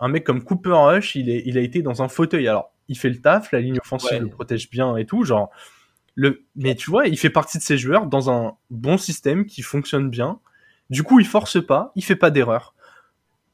un 0.00 0.08
mec 0.08 0.22
comme 0.22 0.44
Cooper 0.44 0.70
Rush 0.70 1.16
il 1.16 1.30
est 1.30 1.42
il 1.46 1.56
a 1.56 1.62
été 1.62 1.82
dans 1.82 2.02
un 2.02 2.08
fauteuil 2.08 2.46
alors 2.46 2.72
il 2.88 2.98
fait 2.98 3.08
le 3.08 3.20
taf, 3.20 3.52
la 3.52 3.60
ligne 3.60 3.78
offensive 3.78 4.20
le 4.20 4.28
protège 4.28 4.68
bien 4.70 4.96
et 4.96 5.06
tout 5.06 5.24
genre 5.24 5.50
le, 6.14 6.46
mais 6.54 6.74
tu 6.74 6.90
vois, 6.90 7.06
il 7.08 7.18
fait 7.18 7.28
partie 7.28 7.58
de 7.58 7.62
ces 7.62 7.76
joueurs 7.76 8.06
dans 8.06 8.30
un 8.30 8.56
bon 8.70 8.96
système 8.96 9.44
qui 9.44 9.60
fonctionne 9.60 10.08
bien. 10.08 10.40
Du 10.88 11.02
coup, 11.02 11.20
il 11.20 11.26
force 11.26 11.64
pas, 11.64 11.92
il 11.94 12.02
fait 12.02 12.16
pas 12.16 12.30
d'erreur. 12.30 12.74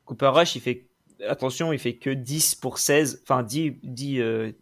Cooper 0.05 0.29
Rush, 0.29 0.55
il 0.55 0.61
fait, 0.61 0.87
attention, 1.29 1.73
il 1.73 1.81
fait 1.81 1.97
que 1.97 2.11
10 2.11 2.55
pour 2.55 2.79
16, 2.79 3.23
enfin 3.25 3.43
10, 3.43 3.79
10, 3.83 4.55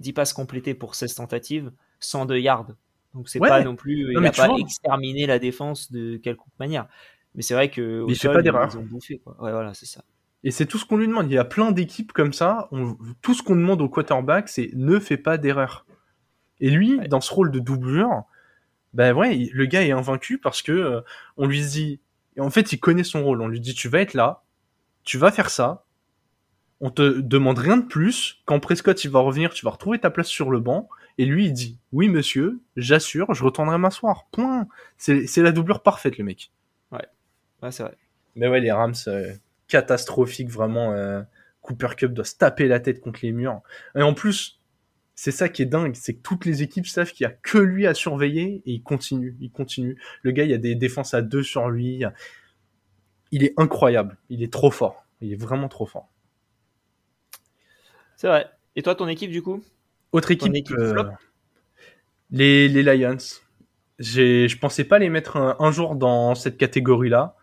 10 0.00 0.12
passes 0.12 0.32
complétées 0.32 0.74
pour 0.74 0.94
16 0.94 1.14
tentatives, 1.14 1.72
102 2.00 2.38
yards. 2.38 2.66
Donc 3.14 3.28
c'est 3.28 3.38
pas 3.38 3.62
non 3.62 3.76
plus, 3.76 4.12
il 4.12 4.20
n'a 4.20 4.32
pas 4.32 4.48
exterminé 4.58 5.26
la 5.26 5.38
défense 5.38 5.90
de 5.92 6.16
quelconque 6.16 6.58
manière. 6.58 6.88
Mais 7.34 7.42
c'est 7.42 7.54
vrai 7.54 7.70
que 7.70 8.04
il 8.08 8.16
fait 8.16 8.32
pas 8.32 8.42
d'erreur. 8.42 8.68
Ils 8.72 8.78
ont 8.78 8.82
bouffé, 8.82 9.18
quoi. 9.18 9.36
Ouais, 9.40 9.52
voilà, 9.52 9.74
c'est 9.74 9.86
ça. 9.86 10.04
Et 10.42 10.50
c'est 10.50 10.66
tout 10.66 10.78
ce 10.78 10.84
qu'on 10.84 10.96
lui 10.96 11.06
demande. 11.06 11.30
Il 11.30 11.34
y 11.34 11.38
a 11.38 11.44
plein 11.44 11.70
d'équipes 11.70 12.12
comme 12.12 12.32
ça. 12.32 12.68
tout 13.20 13.34
ce 13.34 13.42
qu'on 13.42 13.56
demande 13.56 13.80
au 13.82 13.88
quarterback, 13.88 14.48
c'est 14.48 14.70
ne 14.74 14.98
fais 14.98 15.16
pas 15.16 15.38
d'erreur. 15.38 15.86
Et 16.60 16.70
lui, 16.70 16.98
dans 17.08 17.20
ce 17.20 17.32
rôle 17.32 17.50
de 17.50 17.58
doublure, 17.58 18.24
ben 18.94 19.14
ouais, 19.14 19.48
le 19.52 19.66
gars 19.66 19.82
est 19.82 19.92
invaincu 19.92 20.38
parce 20.38 20.62
que 20.62 20.72
euh, 20.72 21.00
on 21.36 21.46
lui 21.46 21.60
dit, 21.60 22.00
et 22.36 22.40
en 22.40 22.50
fait, 22.50 22.72
il 22.72 22.78
connaît 22.78 23.04
son 23.04 23.22
rôle. 23.22 23.40
On 23.42 23.48
lui 23.48 23.60
dit, 23.60 23.74
tu 23.74 23.88
vas 23.88 24.00
être 24.00 24.14
là, 24.14 24.42
tu 25.04 25.18
vas 25.18 25.30
faire 25.30 25.50
ça. 25.50 25.84
On 26.80 26.90
te 26.90 27.20
demande 27.20 27.58
rien 27.58 27.76
de 27.76 27.86
plus. 27.86 28.40
Quand 28.46 28.58
Prescott 28.60 29.04
il 29.04 29.10
va 29.10 29.20
revenir, 29.20 29.52
tu 29.52 29.64
vas 29.64 29.72
retrouver 29.72 29.98
ta 29.98 30.10
place 30.10 30.28
sur 30.28 30.50
le 30.50 30.60
banc. 30.60 30.88
Et 31.18 31.26
lui, 31.26 31.46
il 31.46 31.52
dit, 31.52 31.78
oui 31.92 32.08
monsieur, 32.08 32.60
j'assure, 32.76 33.34
je 33.34 33.44
retournerai 33.44 33.78
m'asseoir. 33.78 34.26
Point. 34.32 34.66
C'est 34.96 35.36
la 35.38 35.52
doublure 35.52 35.82
parfaite, 35.82 36.16
le 36.16 36.24
mec. 36.24 36.50
Ouais, 36.92 37.06
ouais 37.62 37.72
c'est 37.72 37.82
vrai. 37.82 37.96
Mais 38.36 38.48
ouais, 38.48 38.60
les 38.60 38.72
Rams, 38.72 38.94
catastrophiques, 39.68 40.48
vraiment. 40.48 41.24
Cooper 41.62 41.88
Cup 41.96 42.14
doit 42.14 42.24
se 42.24 42.36
taper 42.36 42.68
la 42.68 42.80
tête 42.80 43.00
contre 43.00 43.20
les 43.22 43.32
murs. 43.32 43.60
Et 43.94 44.02
en 44.02 44.14
plus, 44.14 44.60
c'est 45.14 45.30
ça 45.30 45.50
qui 45.50 45.60
est 45.60 45.66
dingue, 45.66 45.94
c'est 45.94 46.14
que 46.14 46.22
toutes 46.22 46.46
les 46.46 46.62
équipes 46.62 46.86
savent 46.86 47.12
qu'il 47.12 47.24
y 47.24 47.26
a 47.26 47.30
que 47.30 47.58
lui 47.58 47.86
à 47.86 47.92
surveiller 47.92 48.62
et 48.64 48.72
il 48.72 48.82
continue, 48.82 49.36
il 49.40 49.50
continue. 49.50 50.00
Le 50.22 50.30
gars, 50.30 50.44
il 50.44 50.50
y 50.50 50.54
a 50.54 50.58
des 50.58 50.74
défenses 50.74 51.12
à 51.12 51.20
deux 51.20 51.42
sur 51.42 51.68
lui. 51.68 52.02
Il 53.30 53.44
est 53.44 53.52
incroyable, 53.58 54.16
il 54.30 54.42
est 54.42 54.50
trop 54.50 54.70
fort, 54.70 55.04
il 55.20 55.32
est 55.32 55.36
vraiment 55.36 55.68
trop 55.68 55.84
fort. 55.84 56.08
C'est 58.20 58.26
vrai. 58.26 58.50
Et 58.76 58.82
toi, 58.82 58.94
ton 58.94 59.08
équipe 59.08 59.30
du 59.30 59.40
coup? 59.40 59.64
Autre 60.12 60.30
équipe, 60.30 60.52
euh, 60.72 61.04
les, 62.30 62.68
les 62.68 62.82
Lions. 62.82 63.16
Je 63.98 64.58
pensais 64.58 64.84
pas 64.84 64.98
les 64.98 65.08
mettre 65.08 65.38
un, 65.38 65.72
jour 65.72 65.94
dans 65.94 66.34
cette 66.34 66.58
catégorie-là. 66.58 67.34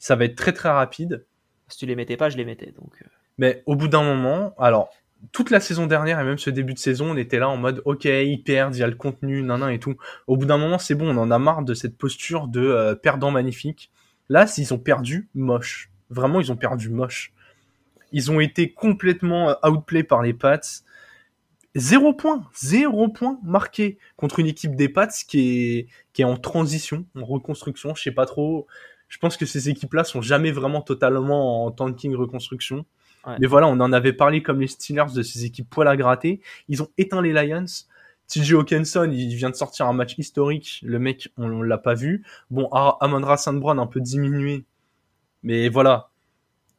Ça 0.00 0.16
va 0.16 0.24
être 0.24 0.34
très 0.34 0.52
très 0.52 0.70
rapide. 0.70 1.24
Si 1.68 1.78
tu 1.78 1.86
les 1.86 1.94
mettais 1.94 2.16
pas, 2.16 2.30
je 2.30 2.36
les 2.36 2.44
mettais. 2.44 2.72
Donc. 2.72 3.00
Euh. 3.00 3.06
Mais 3.38 3.62
au 3.66 3.76
bout 3.76 3.86
d'un 3.86 4.02
moment, 4.02 4.56
alors 4.58 4.90
toute 5.30 5.50
la 5.50 5.60
saison 5.60 5.86
dernière 5.86 6.18
et 6.18 6.24
même 6.24 6.38
ce 6.38 6.50
début 6.50 6.74
de 6.74 6.80
saison, 6.80 7.12
on 7.12 7.16
était 7.16 7.38
là 7.38 7.48
en 7.48 7.56
mode 7.56 7.80
ok, 7.84 8.04
ils 8.06 8.42
perdent, 8.42 8.74
il 8.74 8.80
y 8.80 8.82
a 8.82 8.88
le 8.88 8.96
contenu, 8.96 9.40
nan 9.40 9.62
et 9.70 9.78
tout. 9.78 9.94
Au 10.26 10.36
bout 10.36 10.46
d'un 10.46 10.58
moment, 10.58 10.78
c'est 10.78 10.96
bon, 10.96 11.16
on 11.16 11.20
en 11.20 11.30
a 11.30 11.38
marre 11.38 11.62
de 11.62 11.74
cette 11.74 11.96
posture 11.96 12.48
de 12.48 12.60
euh, 12.60 12.96
perdant 12.96 13.30
magnifique. 13.30 13.92
Là, 14.28 14.48
s'ils 14.48 14.74
ont 14.74 14.78
perdu, 14.78 15.28
moche. 15.36 15.92
Vraiment, 16.10 16.40
ils 16.40 16.50
ont 16.50 16.56
perdu 16.56 16.90
moche. 16.90 17.33
Ils 18.14 18.30
ont 18.30 18.38
été 18.38 18.72
complètement 18.72 19.50
euh, 19.50 19.68
outplay 19.68 20.04
par 20.04 20.22
les 20.22 20.32
Pats. 20.32 20.60
Zéro 21.74 22.14
point, 22.14 22.46
zéro 22.54 23.08
point 23.08 23.40
marqué 23.42 23.98
contre 24.16 24.38
une 24.38 24.46
équipe 24.46 24.76
des 24.76 24.88
Pats 24.88 25.08
qui 25.08 25.40
est, 25.40 25.88
qui 26.12 26.22
est 26.22 26.24
en 26.24 26.36
transition, 26.36 27.04
en 27.16 27.24
reconstruction. 27.24 27.92
Je 27.96 28.02
sais 28.04 28.12
pas 28.12 28.24
trop. 28.24 28.68
Je 29.08 29.18
pense 29.18 29.36
que 29.36 29.46
ces 29.46 29.68
équipes-là 29.68 30.04
sont 30.04 30.22
jamais 30.22 30.52
vraiment 30.52 30.80
totalement 30.80 31.66
en 31.66 31.72
tanking 31.72 32.14
reconstruction. 32.14 32.86
Mais 33.40 33.46
voilà, 33.46 33.66
on 33.68 33.80
en 33.80 33.92
avait 33.92 34.12
parlé 34.12 34.42
comme 34.42 34.60
les 34.60 34.66
Steelers 34.68 35.12
de 35.14 35.22
ces 35.22 35.46
équipes 35.46 35.68
poil 35.68 35.88
à 35.88 35.96
gratter. 35.96 36.40
Ils 36.68 36.82
ont 36.82 36.88
éteint 36.98 37.22
les 37.22 37.32
Lions. 37.32 37.64
TJ 38.28 38.52
Hawkinson, 38.52 39.10
il 39.10 39.34
vient 39.34 39.50
de 39.50 39.56
sortir 39.56 39.86
un 39.86 39.92
match 39.92 40.14
historique. 40.18 40.80
Le 40.84 40.98
mec, 40.98 41.32
on, 41.36 41.62
l'a 41.62 41.78
pas 41.78 41.94
vu. 41.94 42.22
Bon, 42.50 42.68
Amandra 42.68 43.38
St. 43.38 43.54
Brown 43.54 43.78
un 43.78 43.86
peu 43.86 44.00
diminué. 44.00 44.64
Mais 45.42 45.68
voilà. 45.68 46.10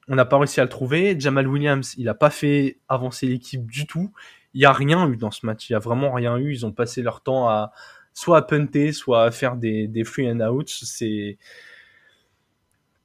On 0.08 0.16
n'a 0.16 0.26
pas 0.26 0.38
réussi 0.38 0.60
à 0.60 0.64
le 0.64 0.70
trouver. 0.70 1.20
Jamal 1.20 1.47
Williams, 1.47 1.95
il 1.97 2.10
a 2.10 2.14
pas 2.14 2.30
fait 2.30 2.80
avancer 2.88 3.28
l'équipe 3.28 3.70
du 3.70 3.88
tout. 3.88 4.12
Il 4.53 4.62
y 4.62 4.66
a 4.66 4.72
rien 4.72 5.10
eu 5.10 5.18
dans 5.18 5.32
ce 5.32 5.45
match. 5.45 5.70
Il 5.70 5.74
y 5.74 5.76
a 5.76 5.80
vraiment 5.80 6.12
rien 6.12 6.38
eu. 6.38 6.53
Ils 6.53 6.66
ont 6.66 6.72
passé 6.72 7.01
leur 7.01 7.22
temps 7.22 7.49
à 7.49 7.72
soit 8.14 8.38
à 8.38 8.41
punter, 8.41 8.93
soit 8.93 9.26
à 9.26 9.32
faire 9.32 9.56
des, 9.56 10.03
free 10.06 10.32
and 10.32 10.39
outs. 10.41 10.64
C'est, 10.68 11.38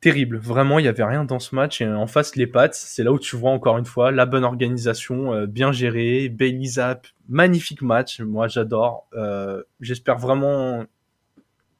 terrible. 0.01 0.39
Vraiment, 0.39 0.79
il 0.79 0.87
y 0.87 0.89
avait 0.89 1.05
rien 1.05 1.25
dans 1.25 1.39
ce 1.39 1.55
match. 1.55 1.81
Et 1.81 1.87
en 1.87 2.07
face, 2.07 2.37
les 2.37 2.47
Pats, 2.47 2.73
c'est 2.73 3.05
là 3.05 3.13
où 3.13 3.19
tu 3.19 3.37
vois 3.37 3.51
encore 3.51 3.79
une 3.79 3.85
fois 3.85 4.11
la 4.11 4.27
bonne 4.27 4.45
organisation, 4.45 5.35
euh, 5.35 5.47
bien 5.47 5.73
gérée. 5.73 6.29
Bailey 6.29 6.65
Zapp, 6.67 7.07
magnifique 7.29 7.83
match. 7.83 8.21
Moi, 8.21 8.49
j'adore. 8.49 9.07
Euh, 9.15 9.63
j'espère 9.81 10.19
vraiment 10.19 10.85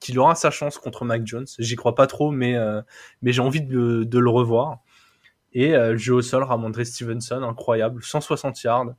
qu'il 0.01 0.19
aura 0.19 0.35
sa 0.35 0.51
chance 0.51 0.79
contre 0.79 1.05
Mac 1.05 1.27
Jones. 1.27 1.47
J'y 1.59 1.77
crois 1.77 1.95
pas 1.95 2.07
trop, 2.07 2.31
mais 2.31 2.57
euh, 2.57 2.81
mais 3.23 3.33
j'ai 3.33 3.43
envie 3.43 3.61
de, 3.61 4.19
le 4.19 4.31
revoir. 4.31 4.81
Et 5.53 5.73
le 5.73 5.97
jeu 5.97 6.15
au 6.15 6.23
sol, 6.23 6.43
Ramondre 6.43 6.85
Stevenson, 6.85 7.43
incroyable, 7.43 8.03
160 8.03 8.63
yards. 8.63 8.95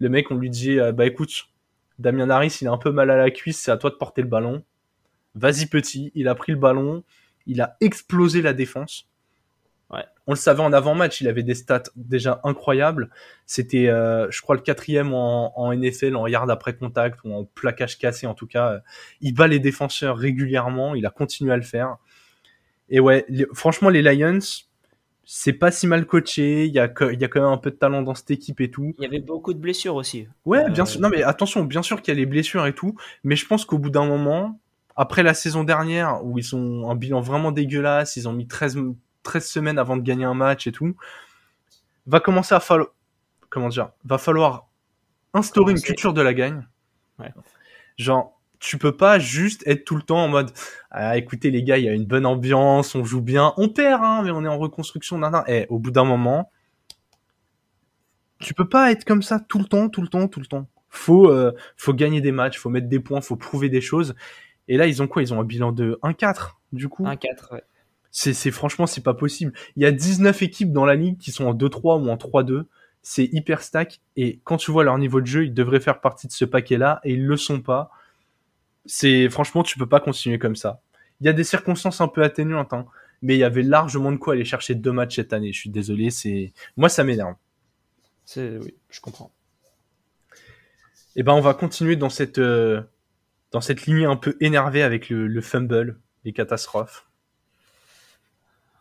Le 0.00 0.08
mec, 0.08 0.30
on 0.30 0.36
lui 0.36 0.50
dit, 0.50 0.78
bah 0.94 1.06
écoute, 1.06 1.48
Damien 1.98 2.30
Harris, 2.30 2.58
il 2.60 2.68
a 2.68 2.72
un 2.72 2.78
peu 2.78 2.92
mal 2.92 3.10
à 3.10 3.16
la 3.16 3.30
cuisse, 3.30 3.58
c'est 3.58 3.70
à 3.70 3.76
toi 3.76 3.90
de 3.90 3.96
porter 3.96 4.22
le 4.22 4.28
ballon. 4.28 4.62
Vas-y 5.34 5.66
petit, 5.66 6.12
il 6.14 6.28
a 6.28 6.34
pris 6.34 6.52
le 6.52 6.58
ballon, 6.58 7.04
il 7.46 7.60
a 7.60 7.76
explosé 7.80 8.42
la 8.42 8.52
défense. 8.52 9.08
On 10.26 10.32
le 10.32 10.36
savait 10.36 10.60
en 10.60 10.74
avant-match, 10.74 11.22
il 11.22 11.28
avait 11.28 11.42
des 11.42 11.54
stats 11.54 11.84
déjà 11.96 12.42
incroyables. 12.44 13.08
C'était, 13.46 13.88
euh, 13.88 14.30
je 14.30 14.42
crois, 14.42 14.54
le 14.54 14.60
quatrième 14.60 15.14
en, 15.14 15.72
NFL 15.72 16.16
en 16.16 16.26
yard 16.26 16.50
après 16.50 16.76
contact 16.76 17.20
ou 17.24 17.32
en 17.32 17.44
plaquage 17.46 17.98
cassé 17.98 18.26
en 18.26 18.34
tout 18.34 18.46
cas. 18.46 18.82
Il 19.22 19.32
bat 19.32 19.46
les 19.46 19.58
défenseurs 19.58 20.18
régulièrement, 20.18 20.94
il 20.94 21.06
a 21.06 21.10
continué 21.10 21.52
à 21.52 21.56
le 21.56 21.62
faire. 21.62 21.96
Et 22.90 23.00
ouais, 23.00 23.24
franchement, 23.54 23.88
les 23.88 24.02
Lions, 24.02 24.38
c'est 25.30 25.52
pas 25.52 25.70
si 25.70 25.86
mal 25.86 26.06
coaché. 26.06 26.64
Il 26.64 26.72
y, 26.72 26.78
a, 26.78 26.90
il 27.12 27.20
y 27.20 27.24
a 27.24 27.28
quand 27.28 27.42
même 27.42 27.50
un 27.50 27.58
peu 27.58 27.70
de 27.70 27.76
talent 27.76 28.00
dans 28.00 28.14
cette 28.14 28.30
équipe 28.30 28.62
et 28.62 28.70
tout. 28.70 28.94
Il 28.96 29.02
y 29.02 29.06
avait 29.06 29.20
beaucoup 29.20 29.52
de 29.52 29.58
blessures 29.58 29.94
aussi. 29.94 30.26
Ouais, 30.46 30.70
bien 30.70 30.84
euh, 30.84 30.86
sûr. 30.86 31.02
Non, 31.02 31.10
mais 31.10 31.22
attention, 31.22 31.64
bien 31.64 31.82
sûr 31.82 32.00
qu'il 32.00 32.14
y 32.14 32.16
a 32.16 32.18
les 32.18 32.24
blessures 32.24 32.64
et 32.64 32.74
tout. 32.74 32.94
Mais 33.24 33.36
je 33.36 33.44
pense 33.44 33.66
qu'au 33.66 33.76
bout 33.76 33.90
d'un 33.90 34.06
moment, 34.06 34.58
après 34.96 35.22
la 35.22 35.34
saison 35.34 35.64
dernière, 35.64 36.24
où 36.24 36.38
ils 36.38 36.56
ont 36.56 36.90
un 36.90 36.94
bilan 36.94 37.20
vraiment 37.20 37.52
dégueulasse, 37.52 38.16
ils 38.16 38.26
ont 38.26 38.32
mis 38.32 38.48
13, 38.48 38.78
13 39.22 39.46
semaines 39.46 39.78
avant 39.78 39.98
de 39.98 40.02
gagner 40.02 40.24
un 40.24 40.32
match 40.32 40.66
et 40.66 40.72
tout, 40.72 40.96
va 42.06 42.20
commencer 42.20 42.54
à 42.54 42.60
falloir, 42.60 42.88
comment 43.50 43.68
dire, 43.68 43.90
va 44.06 44.16
falloir 44.16 44.70
instaurer 45.34 45.72
une 45.72 45.82
culture 45.82 46.14
de 46.14 46.22
la 46.22 46.32
gagne. 46.32 46.66
Genre, 47.98 48.37
tu 48.60 48.78
peux 48.78 48.96
pas 48.96 49.18
juste 49.18 49.62
être 49.66 49.84
tout 49.84 49.96
le 49.96 50.02
temps 50.02 50.24
en 50.24 50.28
mode, 50.28 50.50
ah, 50.90 51.16
écoutez 51.16 51.50
les 51.50 51.62
gars, 51.62 51.78
il 51.78 51.84
y 51.84 51.88
a 51.88 51.92
une 51.92 52.06
bonne 52.06 52.26
ambiance, 52.26 52.94
on 52.94 53.04
joue 53.04 53.22
bien, 53.22 53.52
on 53.56 53.68
perd, 53.68 54.02
hein, 54.02 54.22
mais 54.24 54.30
on 54.30 54.44
est 54.44 54.48
en 54.48 54.58
reconstruction, 54.58 55.18
nan, 55.18 55.44
Et 55.46 55.62
eh, 55.62 55.66
au 55.68 55.78
bout 55.78 55.90
d'un 55.90 56.04
moment, 56.04 56.50
tu 58.40 58.54
peux 58.54 58.68
pas 58.68 58.90
être 58.90 59.04
comme 59.04 59.22
ça 59.22 59.40
tout 59.40 59.58
le 59.58 59.64
temps, 59.64 59.88
tout 59.88 60.02
le 60.02 60.08
temps, 60.08 60.28
tout 60.28 60.40
le 60.40 60.46
temps. 60.46 60.68
Faut, 60.88 61.30
euh, 61.30 61.52
faut 61.76 61.92
gagner 61.92 62.20
des 62.20 62.32
matchs, 62.32 62.58
faut 62.58 62.70
mettre 62.70 62.88
des 62.88 63.00
points, 63.00 63.20
faut 63.20 63.36
prouver 63.36 63.68
des 63.68 63.80
choses. 63.80 64.14
Et 64.68 64.76
là, 64.76 64.86
ils 64.86 65.02
ont 65.02 65.06
quoi? 65.06 65.22
Ils 65.22 65.34
ont 65.34 65.40
un 65.40 65.44
bilan 65.44 65.72
de 65.72 65.98
1-4, 66.02 66.58
du 66.72 66.88
coup? 66.88 67.04
1-4, 67.04 67.52
ouais. 67.52 67.62
C'est, 68.10 68.32
c'est 68.32 68.50
franchement, 68.50 68.86
c'est 68.86 69.02
pas 69.02 69.14
possible. 69.14 69.52
Il 69.76 69.82
y 69.82 69.86
a 69.86 69.92
19 69.92 70.42
équipes 70.42 70.72
dans 70.72 70.86
la 70.86 70.94
ligue 70.94 71.18
qui 71.18 71.30
sont 71.30 71.44
en 71.44 71.54
2-3 71.54 72.02
ou 72.02 72.08
en 72.08 72.16
3-2. 72.16 72.64
C'est 73.02 73.28
hyper 73.32 73.62
stack. 73.62 74.00
Et 74.16 74.40
quand 74.44 74.56
tu 74.56 74.70
vois 74.70 74.82
leur 74.82 74.98
niveau 74.98 75.20
de 75.20 75.26
jeu, 75.26 75.44
ils 75.44 75.54
devraient 75.54 75.80
faire 75.80 76.00
partie 76.00 76.26
de 76.26 76.32
ce 76.32 76.44
paquet-là 76.44 77.00
et 77.04 77.12
ils 77.12 77.24
le 77.24 77.36
sont 77.36 77.60
pas. 77.60 77.90
C'est, 78.88 79.28
franchement, 79.28 79.62
tu 79.62 79.78
peux 79.78 79.88
pas 79.88 80.00
continuer 80.00 80.38
comme 80.38 80.56
ça. 80.56 80.80
Il 81.20 81.26
y 81.26 81.30
a 81.30 81.32
des 81.32 81.44
circonstances 81.44 82.00
un 82.00 82.08
peu 82.08 82.22
atténuantes, 82.24 82.72
hein, 82.72 82.86
mais 83.22 83.36
il 83.36 83.38
y 83.38 83.44
avait 83.44 83.62
largement 83.62 84.10
de 84.10 84.16
quoi 84.16 84.32
aller 84.32 84.44
chercher 84.44 84.74
deux 84.74 84.92
matchs 84.92 85.16
cette 85.16 85.32
année. 85.32 85.52
Je 85.52 85.60
suis 85.60 85.70
désolé, 85.70 86.10
c'est, 86.10 86.52
moi, 86.76 86.88
ça 86.88 87.04
m'énerve. 87.04 87.34
C'est, 88.24 88.56
oui, 88.58 88.74
je 88.90 89.00
comprends. 89.00 89.30
Et 91.16 91.20
eh 91.20 91.22
ben, 91.22 91.32
on 91.32 91.40
va 91.40 91.52
continuer 91.54 91.96
dans 91.96 92.10
cette, 92.10 92.38
euh, 92.38 92.80
dans 93.50 93.60
cette 93.60 93.86
ligne 93.86 94.06
un 94.06 94.16
peu 94.16 94.36
énervée 94.40 94.82
avec 94.82 95.10
le, 95.10 95.40
fumble, 95.40 95.98
les 96.24 96.32
catastrophes. 96.32 97.08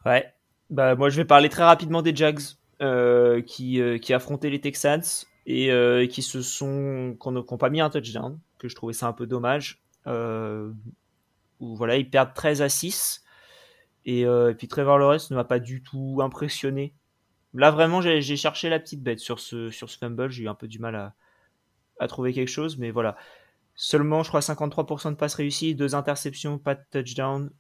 Ouais. 0.06 0.32
Bah, 0.70 0.96
moi, 0.96 1.10
je 1.10 1.18
vais 1.18 1.26
parler 1.26 1.50
très 1.50 1.64
rapidement 1.64 2.02
des 2.02 2.16
Jags 2.16 2.42
euh, 2.82 3.42
qui, 3.42 3.82
euh, 3.82 3.98
qui 3.98 4.14
affrontaient 4.14 4.50
les 4.50 4.62
Texans 4.62 5.02
et 5.48 6.08
qui 6.12 6.22
se 6.22 6.42
sont 6.42 7.18
qui 7.20 7.30
n'ont 7.30 7.44
pas 7.44 7.70
mis 7.70 7.80
un 7.80 7.90
touchdown, 7.90 8.38
que 8.60 8.68
je 8.68 8.76
trouvais 8.76 8.94
ça 8.94 9.08
un 9.08 9.14
peu 9.14 9.26
dommage. 9.26 9.82
Où 10.08 11.76
voilà, 11.76 11.98
ils 11.98 12.10
perdent 12.10 12.34
13 12.34 12.62
à 12.62 12.70
6. 12.70 13.24
Et, 14.06 14.26
puis 14.58 14.68
Trevor 14.68 14.98
Lawrence 14.98 15.32
ne 15.32 15.36
m'a 15.36 15.44
pas 15.44 15.60
du 15.60 15.84
tout 15.84 16.20
impressionné. 16.22 16.94
Là, 17.54 17.72
vraiment, 17.72 18.02
j'ai 18.02 18.38
cherché 18.38 18.70
la 18.70 18.80
petite 18.80 19.02
bête 19.02 19.20
sur 19.20 19.40
ce, 19.40 19.72
sur 19.72 19.90
ce 19.90 19.98
fumble. 19.98 20.30
J'ai 20.30 20.44
eu 20.44 20.48
un 20.48 20.56
peu 20.56 20.68
du 20.68 20.80
mal 20.80 21.14
à, 22.00 22.08
trouver 22.08 22.34
quelque 22.34 22.50
chose, 22.50 22.78
mais 22.78 22.92
voilà. 22.92 23.18
Seulement, 23.76 24.24
je 24.24 24.30
crois, 24.30 24.42
53% 24.42 25.12
de 25.12 25.16
passes 25.16 25.36
réussies, 25.36 25.76
deux 25.76 25.96
interceptions, 25.96 26.58
pas 26.60 26.76
de 26.76 26.84
touchdown. 26.92 27.52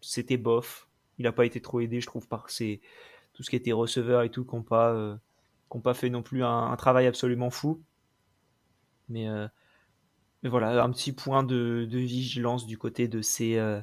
C'était 0.00 0.36
bof. 0.36 0.88
Il 1.18 1.24
n'a 1.24 1.32
pas 1.32 1.44
été 1.44 1.60
trop 1.60 1.80
aidé, 1.80 2.00
je 2.00 2.06
trouve, 2.06 2.28
par 2.28 2.46
tout 2.46 3.42
ce 3.42 3.50
qui 3.50 3.56
était 3.56 3.72
receveur 3.72 4.22
et 4.22 4.30
tout, 4.30 4.44
qui 4.44 4.54
n'ont 4.54 4.62
pas, 4.62 4.92
euh, 4.92 5.16
pas 5.82 5.94
fait 5.94 6.10
non 6.10 6.22
plus 6.22 6.44
un, 6.44 6.74
travail 6.76 7.06
absolument 7.06 7.50
fou. 7.50 7.82
Mais, 9.08 9.28
euh, 9.28 9.48
mais 10.42 10.48
voilà, 10.48 10.82
un 10.82 10.90
petit 10.90 11.12
point 11.12 11.42
de, 11.42 11.86
vigilance 11.90 12.66
du 12.66 12.78
côté 12.78 13.08
de 13.08 13.22
ces, 13.22 13.56
euh, 13.56 13.80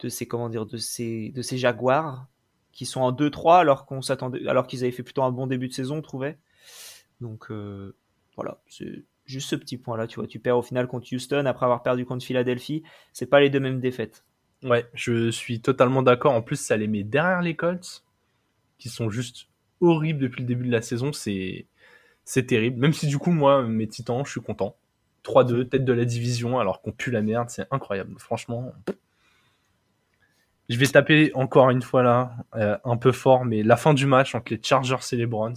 de 0.00 0.08
ces 0.08 0.26
comment 0.26 0.48
dire, 0.48 0.66
de 0.66 0.76
ces, 0.76 1.30
de 1.30 1.42
ces 1.42 1.58
Jaguars 1.58 2.26
qui 2.72 2.86
sont 2.86 3.00
en 3.02 3.12
2-3 3.12 3.60
alors 3.60 3.86
qu'on 3.86 4.02
s'attendait, 4.02 4.46
alors 4.48 4.66
qu'ils 4.66 4.82
avaient 4.82 4.92
fait 4.92 5.02
plutôt 5.02 5.22
un 5.22 5.30
bon 5.30 5.46
début 5.46 5.68
de 5.68 5.74
saison, 5.74 5.98
on 5.98 6.02
trouvait. 6.02 6.38
Donc 7.20 7.50
voilà, 8.36 8.60
c'est 8.68 9.04
Juste 9.26 9.48
ce 9.48 9.56
petit 9.56 9.78
point-là, 9.78 10.06
tu 10.06 10.16
vois. 10.16 10.26
Tu 10.26 10.38
perds 10.38 10.58
au 10.58 10.62
final 10.62 10.86
contre 10.86 11.14
Houston 11.14 11.46
après 11.46 11.64
avoir 11.64 11.82
perdu 11.82 12.04
contre 12.04 12.24
Philadelphie. 12.24 12.82
C'est 13.12 13.26
pas 13.26 13.40
les 13.40 13.48
deux 13.48 13.60
mêmes 13.60 13.80
défaites. 13.80 14.24
Ouais, 14.62 14.86
je 14.92 15.30
suis 15.30 15.60
totalement 15.60 16.02
d'accord. 16.02 16.32
En 16.32 16.42
plus, 16.42 16.56
ça 16.56 16.76
les 16.76 16.86
met 16.86 17.04
derrière 17.04 17.40
les 17.40 17.56
Colts, 17.56 18.04
qui 18.78 18.88
sont 18.90 19.08
juste 19.08 19.48
horribles 19.80 20.20
depuis 20.20 20.42
le 20.42 20.46
début 20.46 20.66
de 20.66 20.72
la 20.72 20.82
saison. 20.82 21.12
C'est, 21.12 21.66
c'est 22.24 22.46
terrible. 22.46 22.78
Même 22.78 22.92
si 22.92 23.06
du 23.06 23.18
coup, 23.18 23.30
moi, 23.30 23.62
mes 23.62 23.88
Titans, 23.88 24.24
je 24.26 24.30
suis 24.30 24.42
content. 24.42 24.76
3-2, 25.24 25.68
tête 25.68 25.84
de 25.84 25.92
la 25.92 26.04
division, 26.04 26.58
alors 26.58 26.82
qu'on 26.82 26.92
pue 26.92 27.10
la 27.10 27.22
merde. 27.22 27.50
C'est 27.50 27.66
incroyable. 27.70 28.14
Franchement. 28.18 28.72
Je 30.68 30.78
vais 30.78 30.86
taper 30.86 31.30
encore 31.34 31.70
une 31.70 31.82
fois 31.82 32.02
là, 32.02 32.32
euh, 32.54 32.78
un 32.84 32.96
peu 32.96 33.12
fort, 33.12 33.44
mais 33.44 33.62
la 33.62 33.76
fin 33.76 33.92
du 33.92 34.06
match 34.06 34.34
entre 34.34 34.52
les 34.52 34.60
Chargers 34.62 34.96
et 35.12 35.16
les 35.16 35.26
Browns, 35.26 35.56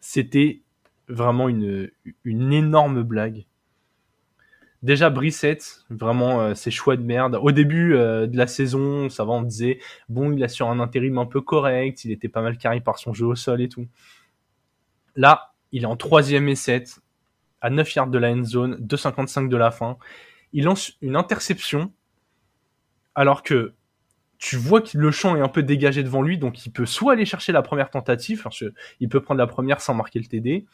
c'était 0.00 0.62
vraiment 1.08 1.48
une, 1.48 1.90
énorme 2.24 3.02
blague. 3.02 3.46
Déjà 4.82 5.10
Brissette, 5.10 5.84
vraiment 5.90 6.40
euh, 6.40 6.54
ses 6.54 6.70
choix 6.70 6.96
de 6.96 7.02
merde. 7.02 7.38
Au 7.40 7.50
début 7.50 7.94
euh, 7.94 8.26
de 8.26 8.36
la 8.36 8.46
saison, 8.46 9.08
ça 9.08 9.24
va, 9.24 9.32
on 9.32 9.42
disait 9.42 9.80
bon, 10.08 10.32
il 10.32 10.42
a 10.44 10.48
sur 10.48 10.68
un 10.68 10.78
intérim 10.78 11.18
un 11.18 11.26
peu 11.26 11.40
correct, 11.40 12.04
il 12.04 12.12
était 12.12 12.28
pas 12.28 12.42
mal 12.42 12.58
carré 12.58 12.80
par 12.80 12.98
son 12.98 13.12
jeu 13.12 13.26
au 13.26 13.34
sol 13.34 13.60
et 13.60 13.68
tout. 13.68 13.86
Là, 15.16 15.52
il 15.72 15.82
est 15.82 15.86
en 15.86 15.96
troisième 15.96 16.48
et 16.48 16.54
7, 16.54 17.00
à 17.60 17.70
9 17.70 17.94
yards 17.94 18.06
de 18.08 18.18
la 18.18 18.30
end 18.30 18.44
zone, 18.44 18.76
2,55 18.76 19.48
de 19.48 19.56
la 19.56 19.70
fin. 19.70 19.96
Il 20.52 20.64
lance 20.64 20.92
une 21.02 21.16
interception, 21.16 21.92
alors 23.14 23.42
que 23.42 23.74
tu 24.38 24.56
vois 24.56 24.80
que 24.80 24.96
le 24.96 25.10
champ 25.10 25.36
est 25.36 25.40
un 25.40 25.48
peu 25.48 25.62
dégagé 25.62 26.02
devant 26.02 26.22
lui, 26.22 26.38
donc 26.38 26.64
il 26.64 26.70
peut 26.70 26.86
soit 26.86 27.14
aller 27.14 27.24
chercher 27.24 27.52
la 27.52 27.62
première 27.62 27.90
tentative, 27.90 28.42
parce 28.42 28.64
il 29.00 29.08
peut 29.08 29.20
prendre 29.20 29.38
la 29.38 29.46
première 29.46 29.80
sans 29.80 29.94
marquer 29.94 30.20
le 30.20 30.26
TD, 30.26 30.66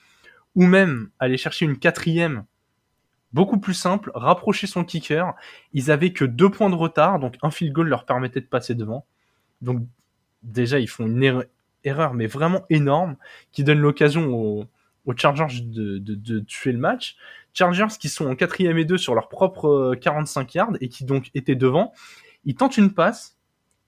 ou 0.55 0.67
même 0.67 1.11
aller 1.19 1.39
chercher 1.39 1.65
une 1.65 1.79
quatrième 1.79 2.45
beaucoup 3.33 3.59
plus 3.59 3.75
simple, 3.75 4.13
rapprocher 4.15 4.67
son 4.67 4.85
kicker. 4.85 5.35
Ils 5.73 5.91
avaient 5.91 6.13
que 6.13 6.25
deux 6.25 6.51
points 6.51 6.71
de 6.71 6.77
retard, 6.77 7.19
donc 7.19 7.37
un 7.43 7.51
field 7.51 7.73
goal 7.73 7.89
leur 7.89 8.07
permettait 8.07 8.41
de 8.41 8.47
passer 8.47 8.75
devant. 8.75 9.07
Donc 9.61 9.83
déjà, 10.43 10.79
ils 10.79 10.89
font 10.89 11.07
une 11.07 11.45
erreur, 11.83 12.15
mais 12.15 12.27
vraiment 12.27 12.65
énorme, 12.71 13.17
qui 13.51 13.65
donne 13.65 13.81
l'occasion 13.81 14.33
aux, 14.33 14.67
Chargers 15.17 15.61
de, 15.63 16.41
tuer 16.41 16.73
le 16.73 16.79
match. 16.79 17.17
Chargers 17.53 17.99
qui 18.01 18.09
sont 18.09 18.27
en 18.27 18.35
quatrième 18.35 18.79
et 18.79 18.85
deux 18.85 18.99
sur 18.99 19.15
leur 19.15 19.29
propre 19.29 19.95
45 20.01 20.55
yards 20.55 20.73
et 20.81 20.89
qui 20.89 21.05
donc 21.05 21.31
étaient 21.35 21.55
devant. 21.55 21.93
Ils 22.45 22.55
tentent 22.55 22.77
une 22.77 22.93
passe, 22.93 23.37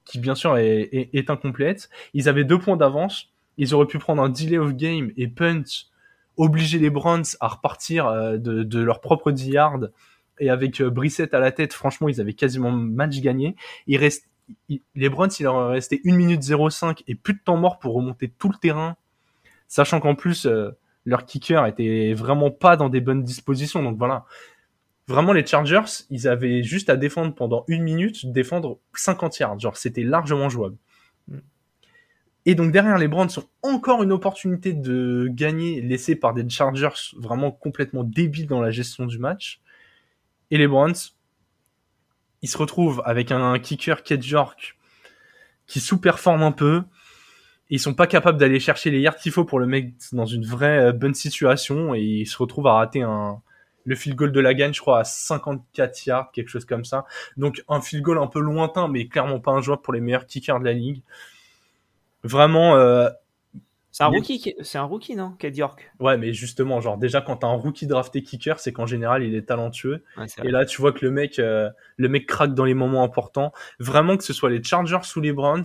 qui 0.05 0.19
bien 0.19 0.35
sûr 0.35 0.57
est, 0.57 1.11
est 1.13 1.31
incomplète. 1.31 1.91
Ils 2.15 2.29
avaient 2.29 2.45
deux 2.45 2.59
points 2.59 2.77
d'avance. 2.77 3.33
Ils 3.59 3.75
auraient 3.75 3.87
pu 3.87 3.99
prendre 3.99 4.23
un 4.23 4.29
delay 4.29 4.59
of 4.59 4.75
game 4.75 5.11
et 5.17 5.29
punt 5.29 5.65
obliger 6.37 6.79
les 6.79 6.91
Browns 6.91 7.25
à 7.41 7.49
repartir 7.49 8.07
euh, 8.07 8.37
de, 8.39 8.81
leur 8.81 9.01
propre 9.01 9.33
10 9.33 9.51
yards 9.51 9.81
et 10.39 10.51
avec 10.51 10.81
euh, 10.81 10.91
Brissette 10.91 11.35
à 11.35 11.41
la 11.41 11.51
tête, 11.51 11.73
franchement, 11.73 12.09
ils 12.09 12.21
avaient 12.21 12.35
quasiment 12.35 12.71
match 12.71 13.19
gagné. 13.21 13.57
Il 13.87 13.97
reste, 13.97 14.29
les 14.69 15.09
Browns, 15.09 15.31
il 15.39 15.45
leur 15.45 15.69
restait 15.71 16.01
1 16.05 16.15
minute 16.15 16.43
05 16.43 17.05
et 17.09 17.15
plus 17.15 17.35
de 17.35 17.41
temps 17.43 17.57
mort 17.57 17.79
pour 17.79 17.95
remonter 17.95 18.29
tout 18.29 18.51
le 18.51 18.57
terrain, 18.57 18.97
sachant 19.67 20.01
qu'en 20.01 20.15
plus, 20.15 20.47
euh, 20.47 20.71
leur 21.07 21.25
kicker 21.25 21.67
était 21.67 22.13
vraiment 22.13 22.51
pas 22.51 22.77
dans 22.77 22.91
des 22.91 23.01
bonnes 23.01 23.23
dispositions. 23.23 23.83
Donc 23.83 23.97
voilà. 23.97 24.27
Vraiment, 25.09 25.33
les 25.33 25.47
Chargers, 25.47 26.05
ils 26.11 26.27
avaient 26.27 26.65
juste 26.65 26.91
à 26.91 26.97
défendre 26.97 27.35
pendant 27.35 27.65
une 27.69 27.85
minute, 27.85 28.27
défendre 28.33 28.81
50 28.95 29.39
yards. 29.39 29.59
Genre, 29.61 29.77
c'était 29.77 30.03
largement 30.03 30.49
jouable. 30.49 30.77
Et 32.49 32.55
donc 32.55 32.71
derrière 32.71 32.97
les 32.97 33.09
Browns 33.09 33.29
sont 33.29 33.49
encore 33.63 34.05
une 34.05 34.13
opportunité 34.13 34.73
de 34.73 35.29
gagner 35.29 35.81
laissée 35.81 36.15
par 36.15 36.33
des 36.33 36.49
Chargers 36.49 37.17
vraiment 37.17 37.51
complètement 37.51 38.05
débiles 38.05 38.47
dans 38.47 38.61
la 38.61 38.71
gestion 38.71 39.05
du 39.05 39.19
match. 39.19 39.61
Et 40.53 40.59
les 40.59 40.69
Browns, 40.69 40.95
ils 42.43 42.49
se 42.49 42.57
retrouvent 42.57 43.03
avec 43.05 43.33
un 43.33 43.59
kicker 43.59 44.05
Kate 44.05 44.25
York 44.25 44.79
qui 45.67 45.81
sous-performe 45.81 46.45
un 46.45 46.53
peu. 46.53 46.85
Ils 47.71 47.81
sont 47.81 47.95
pas 47.95 48.07
capables 48.07 48.39
d'aller 48.39 48.61
chercher 48.61 48.91
les 48.91 49.01
yards 49.01 49.17
qu'il 49.17 49.33
faut 49.33 49.45
pour 49.45 49.59
le 49.59 49.67
mettre 49.67 49.93
dans 50.13 50.27
une 50.27 50.45
vraie 50.45 50.79
euh, 50.79 50.93
bonne 50.93 51.15
situation 51.15 51.95
et 51.95 52.01
ils 52.01 52.27
se 52.27 52.39
retrouvent 52.39 52.69
à 52.69 52.75
rater 52.75 53.03
un 53.03 53.41
le 53.87 53.95
field 53.95 54.17
goal 54.17 54.33
de 54.33 54.41
la 54.41 54.53
gagne, 54.53 54.75
je 54.75 54.81
crois, 54.81 54.99
à 54.99 55.05
54 55.05 56.07
yards, 56.07 56.33
quelque 56.33 56.49
chose 56.49 56.65
comme 56.65 56.85
ça. 56.85 57.07
Donc 57.37 57.63
un 57.69 57.81
field 57.81 58.03
goal 58.03 58.19
un 58.19 58.27
peu 58.27 58.41
lointain, 58.41 58.89
mais 58.89 59.07
clairement 59.07 59.39
pas 59.39 59.53
un 59.53 59.61
joueur 59.61 59.81
pour 59.81 59.93
les 59.93 60.01
meilleurs 60.01 60.27
kickers 60.27 60.59
de 60.59 60.65
la 60.65 60.73
ligue. 60.73 61.03
Vraiment. 62.25 62.77
Euh, 62.77 63.09
c'est 63.93 64.03
un 64.03 64.09
rookie, 64.09 64.55
c'est 64.61 64.77
un 64.77 64.83
rookie, 64.83 65.17
non, 65.17 65.31
Ked 65.39 65.57
York? 65.57 65.91
Ouais, 66.01 66.19
mais 66.19 66.35
justement, 66.35 66.83
genre 66.83 66.99
déjà 66.99 67.23
quand 67.23 67.37
t'as 67.37 67.47
un 67.47 67.55
rookie 67.55 67.87
drafté 67.87 68.23
kicker, 68.23 68.61
c'est 68.61 68.71
qu'en 68.71 68.85
général 68.85 69.23
il 69.23 69.35
est 69.35 69.47
talentueux. 69.47 70.05
et 70.43 70.51
là, 70.51 70.67
tu 70.67 70.83
vois 70.83 70.93
que 70.93 71.03
le 71.03 71.11
mec, 71.11 71.39
euh, 71.39 71.71
le 71.97 72.09
mec 72.11 72.27
craque 72.27 72.53
dans 72.53 72.67
les 72.67 72.75
moments 72.75 73.05
importants. 73.05 73.53
Vraiment 73.79 74.19
que 74.19 74.25
ce 74.25 74.35
soit 74.35 74.51
les 74.51 74.63
Chargers 74.63 74.99
ou 75.17 75.21
les 75.21 75.33
Browns, 75.33 75.65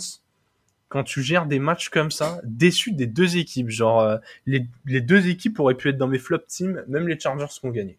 quand 0.91 1.03
tu 1.03 1.23
gères 1.23 1.45
des 1.45 1.59
matchs 1.59 1.89
comme 1.89 2.11
ça, 2.11 2.39
déçu 2.43 2.91
des 2.91 3.07
deux 3.07 3.37
équipes. 3.37 3.69
Genre 3.69 4.01
euh, 4.01 4.17
les, 4.45 4.67
les 4.85 5.01
deux 5.01 5.29
équipes 5.29 5.59
auraient 5.59 5.75
pu 5.75 5.89
être 5.89 5.97
dans 5.97 6.07
mes 6.07 6.19
flop 6.19 6.39
teams, 6.47 6.83
même 6.87 7.07
les 7.07 7.17
Chargers 7.19 7.47
qui 7.47 7.65
ont 7.65 7.71
gagné. 7.71 7.97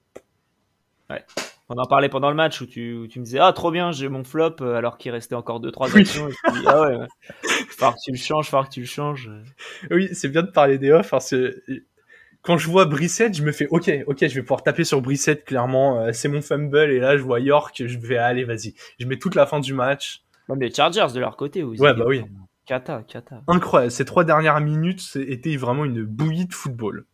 Ouais. 1.11 1.24
On 1.68 1.78
en 1.78 1.86
parlait 1.86 2.11
pendant 2.11 2.28
le 2.28 2.36
match 2.36 2.61
où 2.61 2.66
tu, 2.66 3.09
tu 3.11 3.18
me 3.18 3.24
disais 3.24 3.38
ah 3.38 3.53
trop 3.55 3.70
bien 3.70 3.93
j'ai 3.93 4.09
mon 4.09 4.24
flop 4.24 4.57
euh, 4.61 4.74
alors 4.74 4.99
qu'il 4.99 5.11
restait 5.11 5.34
encore 5.34 5.59
deux 5.59 5.70
trois 5.70 5.97
actions 5.97 6.28
et 6.28 6.32
dis, 6.53 6.64
ah 6.66 6.82
ouais, 6.82 7.07
que 7.78 8.05
tu 8.05 8.11
le 8.11 8.18
changes 8.18 8.51
faut 8.51 8.62
que 8.62 8.68
tu 8.68 8.80
le 8.80 8.86
changes. 8.86 9.30
Oui 9.90 10.11
c'est 10.12 10.28
bien 10.28 10.43
de 10.43 10.51
parler 10.51 10.76
des 10.76 10.90
offs 10.90 11.09
parce 11.09 11.30
que 11.30 11.62
quand 12.43 12.59
je 12.59 12.68
vois 12.68 12.84
Brissette 12.84 13.34
je 13.34 13.43
me 13.43 13.53
fais 13.53 13.68
ok 13.68 13.90
ok 14.07 14.18
je 14.20 14.34
vais 14.34 14.43
pouvoir 14.43 14.62
taper 14.62 14.84
sur 14.84 15.01
Brissette 15.01 15.47
clairement 15.47 16.01
euh, 16.01 16.12
c'est 16.12 16.28
mon 16.28 16.43
fumble 16.43 16.90
et 16.90 16.99
là 16.99 17.16
je 17.16 17.22
vois 17.22 17.40
York 17.40 17.82
je 17.86 17.99
vais 17.99 18.18
aller 18.18 18.45
vas-y. 18.45 18.74
Je 18.99 19.07
mets 19.07 19.18
toute 19.18 19.34
la 19.34 19.47
fin 19.47 19.61
du 19.61 19.72
match. 19.72 20.24
Même 20.51 20.61
les 20.61 20.74
Chargers 20.74 21.07
de 21.14 21.20
leur 21.20 21.38
côté 21.38 21.62
aussi 21.62 21.80
ouais 21.80 21.95
bah 21.95 22.05
oui 22.07 22.22
Kata, 22.67 23.03
Kata. 23.03 23.43
Incroyable. 23.49 23.91
Ces 23.91 24.05
trois 24.05 24.25
dernières 24.25 24.61
minutes 24.61 25.17
étaient 25.17 25.57
vraiment 25.57 25.85
une 25.85 26.05
bouillie 26.05 26.47
de 26.47 26.55
football. 26.55 27.07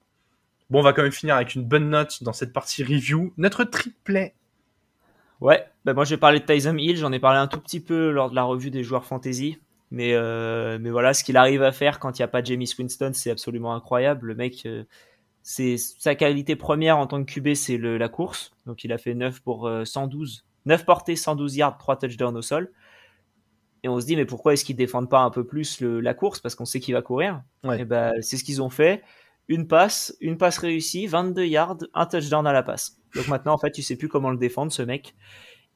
Bon, 0.70 0.80
on 0.80 0.82
va 0.82 0.92
quand 0.92 1.02
même 1.02 1.12
finir 1.12 1.36
avec 1.36 1.54
une 1.54 1.64
bonne 1.64 1.88
note 1.88 2.22
dans 2.22 2.34
cette 2.34 2.52
partie 2.52 2.82
review. 2.82 3.32
Notre 3.38 3.64
triplet 3.64 4.34
Ouais, 5.40 5.64
bah 5.84 5.94
moi 5.94 6.04
je 6.04 6.10
vais 6.10 6.18
parler 6.18 6.40
de 6.40 6.44
Tyson 6.44 6.76
Hill, 6.76 6.96
j'en 6.96 7.12
ai 7.12 7.20
parlé 7.20 7.38
un 7.38 7.46
tout 7.46 7.60
petit 7.60 7.78
peu 7.78 8.10
lors 8.10 8.28
de 8.28 8.34
la 8.34 8.42
revue 8.42 8.70
des 8.70 8.82
joueurs 8.82 9.04
fantasy. 9.04 9.58
Mais, 9.90 10.12
euh, 10.14 10.78
mais 10.80 10.90
voilà, 10.90 11.14
ce 11.14 11.24
qu'il 11.24 11.36
arrive 11.36 11.62
à 11.62 11.72
faire 11.72 11.98
quand 11.98 12.18
il 12.18 12.22
n'y 12.22 12.24
a 12.24 12.28
pas 12.28 12.42
Jamie 12.42 12.70
Winston, 12.78 13.12
c'est 13.14 13.30
absolument 13.30 13.74
incroyable. 13.74 14.26
Le 14.26 14.34
mec, 14.34 14.66
euh, 14.66 14.84
c'est 15.42 15.76
sa 15.78 16.14
qualité 16.14 16.56
première 16.56 16.98
en 16.98 17.06
tant 17.06 17.24
que 17.24 17.32
QB, 17.32 17.54
c'est 17.54 17.78
la 17.78 18.08
course. 18.08 18.52
Donc 18.66 18.84
il 18.84 18.92
a 18.92 18.98
fait 18.98 19.14
9 19.14 19.40
pour 19.40 19.70
112, 19.84 20.44
euh, 20.44 20.48
9 20.66 20.84
portées, 20.84 21.16
112 21.16 21.56
yards, 21.56 21.78
3 21.78 21.96
touchdowns 21.96 22.36
au 22.36 22.42
sol. 22.42 22.70
Et 23.88 23.90
on 23.90 23.98
se 23.98 24.04
dit, 24.04 24.16
mais 24.16 24.26
pourquoi 24.26 24.52
est-ce 24.52 24.66
qu'ils 24.66 24.76
défendent 24.76 25.08
pas 25.08 25.20
un 25.20 25.30
peu 25.30 25.46
plus 25.46 25.80
la 25.80 26.12
course? 26.12 26.40
Parce 26.40 26.54
qu'on 26.54 26.66
sait 26.66 26.78
qu'il 26.78 26.92
va 26.92 27.00
courir. 27.00 27.42
Et 27.72 27.86
ben, 27.86 28.12
c'est 28.20 28.36
ce 28.36 28.44
qu'ils 28.44 28.60
ont 28.60 28.68
fait. 28.68 29.02
Une 29.48 29.66
passe, 29.66 30.14
une 30.20 30.36
passe 30.36 30.58
réussie, 30.58 31.06
22 31.06 31.46
yards, 31.46 31.78
un 31.94 32.04
touchdown 32.04 32.46
à 32.46 32.52
la 32.52 32.62
passe. 32.62 32.98
Donc 33.14 33.28
maintenant, 33.28 33.54
en 33.54 33.58
fait, 33.58 33.70
tu 33.70 33.80
sais 33.80 33.96
plus 33.96 34.08
comment 34.08 34.30
le 34.30 34.36
défendre, 34.36 34.70
ce 34.70 34.82
mec. 34.82 35.14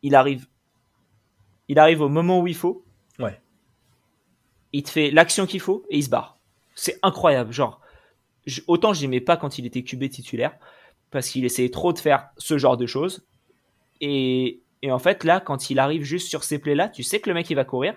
Il 0.02 0.14
arrive, 0.14 0.46
il 1.68 1.78
arrive 1.78 2.02
au 2.02 2.10
moment 2.10 2.40
où 2.40 2.46
il 2.46 2.54
faut. 2.54 2.84
Ouais. 3.18 3.40
Il 4.74 4.82
te 4.82 4.90
fait 4.90 5.10
l'action 5.10 5.46
qu'il 5.46 5.60
faut 5.60 5.86
et 5.88 5.96
il 5.96 6.04
se 6.04 6.10
barre. 6.10 6.38
C'est 6.74 6.98
incroyable. 7.02 7.50
Genre, 7.50 7.80
autant 8.66 8.92
j'aimais 8.92 9.22
pas 9.22 9.38
quand 9.38 9.56
il 9.56 9.64
était 9.64 9.82
QB 9.82 10.10
titulaire 10.10 10.58
parce 11.10 11.30
qu'il 11.30 11.46
essayait 11.46 11.70
trop 11.70 11.94
de 11.94 11.98
faire 11.98 12.28
ce 12.36 12.58
genre 12.58 12.76
de 12.76 12.84
choses. 12.84 13.26
Et, 14.02 14.61
en 14.90 14.98
fait, 14.98 15.24
là, 15.24 15.40
quand 15.40 15.70
il 15.70 15.78
arrive 15.78 16.02
juste 16.02 16.28
sur 16.28 16.42
ces 16.44 16.58
plays-là, 16.58 16.88
tu 16.88 17.02
sais 17.02 17.20
que 17.20 17.30
le 17.30 17.34
mec 17.34 17.48
il 17.50 17.54
va 17.54 17.64
courir, 17.64 17.94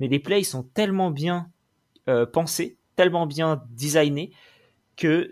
mais 0.00 0.08
les 0.08 0.18
plays 0.18 0.40
ils 0.40 0.44
sont 0.44 0.64
tellement 0.64 1.10
bien 1.10 1.50
euh, 2.08 2.26
pensés, 2.26 2.76
tellement 2.96 3.26
bien 3.26 3.62
designés 3.70 4.32
que 4.96 5.30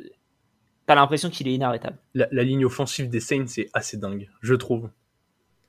t'as 0.87 0.95
l'impression 0.95 1.31
qu'il 1.31 1.49
est 1.49 1.55
inarrêtable. 1.55 1.99
La, 2.15 2.45
ligne 2.45 2.65
offensive 2.65 3.09
des 3.09 3.21
Saints 3.21 3.47
c'est 3.49 3.69
assez 3.75 3.97
dingue, 3.97 4.29
je 4.41 4.55
trouve. 4.55 4.91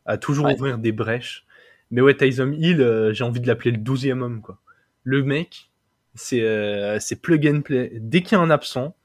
À 0.05 0.17
toujours 0.17 0.51
ouvrir 0.51 0.77
des 0.77 0.91
brèches. 0.91 1.45
Mais 1.89 2.01
ouais, 2.01 2.15
Tyson 2.15 2.51
Hill, 2.51 2.81
euh, 2.81 3.13
j'ai 3.13 3.23
envie 3.23 3.39
de 3.39 3.47
l'appeler 3.47 3.71
le 3.71 3.77
12 3.77 4.07
homme, 4.07 4.41
quoi. 4.41 4.59
Le 5.03 5.23
mec, 5.23 5.71
c'est 6.15 6.41
euh, 6.41 6.99
plug 7.21 7.47
and 7.47 7.61
play. 7.61 7.91
Dès 7.95 8.21
qu'il 8.21 8.37
y 8.37 8.41
a 8.41 8.43
un 8.43 8.49
absent, 8.49 8.95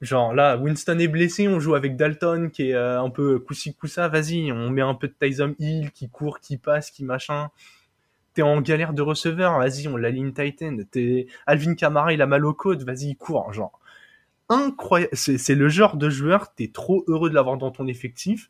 genre 0.00 0.34
là, 0.34 0.56
Winston 0.56 0.98
est 0.98 1.08
blessé, 1.08 1.48
on 1.48 1.60
joue 1.60 1.74
avec 1.74 1.96
Dalton 1.96 2.50
qui 2.50 2.70
est 2.70 2.74
euh, 2.74 3.00
un 3.00 3.10
peu 3.10 3.38
coussi 3.38 3.74
coussa, 3.74 4.08
vas-y, 4.08 4.52
on 4.52 4.70
met 4.70 4.82
un 4.82 4.94
peu 4.94 5.08
de 5.08 5.14
Tyson 5.18 5.54
Hill 5.58 5.90
qui 5.92 6.08
court, 6.08 6.40
qui 6.40 6.56
passe, 6.56 6.90
qui 6.90 7.04
machin. 7.04 7.50
T'es 8.34 8.42
en 8.42 8.60
galère 8.60 8.94
de 8.94 9.02
receveur, 9.02 9.58
vas-y, 9.58 9.86
on 9.86 9.96
l'aligne 9.96 10.32
Titan. 10.32 10.76
T'es 10.90 11.26
Alvin 11.46 11.74
Kamara, 11.74 12.12
il 12.12 12.20
a 12.20 12.26
mal 12.26 12.44
au 12.44 12.52
côte, 12.52 12.82
vas-y, 12.82 13.10
il 13.10 13.16
court, 13.16 13.52
genre 13.52 13.78
incroyable. 14.48 15.16
C'est 15.16 15.54
le 15.54 15.68
genre 15.68 15.96
de 15.96 16.10
joueur, 16.10 16.54
t'es 16.54 16.68
trop 16.68 17.04
heureux 17.06 17.30
de 17.30 17.34
l'avoir 17.34 17.56
dans 17.58 17.70
ton 17.70 17.86
effectif. 17.86 18.48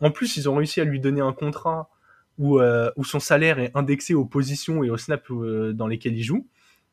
En 0.00 0.10
plus, 0.10 0.36
ils 0.36 0.48
ont 0.48 0.56
réussi 0.56 0.80
à 0.80 0.84
lui 0.84 1.00
donner 1.00 1.20
un 1.20 1.32
contrat 1.32 1.90
où, 2.38 2.58
euh, 2.60 2.90
son 3.02 3.20
salaire 3.20 3.58
est 3.58 3.70
indexé 3.74 4.14
aux 4.14 4.24
positions 4.24 4.82
et 4.82 4.90
aux 4.90 4.96
snaps 4.96 5.30
euh, 5.30 5.72
dans 5.72 5.86
lesquels 5.86 6.16
il 6.16 6.22
joue. 6.22 6.46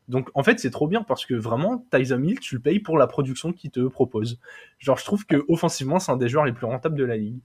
Donc 0.08 0.30
en 0.34 0.42
fait, 0.42 0.58
c'est 0.58 0.70
trop 0.70 0.88
bien 0.88 1.02
parce 1.02 1.26
que 1.26 1.34
vraiment, 1.34 1.84
Tyson 1.90 2.22
Hill, 2.22 2.40
tu 2.40 2.54
le 2.54 2.60
payes 2.60 2.80
pour 2.80 2.98
la 2.98 3.06
production 3.06 3.52
qu'il 3.52 3.70
te 3.70 3.80
propose. 3.86 4.38
Genre, 4.78 4.96
je 4.96 5.04
trouve 5.04 5.26
que 5.26 5.44
offensivement, 5.48 5.98
c'est 5.98 6.10
un 6.10 6.16
des 6.16 6.28
joueurs 6.28 6.46
les 6.46 6.52
plus 6.52 6.66
rentables 6.66 6.96
de 6.96 7.04
la 7.04 7.16
ligue. 7.16 7.38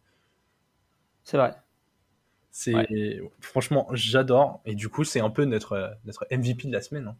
C'est 1.23 1.37
vrai. 1.37 1.55
C'est 2.51 3.21
franchement, 3.41 3.87
j'adore. 3.91 4.61
Et 4.65 4.75
du 4.75 4.87
coup, 4.87 5.03
c'est 5.03 5.19
un 5.19 5.29
peu 5.29 5.43
notre, 5.45 5.97
notre 6.05 6.25
MVP 6.31 6.67
de 6.67 6.73
la 6.73 6.81
semaine. 6.81 7.07
Hein. 7.07 7.15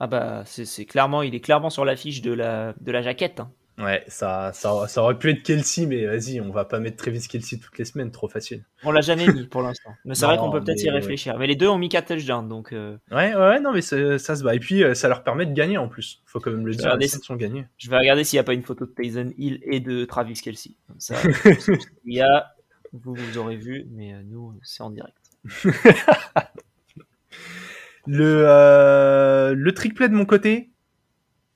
Ah 0.00 0.06
bah 0.06 0.42
c'est 0.44 0.84
clairement, 0.86 1.22
il 1.22 1.34
est 1.34 1.40
clairement 1.40 1.70
sur 1.70 1.84
l'affiche 1.84 2.20
de 2.20 2.32
la, 2.32 2.74
de 2.80 2.92
la 2.92 3.02
jaquette. 3.02 3.40
Hein. 3.40 3.50
Ouais, 3.76 4.04
ça, 4.06 4.52
ça, 4.52 4.86
ça, 4.86 5.02
aurait 5.02 5.18
pu 5.18 5.30
être 5.30 5.42
Kelsey, 5.42 5.86
mais 5.86 6.06
vas-y, 6.06 6.40
on 6.40 6.50
va 6.50 6.64
pas 6.64 6.78
mettre 6.78 6.96
Travis 6.96 7.26
Kelsey 7.26 7.58
toutes 7.58 7.76
les 7.76 7.84
semaines, 7.84 8.12
trop 8.12 8.28
facile. 8.28 8.62
On 8.84 8.92
l'a 8.92 9.00
jamais 9.00 9.26
mis 9.26 9.46
pour 9.48 9.62
l'instant. 9.62 9.90
Mais 10.04 10.14
c'est 10.14 10.26
vrai 10.26 10.36
qu'on 10.36 10.50
peut 10.50 10.62
peut-être 10.62 10.82
y 10.82 10.90
réfléchir. 10.90 11.36
Mais 11.38 11.48
les 11.48 11.56
deux 11.56 11.66
ont 11.66 11.78
mis 11.78 11.88
4 11.88 12.14
touchdowns, 12.14 12.48
donc. 12.48 12.72
Euh, 12.72 12.96
ouais, 13.10 13.34
ouais, 13.34 13.58
non, 13.60 13.72
mais 13.72 13.80
ça, 13.80 14.18
se 14.18 14.44
va. 14.44 14.54
Et 14.54 14.60
puis, 14.60 14.84
euh, 14.84 14.94
ça 14.94 15.08
leur 15.08 15.24
permet 15.24 15.44
de 15.46 15.52
gagner 15.52 15.76
en 15.76 15.88
plus. 15.88 16.22
Faut 16.24 16.38
quand 16.38 16.52
même 16.52 16.66
le 16.66 16.74
dire, 16.74 16.96
ils 17.00 17.08
sont 17.08 17.34
gagnés. 17.34 17.66
Je 17.78 17.90
vais 17.90 17.98
regarder 17.98 18.22
s'il 18.22 18.36
n'y 18.36 18.42
a 18.42 18.44
pas 18.44 18.54
une 18.54 18.62
photo 18.62 18.86
de 18.86 18.92
Tyson 18.92 19.32
Hill 19.36 19.58
et 19.64 19.80
de 19.80 20.04
Travis 20.04 20.34
Kelsey. 20.34 20.72
ça, 20.98 21.16
il 22.04 22.14
y 22.14 22.20
a, 22.20 22.54
vous, 22.92 23.14
vous 23.14 23.38
aurez 23.38 23.56
vu, 23.56 23.88
mais 23.90 24.14
euh, 24.14 24.22
nous, 24.24 24.54
c'est 24.62 24.84
en 24.84 24.90
direct. 24.90 25.16
le, 28.06 29.52
le 29.52 29.74
trick 29.74 29.94
play 29.94 30.08
de 30.08 30.14
mon 30.14 30.26
côté, 30.26 30.70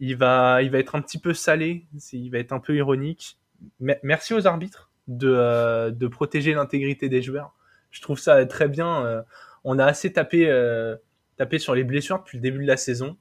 il 0.00 0.16
va, 0.16 0.62
il 0.62 0.70
va 0.70 0.78
être 0.78 0.94
un 0.94 1.02
petit 1.02 1.18
peu 1.18 1.34
salé, 1.34 1.86
il 2.12 2.30
va 2.30 2.38
être 2.38 2.52
un 2.52 2.60
peu 2.60 2.76
ironique. 2.76 3.38
merci 3.80 4.34
aux 4.34 4.46
arbitres 4.46 4.90
de, 5.08 5.28
euh, 5.28 5.90
de 5.90 6.06
protéger 6.06 6.54
l'intégrité 6.54 7.08
des 7.08 7.22
joueurs. 7.22 7.54
Je 7.90 8.00
trouve 8.02 8.18
ça 8.18 8.44
très 8.46 8.68
bien. 8.68 9.04
Euh, 9.04 9.22
on 9.64 9.78
a 9.78 9.84
assez 9.84 10.12
tapé, 10.12 10.48
euh, 10.48 10.96
tapé 11.36 11.58
sur 11.58 11.74
les 11.74 11.84
blessures 11.84 12.18
depuis 12.18 12.38
le 12.38 12.42
début 12.42 12.62
de 12.62 12.68
la 12.68 12.76
saison. 12.76 13.16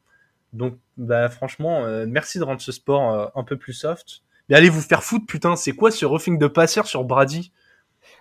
Donc, 0.53 0.77
bah, 0.97 1.29
franchement, 1.29 1.85
merci 2.07 2.39
de 2.39 2.43
rendre 2.43 2.61
ce 2.61 2.71
sport 2.71 3.31
un 3.35 3.43
peu 3.43 3.57
plus 3.57 3.73
soft. 3.73 4.21
Mais 4.47 4.55
allez 4.55 4.69
vous 4.69 4.81
faire 4.81 5.03
foutre, 5.03 5.25
putain, 5.25 5.57
c'est 5.57 5.73
quoi 5.73 5.91
ce 5.91 6.05
roughing 6.05 6.39
de 6.39 6.47
passeur 6.47 6.87
sur 6.87 7.03
Brady? 7.03 7.51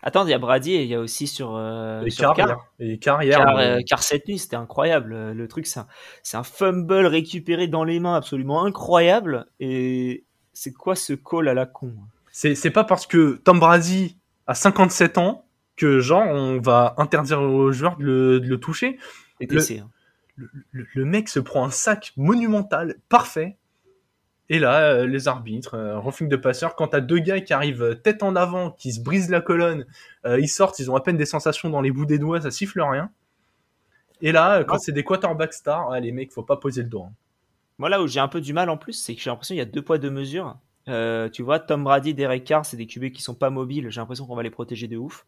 Attends, 0.07 0.25
il 0.25 0.31
y 0.31 0.35
a 0.35 0.39
Brady 0.39 0.73
et 0.73 0.85
il 0.85 0.89
y 0.89 0.95
a 0.95 1.01
aussi 1.01 1.27
sur, 1.27 1.57
euh, 1.57 2.01
et 2.05 2.11
sur 2.11 2.33
Car. 2.33 2.71
Et 2.79 2.97
Car, 3.01 3.19
euh, 3.23 3.81
Car, 3.85 4.05
cette 4.05 4.29
nuit, 4.29 4.39
c'était 4.39 4.55
incroyable. 4.55 5.33
Le 5.33 5.49
truc, 5.49 5.67
c'est 5.67 5.81
un, 5.81 5.89
un, 6.35 6.43
fumble 6.45 7.07
récupéré 7.07 7.67
dans 7.67 7.83
les 7.83 7.99
mains 7.99 8.15
absolument 8.15 8.65
incroyable. 8.65 9.47
Et 9.59 10.25
c'est 10.53 10.73
quoi 10.73 10.95
ce 10.95 11.13
call 11.13 11.49
à 11.49 11.55
la 11.55 11.67
con 11.67 11.93
C'est 12.31 12.71
pas 12.71 12.85
parce 12.85 13.09
que 13.09 13.41
Tom 13.43 13.59
Brady 13.59 14.17
a 14.47 14.55
57 14.55 15.19
ans 15.19 15.45
que, 15.75 15.99
genre, 15.99 16.23
on 16.25 16.61
va 16.61 16.95
interdire 16.99 17.43
aux 17.43 17.73
joueurs 17.73 17.97
de 17.97 18.05
le, 18.05 18.39
de 18.39 18.47
le 18.47 18.61
toucher. 18.61 18.99
Le, 19.41 19.59
hein. 19.59 19.91
le, 20.37 20.49
le, 20.71 21.05
mec 21.05 21.29
se 21.29 21.41
prend 21.41 21.65
un 21.65 21.73
sac 21.73 22.13
monumental, 22.17 22.95
parfait, 23.09 23.57
et 24.49 24.59
là, 24.59 24.93
euh, 24.93 25.07
les 25.07 25.27
arbitres, 25.29 25.75
euh, 25.75 25.99
roughing 25.99 26.29
de 26.29 26.37
passeur, 26.37 26.77
quand 26.77 26.89
t'as 26.89 27.01
deux 27.01 27.19
gars 27.19 27.41
qui 27.41 27.53
arrivent 27.53 27.83
euh, 27.83 27.95
tête 27.95 28.23
en 28.23 28.37
avant, 28.37 28.71
qui 28.71 28.93
se 28.93 29.01
brisent 29.01 29.31
la 29.31 29.41
colonne, 29.41 29.87
ils 30.25 30.49
sortent, 30.49 30.81
ils 30.81 30.91
ont 30.91 30.97
à 30.97 31.01
peine 31.01 31.17
des 31.17 31.27
sensations 31.27 31.71
dans 31.71 31.81
les 31.81 31.93
bouts 31.93 32.07
des 32.07 32.19
doigts, 32.19 32.41
ça 32.41 32.51
siffle 32.51 32.81
rien. 32.81 33.11
Et 34.21 34.33
là, 34.33 34.65
quand 34.65 34.79
c'est 34.79 34.91
des 34.91 35.05
quarterbacks 35.05 35.53
stars, 35.53 36.01
les 36.01 36.11
mecs, 36.11 36.33
faut 36.33 36.43
pas 36.43 36.57
poser 36.57 36.83
le 36.83 36.89
doigt. 36.89 37.11
Hein. 37.11 37.15
Moi, 37.79 37.89
là 37.91 38.03
où 38.03 38.09
j'ai 38.09 38.19
un 38.19 38.27
peu 38.27 38.41
du 38.41 38.53
mal 38.53 38.69
en 38.69 38.77
plus, 38.77 38.95
c'est 38.95 39.15
que 39.15 39.21
j'ai 39.21 39.31
l'impression 39.31 39.53
qu'il 39.53 39.61
y 39.61 39.63
a 39.63 39.67
deux 39.67 39.83
poids, 39.83 39.99
deux 39.99 40.11
mesures. 40.11 40.57
tu 40.87 41.43
vois, 41.43 41.61
Tom 41.61 41.85
Brady, 41.85 42.13
Derek 42.13 42.43
Carr, 42.43 42.67
c'est 42.67 42.77
des 42.77 42.87
QB 42.87 43.13
qui 43.13 43.23
sont 43.23 43.37
pas 43.37 43.51
mobiles. 43.51 43.89
J'ai 43.91 44.01
l'impression 44.01 44.27
qu'on 44.27 44.35
va 44.35 44.43
les 44.43 44.51
protéger 44.51 44.89
de 44.89 44.97
ouf. 44.97 45.27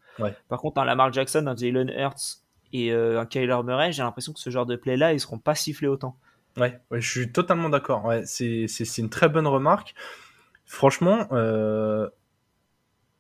Par 0.49 0.59
contre, 0.59 0.81
un 0.81 0.85
Lamar 0.85 1.13
Jackson, 1.13 1.47
un 1.47 1.55
Jalen 1.55 1.91
Hurts 1.91 2.43
et 2.73 2.93
un 2.93 3.25
Kyler 3.27 3.59
Murray, 3.65 3.93
j'ai 3.93 4.03
l'impression 4.03 4.33
que 4.33 4.41
ce 4.41 4.51
genre 4.51 4.67
de 4.67 4.75
play-là, 4.75 5.13
ils 5.13 5.21
seront 5.21 5.39
pas 5.39 5.55
sifflés 5.55 5.89
autant. 5.89 6.17
Ouais, 6.59 6.81
je 6.93 7.11
suis 7.11 7.33
totalement 7.33 7.69
d'accord. 7.69 8.05
Ouais, 8.05 8.23
c'est 8.27 8.67
une 8.99 9.11
très 9.11 9.29
bonne 9.29 9.47
remarque. 9.47 9.95
Franchement, 10.65 11.27
euh, 11.33 12.09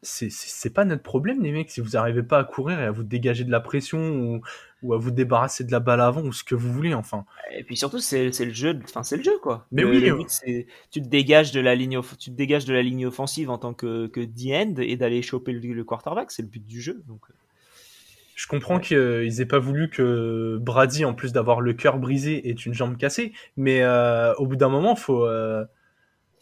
c'est 0.02 0.72
pas 0.72 0.84
notre 0.84 1.02
problème, 1.02 1.42
les 1.42 1.50
mecs, 1.50 1.70
si 1.70 1.80
vous 1.80 1.90
n'arrivez 1.90 2.22
pas 2.22 2.38
à 2.38 2.44
courir 2.44 2.78
et 2.80 2.84
à 2.84 2.90
vous 2.90 3.02
dégager 3.02 3.44
de 3.44 3.50
la 3.50 3.60
pression 3.60 3.98
ou, 3.98 4.40
ou, 4.82 4.94
à 4.94 4.98
vous 4.98 5.10
débarrasser 5.10 5.64
de 5.64 5.72
la 5.72 5.80
balle 5.80 6.00
avant 6.00 6.22
ou 6.22 6.32
ce 6.32 6.44
que 6.44 6.54
vous 6.54 6.72
voulez, 6.72 6.94
enfin. 6.94 7.24
Et 7.52 7.64
puis 7.64 7.76
surtout, 7.76 7.98
c'est 7.98 8.28
le 8.28 8.52
jeu, 8.52 8.78
enfin 8.84 9.02
c'est 9.02 9.16
le 9.16 9.22
jeu 9.22 9.38
quoi. 9.42 9.66
Mais 9.72 9.84
oui, 9.84 10.04
tu 10.90 11.02
te 11.02 11.08
dégages 11.08 11.52
de 11.52 11.60
la 11.60 11.74
ligne, 11.74 12.00
tu 12.18 12.30
te 12.30 12.36
dégages 12.36 12.64
de 12.64 12.74
la 12.74 12.82
ligne 12.82 13.06
offensive 13.06 13.50
en 13.50 13.58
tant 13.58 13.74
que 13.74 14.06
que 14.06 14.20
end 14.20 14.74
et 14.78 14.96
d'aller 14.96 15.22
choper 15.22 15.52
le, 15.52 15.72
le 15.72 15.84
quarterback, 15.84 16.30
c'est 16.30 16.42
le 16.42 16.48
but 16.48 16.64
du 16.64 16.80
jeu. 16.80 17.02
Donc. 17.06 17.22
Euh. 17.30 17.34
Je 18.38 18.46
comprends 18.46 18.78
qu'ils 18.78 19.40
aient 19.40 19.46
pas 19.46 19.58
voulu 19.58 19.90
que 19.90 20.58
Brady, 20.60 21.04
en 21.04 21.12
plus 21.12 21.32
d'avoir 21.32 21.60
le 21.60 21.72
cœur 21.72 21.98
brisé, 21.98 22.48
ait 22.48 22.52
une 22.52 22.72
jambe 22.72 22.96
cassée, 22.96 23.32
mais 23.56 23.82
euh, 23.82 24.32
au 24.34 24.46
bout 24.46 24.54
d'un 24.54 24.68
moment, 24.68 24.94
faut 24.94 25.26
euh, 25.26 25.64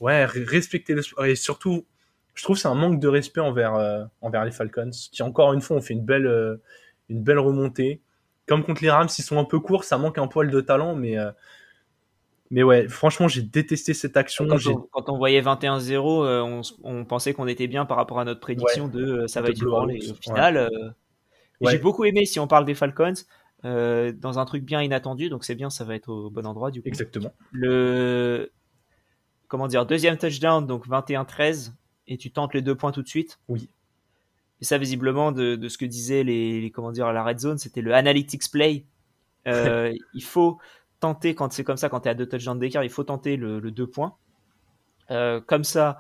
ouais 0.01 0.27
respecter 0.27 0.93
le 0.93 1.01
sport 1.01 1.25
et 1.25 1.35
surtout, 1.37 1.87
je 2.35 2.43
trouve 2.43 2.59
c'est 2.59 2.69
un 2.69 2.75
manque 2.75 3.01
de 3.01 3.09
respect 3.09 3.41
envers 3.41 3.77
euh, 3.77 4.05
envers 4.21 4.45
les 4.45 4.51
Falcons, 4.51 4.91
qui 4.91 5.23
encore 5.23 5.55
une 5.55 5.63
fois 5.63 5.79
ont 5.79 5.81
fait 5.81 5.95
une 5.95 6.05
belle 6.05 6.61
une 7.09 7.23
belle 7.23 7.39
remontée. 7.39 8.03
Comme 8.47 8.63
contre 8.63 8.83
les 8.83 8.91
Rams, 8.91 9.09
ils 9.19 9.23
sont 9.23 9.39
un 9.39 9.45
peu 9.45 9.59
courts, 9.59 9.85
ça 9.85 9.97
manque 9.97 10.19
un 10.19 10.27
poil 10.27 10.51
de 10.51 10.61
talent, 10.61 10.95
mais 10.97 11.17
mais 12.51 12.63
ouais, 12.63 12.89
franchement, 12.89 13.27
j'ai 13.27 13.41
détesté 13.41 13.95
cette 13.95 14.19
action. 14.19 14.47
Quand, 14.93 15.09
on, 15.09 15.17
voyait 15.17 15.41
21-0, 15.41 15.99
on, 15.99 16.61
on, 16.85 17.05
pensait 17.07 17.33
qu'on 17.33 17.47
était 17.47 17.69
bien 17.69 17.87
par 17.87 17.97
rapport 17.97 18.21
à 18.21 18.27
notre 18.27 18.41
prédiction 18.41 18.87
de 18.87 19.27
ça 19.29 19.41
va 19.41 19.49
être 19.49 19.57
du 19.57 19.65
Au 19.65 19.89
final. 20.21 20.95
J'ai 21.63 21.79
beaucoup 21.79 22.05
aimé, 22.05 22.27
si 22.27 22.39
on 22.39 22.47
parle 22.47 22.65
des 22.65 22.75
Falcons, 22.75 23.15
euh, 23.65 24.13
dans 24.13 24.39
un 24.39 24.45
truc 24.45 24.65
bien 24.65 24.83
inattendu, 24.83 25.29
donc 25.29 25.45
c'est 25.45 25.55
bien, 25.55 25.71
ça 25.71 25.85
va 25.85 25.95
être 25.95 26.09
au 26.09 26.31
bon 26.31 26.47
endroit 26.47 26.71
du 26.71 26.83
coup. 26.83 26.89
Exactement. 26.89 27.33
Le 27.53 28.53
comment 29.49 29.69
dire, 29.69 29.87
deuxième 29.87 30.19
touchdown, 30.19 30.67
donc 30.67 30.87
21-13, 30.89 31.73
et 32.09 32.19
tu 32.19 32.31
tentes 32.31 32.55
les 32.55 32.63
deux 32.63 32.75
points 32.75 32.93
tout 32.93 33.03
de 33.03 33.09
suite. 33.09 33.39
Oui. 33.49 33.69
Et 34.61 34.65
ça, 34.65 34.79
visiblement, 34.79 35.33
de, 35.33 35.55
de 35.57 35.69
ce 35.69 35.79
que 35.79 35.85
disaient 35.85 36.25
les, 36.25 36.71
comment 36.75 36.91
dire, 36.91 37.13
la 37.13 37.23
red 37.23 37.39
zone, 37.39 37.59
c'était 37.59 37.83
le 37.83 37.95
analytics 37.95 38.51
play. 38.51 38.87
Euh, 39.47 39.93
il 40.15 40.23
faut 40.23 40.59
tenter, 41.01 41.35
quand 41.35 41.53
c'est 41.53 41.65
comme 41.65 41.77
ça, 41.77 41.89
quand 41.89 42.01
tu 42.01 42.09
es 42.09 42.11
à 42.11 42.15
deux 42.15 42.29
touchdowns 42.29 42.59
d'écart, 42.59 42.83
il 42.83 42.91
faut 42.91 43.05
tenter 43.05 43.37
le, 43.37 43.61
le 43.61 43.71
deux 43.71 43.87
points. 43.87 44.17
Euh, 45.11 45.41
comme 45.41 45.65
ça, 45.65 45.99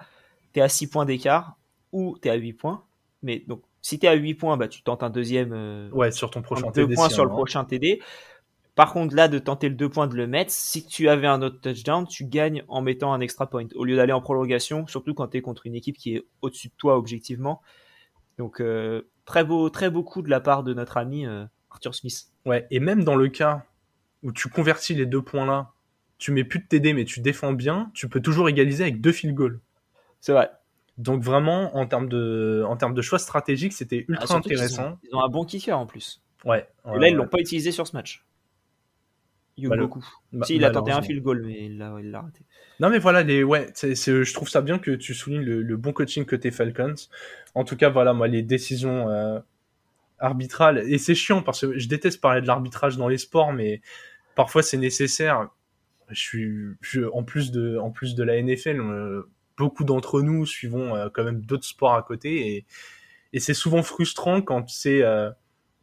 tu 0.53 0.61
es 0.61 0.63
à 0.63 0.69
6 0.69 0.89
points 0.89 1.05
d'écart 1.05 1.57
ou 1.93 2.19
tu 2.21 2.29
es 2.29 2.31
à 2.31 2.35
8 2.35 2.55
points. 2.55 2.85
Mais 3.23 3.45
donc, 3.47 3.63
si 3.87 4.01
tu 4.01 4.07
es 4.07 4.09
à 4.09 4.15
8 4.15 4.35
points, 4.35 4.57
bah, 4.57 4.67
tu 4.67 4.83
tentes 4.83 5.05
un 5.05 5.11
deuxième. 5.11 5.53
Euh, 5.53 5.89
ouais, 5.91 6.11
sur 6.11 6.33
ton 6.33 6.43
prochain 6.43 6.73
TD. 6.73 6.93
points 6.93 7.09
sur 7.09 7.25
le 7.25 7.31
prochain 7.31 7.65
TD. 7.65 8.03
Par 8.75 8.93
contre, 8.93 9.15
là, 9.15 9.29
de 9.29 9.39
tenter 9.39 9.69
le 9.69 9.77
2 9.77 9.89
points, 9.89 10.09
de 10.09 10.17
le 10.17 10.27
mettre, 10.27 10.51
si 10.51 10.85
tu 10.85 11.09
avais 11.09 11.29
un 11.29 11.41
autre 11.41 11.61
touchdown, 11.61 12.05
tu 12.05 12.25
gagnes 12.25 12.65
en 12.67 12.83
mettant 12.83 13.13
un 13.13 13.21
extra 13.21 13.49
point. 13.49 13.69
Au 13.77 13.85
lieu 13.85 13.95
d'aller 13.95 14.13
en 14.13 14.21
prolongation, 14.21 14.89
surtout 14.89 15.15
quand 15.15 15.29
tu 15.29 15.37
es 15.37 15.41
contre 15.41 15.67
une 15.67 15.77
équipe 15.77 15.99
qui 15.99 16.17
est 16.17 16.27
au-dessus 16.43 16.67
de 16.67 16.73
toi 16.77 16.99
objectivement. 16.99 17.63
Donc, 18.39 18.61
euh, 18.61 19.03
très, 19.25 19.45
beau, 19.45 19.71
très 19.71 19.89
beau 19.89 20.03
coup 20.03 20.21
de 20.21 20.31
la 20.31 20.41
part 20.41 20.65
de 20.65 20.75
notre 20.75 20.97
ami 20.97 21.25
euh, 21.25 21.45
Arthur 21.71 21.95
Smith. 21.95 22.27
Ouais, 22.45 22.67
et 22.73 22.81
même 22.81 23.05
dans 23.05 23.15
le 23.15 23.29
cas 23.29 23.67
où 24.25 24.33
tu 24.33 24.49
convertis 24.49 24.97
les 24.97 25.07
deux 25.07 25.23
points-là, 25.23 25.71
tu 26.19 26.33
mets 26.33 26.45
plus 26.45 26.59
de 26.59 26.67
TD 26.67 26.93
mais 26.93 27.05
tu 27.05 27.21
défends 27.21 27.53
bien, 27.53 27.93
tu 27.95 28.09
peux 28.09 28.21
toujours 28.21 28.49
égaliser 28.49 28.83
avec 28.83 29.01
deux 29.01 29.13
field 29.13 29.37
goals. 29.37 29.61
C'est 30.21 30.33
vrai. 30.33 30.51
Donc 30.99 31.23
vraiment, 31.23 31.77
en 31.77 31.87
termes 31.87 32.09
de, 32.09 32.65
en 32.67 32.77
termes 32.77 32.95
de 32.95 33.03
choix 33.03 33.19
stratégiques, 33.19 33.75
c'était 33.75 34.05
ultra 34.09 34.35
ah, 34.35 34.39
intéressant. 34.39 34.99
Ils 35.03 35.15
ont, 35.15 35.23
un 35.23 35.29
bon 35.29 35.45
kicker 35.45 35.79
en 35.79 35.87
plus. 35.87 36.23
Ouais. 36.45 36.67
Et 36.95 36.99
là, 36.99 37.09
ils 37.09 37.15
l'ont 37.15 37.29
pas 37.29 37.39
utilisé 37.39 37.71
sur 37.71 37.87
ce 37.87 37.95
match. 37.95 38.25
Il 39.59 39.69
bah, 39.69 39.77
beaucoup. 39.77 40.05
si, 40.43 40.57
il 40.57 40.65
a 40.65 40.71
tenté 40.71 40.93
un 40.93 41.01
field 41.01 41.23
goal, 41.23 41.43
mais 41.45 41.65
il 41.65 41.79
l'a 41.79 42.21
raté. 42.21 42.41
Non, 42.79 42.91
mais 42.91 42.99
voilà, 42.99 43.23
les, 43.23 43.43
ouais, 43.43 43.73
je 43.75 44.33
trouve 44.35 44.49
ça 44.49 44.61
bien 44.61 44.79
que 44.79 44.91
tu 44.91 45.15
soulignes 45.15 45.43
le, 45.43 45.77
bon 45.77 45.93
coaching 45.93 46.27
côté 46.27 46.51
Falcons. 46.51 46.95
En 47.55 47.65
tout 47.65 47.77
cas, 47.77 47.89
voilà, 47.89 48.13
moi, 48.13 48.29
les 48.29 48.43
décisions 48.43 49.09
euh, 49.09 49.41
arbitrales, 50.19 50.79
et 50.79 50.99
c'est 50.99 51.15
chiant 51.15 51.43
parce 51.43 51.63
que 51.63 51.79
je 51.79 51.89
déteste 51.89 52.21
parler 52.21 52.43
de 52.43 52.47
l'arbitrage 52.47 52.99
dans 52.99 53.09
les 53.09 53.19
sports, 53.19 53.53
mais 53.53 53.81
parfois 54.35 54.63
c'est 54.63 54.77
nécessaire. 54.77 55.49
Je 56.11 56.21
suis, 56.21 57.07
en 57.13 57.23
plus 57.23 57.51
de, 57.51 57.79
en 57.79 57.91
plus 57.91 58.15
de 58.15 58.23
la 58.23 58.41
NFL, 58.41 58.81
euh, 58.81 59.29
beaucoup 59.57 59.85
d'entre 59.85 60.21
nous 60.23 60.47
suivons 60.47 60.95
euh, 60.95 61.09
quand 61.13 61.25
même 61.25 61.41
d'autres 61.41 61.65
sports 61.65 61.95
à 61.95 62.03
côté 62.03 62.57
et, 62.57 62.67
et 63.33 63.41
c'est 63.41 63.55
souvent 63.55 63.83
frustrant 63.83 64.43
quand 64.43 64.69
c'est 64.69 65.03
euh, 65.03 65.31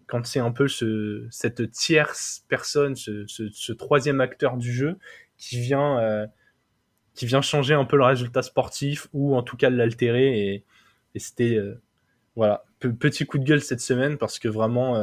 quand 0.07 0.25
c'est 0.25 0.39
un 0.39 0.51
peu 0.51 0.67
ce, 0.67 1.27
cette 1.31 1.71
tierce 1.71 2.43
personne, 2.47 2.95
ce, 2.95 3.25
ce, 3.25 3.49
ce, 3.51 3.71
troisième 3.71 4.21
acteur 4.21 4.57
du 4.57 4.71
jeu 4.71 4.97
qui 5.37 5.59
vient 5.59 5.99
euh, 5.99 6.27
qui 7.15 7.25
vient 7.25 7.41
changer 7.41 7.73
un 7.73 7.85
peu 7.85 7.97
le 7.97 8.03
résultat 8.03 8.41
sportif 8.41 9.07
ou 9.13 9.35
en 9.35 9.43
tout 9.43 9.57
cas 9.57 9.69
l'altérer 9.69 10.39
et, 10.39 10.65
et 11.15 11.19
c'était 11.19 11.59
voilà 12.35 12.65
petit 12.79 13.25
coup 13.25 13.37
de 13.37 13.43
gueule 13.43 13.61
cette 13.61 13.81
semaine 13.81 14.17
parce 14.17 14.39
que 14.39 14.47
vraiment 14.47 14.97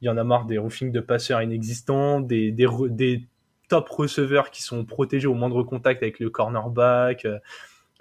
il 0.00 0.06
y 0.06 0.08
en 0.08 0.16
a 0.18 0.24
marre 0.24 0.44
des 0.46 0.58
roofings 0.58 0.92
de 0.92 1.00
passeurs 1.00 1.42
inexistants, 1.42 2.20
des, 2.20 2.52
des, 2.52 2.66
des 2.90 3.26
top 3.68 3.88
receveurs 3.88 4.50
qui 4.50 4.62
sont 4.62 4.84
protégés 4.84 5.28
au 5.28 5.34
moindre 5.34 5.62
contact 5.62 6.02
avec 6.02 6.18
le 6.18 6.28
cornerback, 6.28 7.26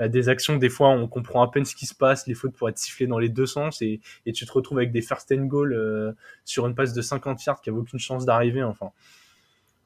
des 0.07 0.29
actions, 0.29 0.55
des 0.55 0.69
fois, 0.69 0.89
on 0.89 1.07
comprend 1.07 1.43
à 1.43 1.51
peine 1.51 1.65
ce 1.65 1.75
qui 1.75 1.85
se 1.85 1.95
passe, 1.95 2.27
les 2.27 2.33
fautes 2.33 2.53
pourraient 2.53 2.71
être 2.71 2.77
sifflées 2.77 3.07
dans 3.07 3.19
les 3.19 3.29
deux 3.29 3.45
sens, 3.45 3.81
et, 3.81 3.99
tu 4.33 4.45
te 4.45 4.51
retrouves 4.51 4.79
avec 4.79 4.91
des 4.91 5.01
first 5.01 5.31
and 5.31 5.45
goal 5.45 5.73
euh, 5.73 6.11
sur 6.45 6.67
une 6.67 6.75
passe 6.75 6.93
de 6.93 7.01
50 7.01 7.43
yards 7.45 7.61
qui 7.61 7.69
n'avait 7.69 7.81
aucune 7.81 7.99
chance 7.99 8.25
d'arriver. 8.25 8.63
Enfin, 8.63 8.91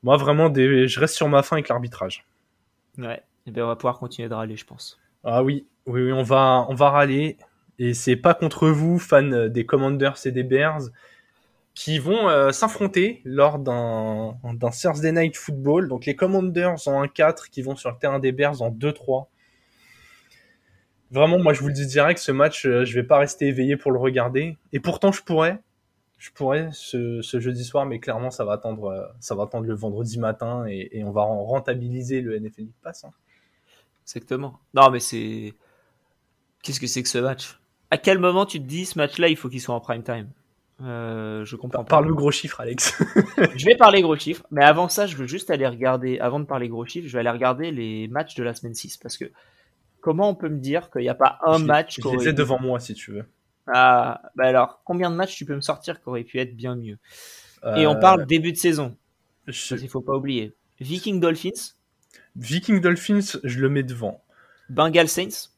moi, 0.03 0.17
vraiment, 0.17 0.53
je 0.53 0.99
reste 0.99 1.15
sur 1.15 1.27
ma 1.27 1.43
fin 1.43 1.55
avec 1.55 1.69
l'arbitrage. 1.69 2.25
Ouais, 2.97 3.21
et 3.45 3.51
bien 3.51 3.65
on 3.65 3.67
va 3.67 3.75
pouvoir 3.75 3.99
continuer 3.99 4.29
de 4.29 4.33
râler, 4.33 4.55
je 4.55 4.65
pense. 4.65 4.99
Ah 5.23 5.43
oui, 5.43 5.65
oui, 5.85 6.03
oui 6.03 6.11
on 6.11 6.23
va, 6.23 6.65
on 6.69 6.75
va 6.75 6.89
râler. 6.89 7.37
Et 7.77 7.93
c'est 7.93 8.15
pas 8.15 8.33
contre 8.33 8.69
vous, 8.69 8.99
fans 8.99 9.47
des 9.47 9.65
Commanders 9.65 10.15
et 10.25 10.31
des 10.31 10.43
Bears, 10.43 10.83
qui 11.73 11.99
vont 11.99 12.29
euh, 12.29 12.51
s'affronter 12.51 13.21
lors 13.25 13.59
d'un 13.59 14.37
Thursday 14.71 15.11
Night 15.11 15.35
Football. 15.35 15.89
Donc 15.89 16.05
les 16.05 16.15
Commanders 16.15 16.87
en 16.87 17.03
1-4 17.03 17.49
qui 17.49 17.61
vont 17.61 17.75
sur 17.75 17.91
le 17.91 17.97
terrain 17.97 18.19
des 18.19 18.31
Bears 18.31 18.61
en 18.61 18.71
2-3. 18.71 19.25
Vraiment, 21.11 21.39
moi, 21.39 21.53
je 21.53 21.61
vous 21.61 21.67
le 21.67 21.73
dis 21.73 21.85
direct, 21.85 22.19
ce 22.19 22.31
match, 22.31 22.65
euh, 22.65 22.83
je 22.85 22.93
vais 22.95 23.03
pas 23.03 23.17
rester 23.17 23.47
éveillé 23.47 23.77
pour 23.77 23.91
le 23.91 23.99
regarder. 23.99 24.57
Et 24.73 24.79
pourtant, 24.79 25.11
je 25.11 25.21
pourrais. 25.21 25.59
Je 26.17 26.31
pourrais 26.31 26.69
ce, 26.71 27.21
jeudi 27.21 27.63
soir, 27.63 27.85
mais 27.85 27.99
clairement, 27.99 28.31
ça 28.31 28.45
va 28.45 28.53
attendre, 28.53 28.85
euh, 28.85 29.05
ça 29.19 29.35
va 29.35 29.43
attendre 29.43 29.65
le 29.65 29.75
vendredi 29.75 30.17
matin 30.17 30.65
et, 30.67 31.03
on 31.03 31.11
va 31.11 31.21
rentabiliser 31.23 32.21
le 32.21 32.39
NFL 32.39 32.61
League 32.61 32.73
Pass. 32.81 33.03
Hein. 33.03 33.11
Exactement. 34.03 34.59
Non, 34.73 34.89
mais 34.89 34.99
c'est. 34.99 35.53
Qu'est-ce 36.63 36.79
que 36.79 36.87
c'est 36.87 37.03
que 37.03 37.09
ce 37.09 37.17
match? 37.19 37.59
À 37.91 37.97
quel 37.97 38.17
moment 38.17 38.45
tu 38.45 38.59
te 38.59 38.65
dis 38.65 38.85
ce 38.85 38.97
match-là, 38.97 39.27
il 39.27 39.35
faut 39.35 39.49
qu'il 39.49 39.61
soit 39.61 39.75
en 39.75 39.79
prime 39.79 40.03
time? 40.03 40.29
Euh, 40.81 41.45
je 41.45 41.55
comprends. 41.55 41.83
Parle 41.83 42.07
le 42.07 42.13
gros 42.13 42.31
chiffre, 42.31 42.59
Alex. 42.59 43.01
je 43.55 43.65
vais 43.65 43.75
parler 43.75 44.01
gros 44.01 44.15
chiffres, 44.15 44.45
mais 44.51 44.63
avant 44.63 44.89
ça, 44.89 45.05
je 45.05 45.15
veux 45.15 45.27
juste 45.27 45.49
aller 45.49 45.67
regarder, 45.67 46.19
avant 46.19 46.39
de 46.39 46.45
parler 46.45 46.67
gros 46.67 46.85
chiffres, 46.85 47.07
je 47.07 47.13
vais 47.13 47.19
aller 47.19 47.29
regarder 47.29 47.71
les 47.71 48.07
matchs 48.07 48.35
de 48.35 48.43
la 48.43 48.53
semaine 48.53 48.73
6 48.73 48.97
parce 48.97 49.17
que 49.17 49.25
comment 50.05 50.29
on 50.29 50.35
peut 50.35 50.49
me 50.49 50.59
dire 50.59 50.91
qu'il 50.91 51.01
n'y 51.01 51.09
a 51.09 51.15
pas 51.15 51.39
un 51.47 51.57
match 51.57 51.99
Je 51.99 52.07
les 52.15 52.27
ai 52.29 52.33
devant 52.33 52.61
moi 52.61 52.79
si 52.79 52.93
tu 52.93 53.11
veux. 53.11 53.25
Ah, 53.65 54.21
bah 54.35 54.45
alors, 54.45 54.83
combien 54.85 55.09
de 55.09 55.15
matchs 55.15 55.35
tu 55.35 55.45
peux 55.45 55.55
me 55.55 55.61
sortir 55.61 55.99
qui 55.99 56.07
aurait 56.07 56.23
pu 56.23 56.39
être 56.39 56.55
bien 56.55 56.75
mieux? 56.75 56.99
Et 57.75 57.87
on 57.87 57.99
parle 57.99 58.21
euh, 58.21 58.25
début 58.25 58.51
de 58.51 58.57
saison. 58.57 58.95
Je... 59.47 59.73
Il 59.73 59.89
faut 59.89 60.01
pas 60.01 60.15
oublier. 60.15 60.53
Viking 60.79 61.19
Dolphins? 61.19 61.73
Viking 62.35 62.81
Dolphins, 62.81 63.39
je 63.43 63.59
le 63.59 63.67
mets 63.67 63.81
devant. 63.81 64.21
Bengal 64.69 65.09
Saints? 65.09 65.49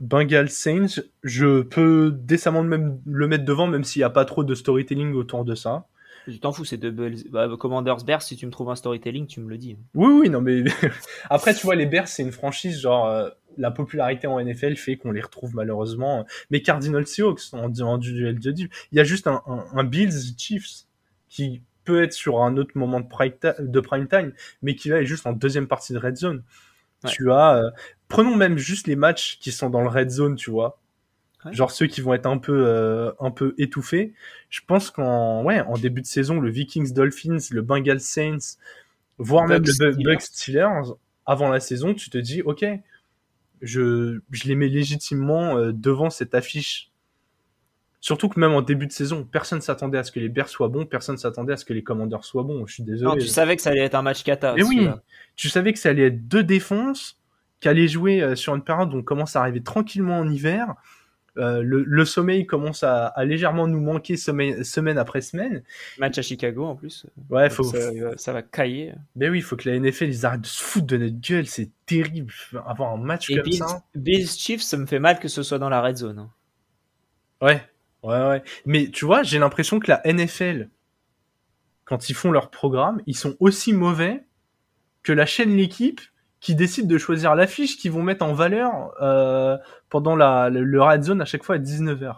Bengal 0.00 0.50
Saints, 0.50 1.00
je 1.22 1.62
peux 1.62 2.10
décemment 2.10 2.64
même 2.64 3.00
le 3.06 3.28
mettre 3.28 3.44
devant, 3.44 3.68
même 3.68 3.84
s'il 3.84 4.00
n'y 4.00 4.04
a 4.04 4.10
pas 4.10 4.24
trop 4.24 4.42
de 4.42 4.56
storytelling 4.56 5.14
autour 5.14 5.44
de 5.44 5.54
ça. 5.54 5.86
Je 6.26 6.36
t'en 6.38 6.52
fous, 6.52 6.64
c'est 6.64 6.76
de 6.76 6.90
bah, 7.30 7.48
Commanders 7.58 8.04
Bears. 8.04 8.22
Si 8.22 8.36
tu 8.36 8.46
me 8.46 8.50
trouves 8.50 8.70
un 8.70 8.76
storytelling, 8.76 9.26
tu 9.26 9.40
me 9.40 9.48
le 9.48 9.58
dis. 9.58 9.76
Oui, 9.94 10.12
oui, 10.20 10.30
non, 10.30 10.40
mais 10.40 10.64
après, 11.30 11.54
tu 11.54 11.62
vois, 11.62 11.74
les 11.74 11.86
Bears, 11.86 12.08
c'est 12.08 12.22
une 12.22 12.32
franchise 12.32 12.80
genre 12.80 13.06
euh, 13.06 13.28
la 13.56 13.70
popularité 13.70 14.26
en 14.26 14.40
NFL 14.40 14.76
fait 14.76 14.96
qu'on 14.96 15.12
les 15.12 15.20
retrouve 15.20 15.54
malheureusement. 15.54 16.26
Mais 16.50 16.62
Cardinals 16.62 17.06
Seahawks 17.06 17.52
en, 17.52 17.72
en 17.80 17.98
duel 17.98 18.38
de 18.38 18.50
Il 18.52 18.68
y 18.92 19.00
a 19.00 19.04
juste 19.04 19.26
un, 19.26 19.42
un, 19.46 19.84
Bills 19.84 20.34
Chiefs 20.36 20.86
qui 21.28 21.62
peut 21.84 22.02
être 22.02 22.12
sur 22.12 22.42
un 22.42 22.56
autre 22.56 22.72
moment 22.74 23.00
de 23.00 23.08
prime, 23.08 23.32
de 23.58 23.80
prime 23.80 24.08
time, 24.08 24.32
mais 24.62 24.74
qui 24.74 24.88
là 24.88 25.00
est 25.00 25.06
juste 25.06 25.26
en 25.26 25.32
deuxième 25.32 25.66
partie 25.66 25.92
de 25.92 25.98
red 25.98 26.16
zone. 26.16 26.42
Tu 27.06 27.32
as, 27.32 27.56
euh, 27.56 27.70
prenons 28.08 28.36
même 28.36 28.58
juste 28.58 28.86
les 28.86 28.96
matchs 28.96 29.38
qui 29.38 29.52
sont 29.52 29.70
dans 29.70 29.80
le 29.80 29.88
red 29.88 30.10
zone, 30.10 30.36
tu 30.36 30.50
vois. 30.50 30.78
Genre 31.52 31.70
ceux 31.70 31.86
qui 31.86 32.00
vont 32.00 32.12
être 32.12 32.26
un 32.26 32.38
peu 32.38 32.66
euh, 32.66 33.12
un 33.18 33.30
peu 33.30 33.54
étouffés. 33.56 34.12
Je 34.50 34.60
pense 34.66 34.90
qu'en 34.90 35.42
ouais 35.42 35.60
en 35.60 35.78
début 35.78 36.02
de 36.02 36.06
saison, 36.06 36.40
le 36.40 36.50
Vikings 36.50 36.92
Dolphins, 36.92 37.38
le 37.50 37.62
Bengals 37.62 38.00
Saints, 38.00 38.58
voire 39.18 39.46
même 39.46 39.62
le 39.62 40.02
Bucks 40.02 40.22
Steelers, 40.22 40.92
avant 41.24 41.48
la 41.48 41.60
saison, 41.60 41.94
tu 41.94 42.10
te 42.10 42.18
dis 42.18 42.42
ok, 42.42 42.64
je 43.62 44.20
je 44.30 44.44
les 44.48 44.54
mets 44.54 44.68
légitimement 44.68 45.56
euh, 45.56 45.72
devant 45.72 46.10
cette 46.10 46.34
affiche. 46.34 46.90
Surtout 48.02 48.30
que 48.30 48.40
même 48.40 48.52
en 48.52 48.62
début 48.62 48.86
de 48.86 48.92
saison, 48.92 49.24
personne 49.30 49.60
s'attendait 49.60 49.98
à 49.98 50.04
ce 50.04 50.12
que 50.12 50.20
les 50.20 50.30
Bears 50.30 50.48
soient 50.48 50.68
bons, 50.68 50.86
personne 50.86 51.18
s'attendait 51.18 51.52
à 51.52 51.56
ce 51.58 51.66
que 51.66 51.74
les 51.74 51.82
Commanders 51.82 52.24
soient 52.24 52.44
bons. 52.44 52.66
Je 52.66 52.74
suis 52.74 52.82
désolé. 52.82 53.10
Non, 53.10 53.16
tu 53.16 53.26
savais 53.26 53.56
que 53.56 53.62
ça 53.62 53.70
allait 53.70 53.84
être 53.84 53.94
un 53.94 54.02
match 54.02 54.24
cata. 54.24 54.54
Mais 54.56 54.62
oui, 54.62 54.88
tu 55.36 55.50
savais 55.50 55.72
que 55.72 55.78
ça 55.78 55.90
allait 55.90 56.06
être 56.06 56.26
deux 56.26 56.42
défenses 56.42 57.20
qui 57.60 57.68
allaient 57.68 57.88
jouer 57.88 58.22
euh, 58.22 58.34
sur 58.34 58.54
une 58.54 58.64
période 58.64 58.92
où 58.94 58.98
on 58.98 59.02
commence 59.02 59.36
à 59.36 59.40
arriver 59.40 59.62
tranquillement 59.62 60.18
en 60.18 60.30
hiver 60.30 60.74
euh, 61.40 61.62
le, 61.64 62.04
sommeil 62.04 62.46
commence 62.46 62.82
à, 62.82 63.12
légèrement 63.24 63.66
nous 63.66 63.80
manquer 63.80 64.16
semaine, 64.16 64.98
après 64.98 65.22
semaine. 65.22 65.62
Match 65.98 66.18
à 66.18 66.22
Chicago 66.22 66.66
en 66.66 66.76
plus. 66.76 67.06
Ouais, 67.30 67.48
faut, 67.48 67.64
ça, 68.16 68.32
va 68.32 68.42
cailler. 68.42 68.92
Mais 69.16 69.30
oui, 69.30 69.38
il 69.38 69.42
faut 69.42 69.56
que 69.56 69.68
la 69.68 69.78
NFL 69.78 70.08
ils 70.08 70.26
arrêtent 70.26 70.42
de 70.42 70.46
se 70.46 70.62
foutre 70.62 70.86
de 70.86 70.98
notre 70.98 71.18
gueule. 71.18 71.46
C'est 71.46 71.70
terrible 71.86 72.32
avoir 72.66 72.92
un 72.92 72.98
match 72.98 73.34
comme 73.34 73.52
ça. 73.52 73.82
Bills 73.94 74.28
Chiefs, 74.28 74.62
ça 74.62 74.76
me 74.76 74.86
fait 74.86 74.98
mal 74.98 75.18
que 75.18 75.28
ce 75.28 75.42
soit 75.42 75.58
dans 75.58 75.70
la 75.70 75.80
red 75.80 75.96
zone. 75.96 76.18
Hein. 76.18 76.30
Ouais, 77.40 77.62
ouais, 78.02 78.28
ouais. 78.28 78.42
Mais 78.66 78.88
tu 78.88 79.06
vois, 79.06 79.22
j'ai 79.22 79.38
l'impression 79.38 79.80
que 79.80 79.90
la 79.90 80.02
NFL, 80.04 80.68
quand 81.86 82.10
ils 82.10 82.14
font 82.14 82.32
leur 82.32 82.50
programme, 82.50 83.00
ils 83.06 83.16
sont 83.16 83.36
aussi 83.40 83.72
mauvais 83.72 84.24
que 85.02 85.12
la 85.12 85.24
chaîne 85.24 85.56
L'équipe 85.56 86.02
qui 86.40 86.54
décident 86.54 86.88
de 86.88 86.98
choisir 86.98 87.34
l'affiche 87.34 87.76
qu'ils 87.76 87.92
vont 87.92 88.02
mettre 88.02 88.24
en 88.24 88.32
valeur 88.32 88.92
euh, 89.02 89.58
pendant 89.88 90.16
la, 90.16 90.48
le, 90.48 90.82
red 90.82 91.02
zone 91.02 91.20
à 91.20 91.24
chaque 91.24 91.44
fois 91.44 91.56
à 91.56 91.58
19h. 91.58 92.16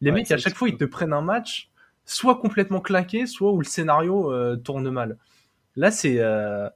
Les 0.00 0.12
mecs, 0.12 0.30
à 0.30 0.38
chaque 0.38 0.54
fois, 0.54 0.68
ils 0.68 0.76
te 0.76 0.84
prennent 0.84 1.12
un 1.12 1.22
match 1.22 1.70
soit 2.04 2.40
complètement 2.40 2.80
claqué, 2.80 3.26
soit 3.26 3.52
où 3.52 3.58
le 3.58 3.64
scénario 3.64 4.32
euh, 4.32 4.56
tourne 4.56 4.90
mal. 4.90 5.18
Là, 5.76 5.90
c'est 5.90 6.16
euh, 6.18 6.68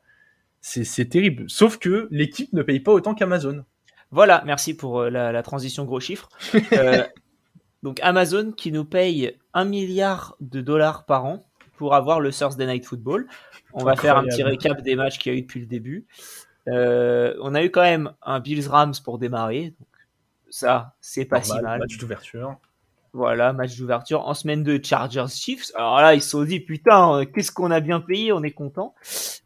c'est 0.61 1.09
terrible. 1.09 1.45
Sauf 1.49 1.78
que 1.78 2.09
l'équipe 2.11 2.53
ne 2.53 2.62
paye 2.62 2.80
pas 2.80 2.92
autant 2.92 3.14
qu'Amazon. 3.14 3.64
Voilà, 4.11 4.42
merci 4.47 4.74
pour 4.74 5.03
la, 5.03 5.32
la, 5.32 5.42
transition 5.42 5.84
gros 5.84 6.01
chiffre. 6.01 6.28
Donc 7.82 7.99
Amazon 8.01 8.53
qui 8.53 8.70
nous 8.70 8.84
paye 8.84 9.36
un 9.53 9.64
milliard 9.64 10.36
de 10.40 10.61
dollars 10.61 11.05
par 11.05 11.24
an 11.24 11.47
pour 11.76 11.95
avoir 11.95 12.20
le 12.20 12.32
Thursday 12.32 12.66
Night 12.66 12.86
Football. 12.86 13.26
On 13.72 13.84
va 13.84 13.97
faire 13.97 14.16
un 14.16 14.24
petit 14.24 14.42
récap 14.42 14.80
des 14.82 14.95
matchs 14.95 15.18
qu'il 15.18 15.32
y 15.32 15.34
a 15.34 15.38
eu 15.38 15.42
depuis 15.42 15.61
le 15.61 15.66
début. 15.66 16.07
Euh, 16.68 17.34
on 17.40 17.54
a 17.54 17.62
eu 17.62 17.70
quand 17.70 17.82
même 17.82 18.12
un 18.22 18.40
Bills 18.40 18.66
Rams 18.68 18.94
pour 19.04 19.18
démarrer. 19.18 19.74
Donc 19.78 19.88
ça, 20.50 20.94
c'est 21.00 21.24
pas 21.24 21.42
si 21.42 21.52
mal. 21.60 21.80
Match 21.80 21.98
d'ouverture. 21.98 22.56
Voilà, 23.12 23.52
match 23.52 23.76
d'ouverture 23.76 24.26
en 24.26 24.34
semaine 24.34 24.64
de 24.64 24.80
Chargers 24.82 25.28
Chiefs. 25.28 25.70
Alors 25.76 26.00
là, 26.00 26.14
ils 26.14 26.22
se 26.22 26.30
sont 26.30 26.42
dit, 26.42 26.58
putain, 26.58 27.20
euh, 27.20 27.24
qu'est-ce 27.24 27.52
qu'on 27.52 27.70
a 27.70 27.78
bien 27.78 28.00
payé, 28.00 28.32
on 28.32 28.42
est 28.42 28.50
content. 28.50 28.94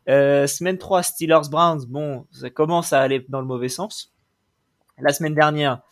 Euh, 0.09 0.47
semaine 0.47 0.79
3, 0.79 1.03
Steelers 1.03 1.51
Browns, 1.51 1.85
bon, 1.87 2.27
ça 2.31 2.49
commence 2.49 2.95
à 2.95 3.01
aller 3.01 3.27
dans 3.29 3.41
le 3.41 3.47
mauvais 3.47 3.69
sens. 3.69 4.15
La 4.99 5.13
semaine 5.13 5.35
dernière, 5.35 5.83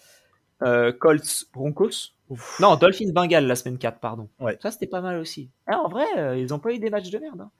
euh, 0.62 0.90
Colts 0.90 1.44
Broncos. 1.52 2.14
Non, 2.60 2.76
Dolphins 2.76 3.12
Bengal 3.12 3.46
la 3.46 3.54
semaine 3.56 3.76
4, 3.76 4.00
pardon. 4.00 4.30
Ouais. 4.40 4.58
Ça, 4.62 4.70
c'était 4.70 4.86
pas 4.86 5.02
mal 5.02 5.18
aussi. 5.18 5.50
Ah, 5.66 5.78
en 5.78 5.88
vrai, 5.88 6.40
ils 6.40 6.54
ont 6.54 6.58
pas 6.58 6.72
eu 6.72 6.78
des 6.78 6.88
matchs 6.88 7.10
de 7.10 7.18
merde. 7.18 7.42
Hein. 7.42 7.50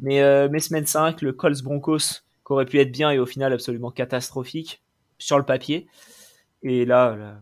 Mais, 0.00 0.22
euh, 0.22 0.48
mais 0.50 0.60
semaine 0.60 0.86
5, 0.86 1.22
le 1.22 1.32
Colts 1.32 1.62
Broncos, 1.62 2.22
aurait 2.54 2.66
pu 2.66 2.78
être 2.80 2.92
bien 2.92 3.10
et 3.10 3.18
au 3.18 3.26
final 3.26 3.52
absolument 3.52 3.90
catastrophique 3.90 4.82
sur 5.18 5.38
le 5.38 5.44
papier. 5.44 5.86
Et 6.62 6.84
là, 6.84 7.40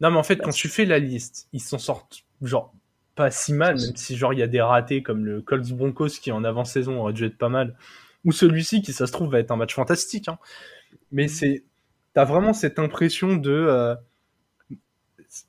non 0.00 0.10
mais 0.10 0.16
en 0.16 0.22
fait 0.22 0.36
quand 0.36 0.50
tu 0.50 0.68
fais 0.68 0.84
la 0.84 0.98
liste, 0.98 1.48
ils 1.52 1.60
s'en 1.60 1.78
sortent 1.78 2.24
genre 2.42 2.74
pas 3.16 3.30
si 3.30 3.52
mal, 3.54 3.76
même 3.80 3.96
si 3.96 4.16
genre 4.16 4.32
il 4.32 4.38
y 4.38 4.42
a 4.42 4.46
des 4.46 4.60
ratés 4.60 5.02
comme 5.02 5.24
le 5.24 5.40
Colts 5.40 5.72
Broncos 5.72 6.20
qui 6.20 6.30
en 6.30 6.44
avant-saison 6.44 7.00
aurait 7.00 7.14
dû 7.14 7.24
être 7.24 7.38
pas 7.38 7.48
mal, 7.48 7.74
ou 8.24 8.32
celui-ci 8.32 8.82
qui 8.82 8.92
ça 8.92 9.06
se 9.06 9.12
trouve 9.12 9.32
va 9.32 9.40
être 9.40 9.50
un 9.50 9.56
match 9.56 9.74
fantastique. 9.74 10.28
Hein. 10.28 10.38
Mais 11.12 11.26
c'est, 11.26 11.64
t'as 12.12 12.24
vraiment 12.24 12.52
cette 12.52 12.78
impression 12.78 13.36
de, 13.36 13.50
euh, 13.50 13.94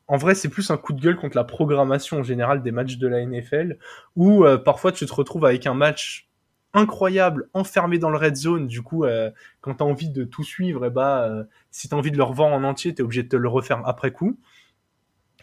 en 0.07 0.17
vrai 0.17 0.33
c'est 0.33 0.49
plus 0.49 0.71
un 0.71 0.77
coup 0.77 0.93
de 0.93 1.01
gueule 1.01 1.17
contre 1.17 1.35
la 1.35 1.43
programmation 1.43 2.19
en 2.19 2.23
général 2.23 2.63
des 2.63 2.71
matchs 2.71 2.97
de 2.97 3.07
la 3.07 3.25
NFL, 3.25 3.77
où 4.15 4.45
euh, 4.45 4.57
parfois 4.57 4.93
tu 4.93 5.05
te 5.05 5.13
retrouves 5.13 5.45
avec 5.45 5.67
un 5.67 5.73
match 5.73 6.26
incroyable, 6.73 7.49
enfermé 7.53 7.97
dans 7.99 8.09
le 8.09 8.17
red 8.17 8.35
zone. 8.35 8.67
Du 8.67 8.81
coup, 8.81 9.05
euh, 9.05 9.31
quand 9.61 9.75
tu 9.75 9.83
as 9.83 9.85
envie 9.85 10.09
de 10.09 10.23
tout 10.23 10.43
suivre, 10.43 10.85
et 10.85 10.87
eh 10.87 10.91
bah, 10.91 11.23
euh, 11.23 11.43
si 11.71 11.89
tu 11.89 11.95
as 11.95 11.97
envie 11.97 12.11
de 12.11 12.17
le 12.17 12.23
revoir 12.23 12.51
en 12.51 12.63
entier, 12.63 12.93
tu 12.93 13.01
es 13.01 13.03
obligé 13.03 13.23
de 13.23 13.29
te 13.29 13.35
le 13.35 13.47
refaire 13.47 13.81
après 13.85 14.11
coup. 14.11 14.39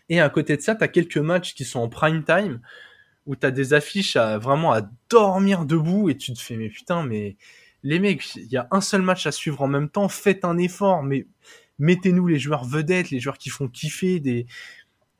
Et 0.08 0.20
à 0.20 0.28
côté 0.28 0.56
de 0.56 0.62
ça, 0.62 0.74
tu 0.74 0.84
as 0.84 0.88
quelques 0.88 1.18
matchs 1.18 1.54
qui 1.54 1.64
sont 1.64 1.80
en 1.80 1.88
prime 1.88 2.24
time, 2.24 2.60
où 3.26 3.36
tu 3.36 3.46
as 3.46 3.50
des 3.50 3.72
affiches 3.72 4.16
vraiment 4.16 4.72
à 4.72 4.82
dormir 5.08 5.64
debout, 5.64 6.10
et 6.10 6.16
tu 6.16 6.32
te 6.32 6.40
fais, 6.40 6.56
mais 6.56 6.68
putain, 6.68 7.02
mais 7.02 7.36
les 7.82 7.98
mecs, 7.98 8.34
il 8.36 8.50
y 8.50 8.56
a 8.56 8.68
un 8.70 8.80
seul 8.80 9.02
match 9.02 9.26
à 9.26 9.32
suivre 9.32 9.62
en 9.62 9.68
même 9.68 9.88
temps, 9.88 10.08
faites 10.08 10.44
un 10.44 10.58
effort, 10.58 11.02
mais 11.02 11.26
mettez-nous 11.78 12.26
les 12.26 12.38
joueurs 12.38 12.64
vedettes, 12.64 13.10
les 13.10 13.20
joueurs 13.20 13.38
qui 13.38 13.50
font 13.50 13.68
kiffer, 13.68 14.20
des, 14.20 14.46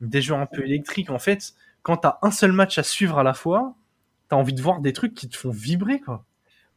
des 0.01 0.21
joueurs 0.21 0.39
un 0.39 0.45
peu 0.45 0.63
électriques. 0.63 1.09
En 1.09 1.19
fait, 1.19 1.53
quand 1.83 1.97
tu 1.97 2.07
as 2.07 2.19
un 2.21 2.31
seul 2.31 2.51
match 2.51 2.77
à 2.77 2.83
suivre 2.83 3.19
à 3.19 3.23
la 3.23 3.33
fois, 3.33 3.75
t'as 4.29 4.35
envie 4.35 4.53
de 4.53 4.61
voir 4.61 4.81
des 4.81 4.93
trucs 4.93 5.13
qui 5.13 5.29
te 5.29 5.37
font 5.37 5.51
vibrer, 5.51 5.99
quoi. 5.99 6.25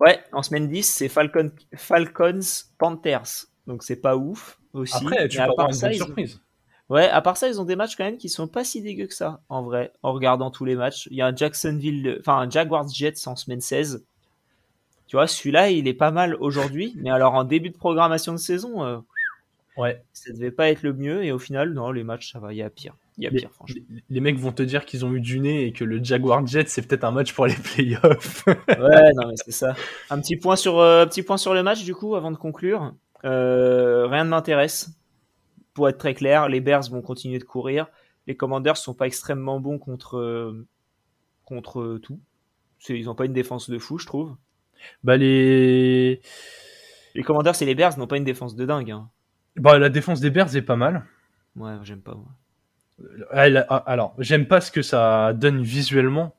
Ouais, 0.01 0.23
en 0.33 0.43
semaine 0.43 0.69
10, 0.69 0.83
c'est 0.83 1.09
Falcon, 1.09 1.51
Falcons 1.75 2.41
Panthers. 2.79 3.47
Donc 3.67 3.83
c'est 3.83 3.97
pas 3.97 4.17
ouf 4.17 4.59
aussi. 4.73 4.97
Après, 4.97 5.29
tu 5.29 5.39
peux 5.39 5.43
avoir 5.43 5.69
une 5.69 5.93
surprise. 5.93 6.41
Ouais, 6.89 7.09
à 7.09 7.21
part 7.21 7.37
ça, 7.37 7.49
ils 7.49 7.61
ont 7.61 7.65
des 7.65 7.77
matchs 7.77 7.97
quand 7.97 8.05
même 8.05 8.17
qui 8.17 8.31
sont 8.31 8.49
pas 8.49 8.65
si 8.65 8.81
dégueux 8.81 9.07
que 9.07 9.15
ça, 9.15 9.43
en 9.51 9.63
vrai, 9.63 9.93
en 10.03 10.13
regardant 10.13 10.51
tous 10.51 10.65
les 10.65 10.75
matchs. 10.75 11.07
Il 11.11 11.19
y 11.19 11.23
a 11.23 11.27
un 11.27 11.37
Jacksonville, 11.37 12.17
enfin 12.21 12.39
un 12.39 12.49
Jaguars 12.49 12.89
Jets 12.89 13.27
en 13.27 13.37
semaine 13.37 13.61
16. 13.61 14.07
Tu 15.07 15.17
vois, 15.17 15.27
celui-là, 15.27 15.71
il 15.71 15.87
est 15.87 15.95
pas 15.95 16.11
mal 16.11 16.35
aujourd'hui, 16.37 16.95
mais 17.03 17.11
alors 17.11 17.35
en 17.35 17.45
début 17.45 17.71
de 17.71 17.77
programmation 17.77 18.33
de 18.33 18.39
saison, 18.39 18.85
euh, 18.85 18.99
ouais, 19.77 20.03
ça 20.15 20.33
devait 20.33 20.51
pas 20.51 20.71
être 20.71 20.83
le 20.83 20.95
mieux, 20.95 21.25
et 21.25 21.33
au 21.33 21.39
final, 21.39 21.75
non, 21.75 21.91
les 21.91 22.05
matchs, 22.05 22.33
ça 22.33 22.39
va, 22.39 22.55
il 22.55 22.57
y 22.57 22.63
a 22.63 22.71
pire. 22.71 22.95
Il 23.19 23.25
y 23.25 23.27
a 23.27 23.31
pire, 23.31 23.51
franchement. 23.51 23.83
Les, 24.09 24.21
mecs 24.21 24.39
vont 24.39 24.53
te 24.53 24.63
dire 24.63 24.87
qu'ils 24.87 25.05
ont 25.05 25.13
eu 25.13 25.21
du 25.21 25.41
nez 25.41 25.67
et 25.67 25.73
que 25.73 25.83
le 25.83 26.03
Jaguar 26.03 26.47
Jet, 26.47 26.69
c'est 26.69 26.87
peut-être 26.87 27.03
un 27.03 27.11
match 27.11 27.33
pour 27.33 27.47
les 27.47 27.55
playoffs. 27.55 28.47
ouais, 28.47 29.13
non, 29.15 29.29
mais 29.29 29.35
c'est 29.35 29.51
ça. 29.51 29.75
Un 30.09 30.21
petit 30.21 30.37
point 30.37 30.55
sur, 30.55 30.79
euh, 30.79 31.05
petit 31.05 31.25
point 31.25 31.37
sur 31.37 31.53
le 31.53 31.65
match, 31.65 31.83
du 31.83 31.95
coup, 31.95 32.15
avant 32.15 32.31
de 32.31 32.37
conclure. 32.37 32.95
Euh, 33.25 34.07
rien 34.07 34.25
ne 34.25 34.31
m'intéresse. 34.31 34.91
Pour 35.75 35.89
être 35.89 35.99
très 35.99 36.15
clair, 36.15 36.49
les 36.49 36.61
Bears 36.61 36.89
vont 36.91 37.03
continuer 37.03 37.41
de 37.41 37.45
courir. 37.45 37.89
Les 38.29 38.37
Commanders 38.37 38.77
sont 38.77 38.95
pas 38.95 39.07
extrêmement 39.07 39.59
bons 39.59 39.79
contre, 39.79 40.17
euh, 40.19 40.67
contre 41.45 41.99
tout. 42.01 42.21
Ils 42.89 43.07
n'ont 43.07 43.17
pas 43.17 43.25
une 43.25 43.33
défense 43.33 43.69
de 43.69 43.81
fou, 43.81 43.99
je 43.99 44.07
trouve. 44.07 44.37
Bah, 45.03 45.17
les. 45.17 46.21
Les 47.17 47.23
Commanders 47.25 47.61
et 47.61 47.65
les 47.65 47.75
Bears 47.75 47.99
n'ont 47.99 48.07
pas 48.07 48.17
une 48.17 48.25
défense 48.25 48.55
de 48.55 48.65
dingue. 48.65 48.93
Hein. 48.93 49.11
Bah, 49.57 49.77
la 49.77 49.89
défense 49.89 50.21
des 50.21 50.31
Bears 50.31 50.55
est 50.55 50.63
pas 50.63 50.77
mal. 50.77 51.05
Ouais, 51.57 51.75
j'aime 51.83 52.01
pas, 52.01 52.15
moi. 52.15 52.29
Ah, 53.31 53.43
alors, 53.87 54.15
j'aime 54.19 54.47
pas 54.47 54.61
ce 54.61 54.71
que 54.71 54.83
ça 54.83 55.33
donne 55.35 55.63
visuellement, 55.63 56.35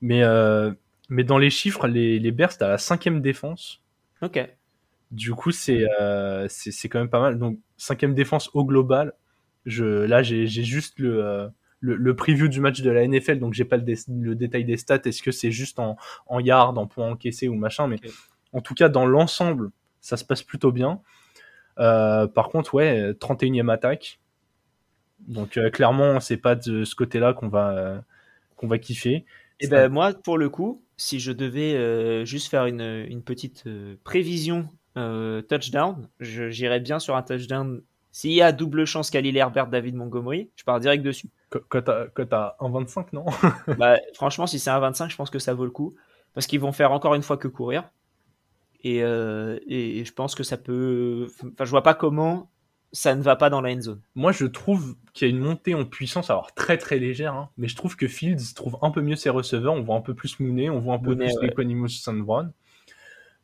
mais, 0.00 0.22
euh, 0.22 0.72
mais 1.08 1.24
dans 1.24 1.38
les 1.38 1.50
chiffres, 1.50 1.86
les, 1.88 2.18
les 2.18 2.30
Bears, 2.32 2.56
t'as 2.56 2.68
la 2.68 2.78
cinquième 2.78 3.20
défense. 3.20 3.82
Ok. 4.20 4.38
Du 5.10 5.34
coup, 5.34 5.50
c'est 5.50 5.86
euh, 6.00 6.46
c'est 6.48 6.88
quand 6.88 6.98
même 6.98 7.10
pas 7.10 7.20
mal. 7.20 7.38
Donc, 7.38 7.58
cinquième 7.76 8.14
défense 8.14 8.50
au 8.54 8.64
global. 8.64 9.12
Je, 9.66 9.84
là, 9.84 10.22
j'ai 10.22 10.46
juste 10.46 10.98
le, 10.98 11.24
euh, 11.24 11.48
le, 11.80 11.96
le, 11.96 12.16
preview 12.16 12.48
du 12.48 12.60
match 12.60 12.80
de 12.82 12.90
la 12.90 13.06
NFL, 13.06 13.38
donc 13.38 13.54
j'ai 13.54 13.64
pas 13.64 13.76
le, 13.76 13.84
le, 14.08 14.34
détail 14.34 14.64
des 14.64 14.76
stats. 14.76 15.00
Est-ce 15.04 15.22
que 15.22 15.30
c'est 15.30 15.50
juste 15.52 15.78
en, 15.78 15.96
en 16.26 16.40
yard, 16.40 16.76
en 16.78 16.86
points 16.86 17.10
encaissés 17.10 17.48
ou 17.48 17.54
machin 17.54 17.86
Mais 17.86 17.98
en 18.52 18.60
tout 18.60 18.74
cas, 18.74 18.88
dans 18.88 19.06
l'ensemble, 19.06 19.70
ça 20.00 20.16
se 20.16 20.24
passe 20.24 20.42
plutôt 20.42 20.72
bien. 20.72 21.00
Euh, 21.78 22.26
par 22.26 22.48
contre, 22.48 22.74
ouais, 22.74 23.12
31e 23.12 23.70
attaque. 23.70 24.20
Donc 25.28 25.56
euh, 25.56 25.70
clairement, 25.70 26.20
c'est 26.20 26.36
pas 26.36 26.54
de 26.54 26.84
ce 26.84 26.94
côté-là 26.94 27.32
qu'on 27.32 27.48
va 27.48 27.76
euh, 27.76 27.98
qu'on 28.56 28.68
va 28.68 28.78
kiffer. 28.78 29.24
Et 29.60 29.68
ben 29.68 29.88
moi, 29.88 30.12
pour 30.12 30.38
le 30.38 30.48
coup, 30.48 30.82
si 30.96 31.20
je 31.20 31.30
devais 31.30 32.26
juste 32.26 32.50
faire 32.50 32.66
une, 32.66 32.80
une 32.80 33.22
petite 33.22 33.64
prévision 34.02 34.68
touchdown, 34.96 36.08
j'irais 36.18 36.80
bien 36.80 36.98
sur 36.98 37.14
un 37.14 37.22
touchdown. 37.22 37.80
S'il 38.10 38.32
y 38.32 38.42
a 38.42 38.50
double 38.50 38.84
chance 38.86 39.10
Khalil 39.10 39.36
Herbert, 39.36 39.68
David 39.68 39.94
Montgomery, 39.94 40.50
je 40.56 40.64
pars 40.64 40.80
direct 40.80 41.04
dessus. 41.04 41.28
Quand 41.68 41.82
t'as 41.82 42.56
un 42.60 42.70
25, 42.70 43.12
non? 43.12 43.24
Bah, 43.78 43.98
Franchement, 44.14 44.46
si 44.46 44.58
c'est 44.58 44.70
un 44.70 44.80
25, 44.80 45.10
je 45.10 45.16
pense 45.16 45.30
que 45.30 45.38
ça 45.38 45.54
vaut 45.54 45.64
le 45.64 45.70
coup. 45.70 45.94
Parce 46.34 46.46
qu'ils 46.46 46.60
vont 46.60 46.72
faire 46.72 46.92
encore 46.92 47.14
une 47.14 47.22
fois 47.22 47.36
que 47.36 47.48
courir. 47.48 47.90
Et, 48.84 49.02
euh, 49.02 49.58
et, 49.66 50.04
je 50.04 50.12
pense 50.12 50.34
que 50.34 50.42
ça 50.42 50.56
peut. 50.56 51.28
Enfin, 51.44 51.64
je 51.64 51.70
vois 51.70 51.82
pas 51.82 51.94
comment 51.94 52.50
ça 52.92 53.14
ne 53.14 53.22
va 53.22 53.36
pas 53.36 53.50
dans 53.50 53.60
la 53.60 53.72
end 53.72 53.80
zone. 53.80 54.00
Moi, 54.14 54.32
je 54.32 54.44
trouve 54.44 54.96
qu'il 55.12 55.28
y 55.28 55.30
a 55.30 55.34
une 55.34 55.40
montée 55.40 55.74
en 55.74 55.84
puissance, 55.84 56.30
alors 56.30 56.54
très 56.54 56.76
très 56.78 56.98
légère, 56.98 57.34
hein, 57.34 57.50
mais 57.56 57.68
je 57.68 57.76
trouve 57.76 57.96
que 57.96 58.06
Fields 58.06 58.54
trouve 58.54 58.78
un 58.82 58.90
peu 58.90 59.00
mieux 59.00 59.16
ses 59.16 59.30
receveurs. 59.30 59.74
On 59.74 59.82
voit 59.82 59.96
un 59.96 60.00
peu 60.02 60.14
plus 60.14 60.40
Mooney, 60.40 60.68
on 60.68 60.78
voit 60.78 60.94
un 60.94 60.98
peu 60.98 61.16
plus 61.16 61.32
ouais. 61.34 61.88
Sandbrown. 61.88 62.52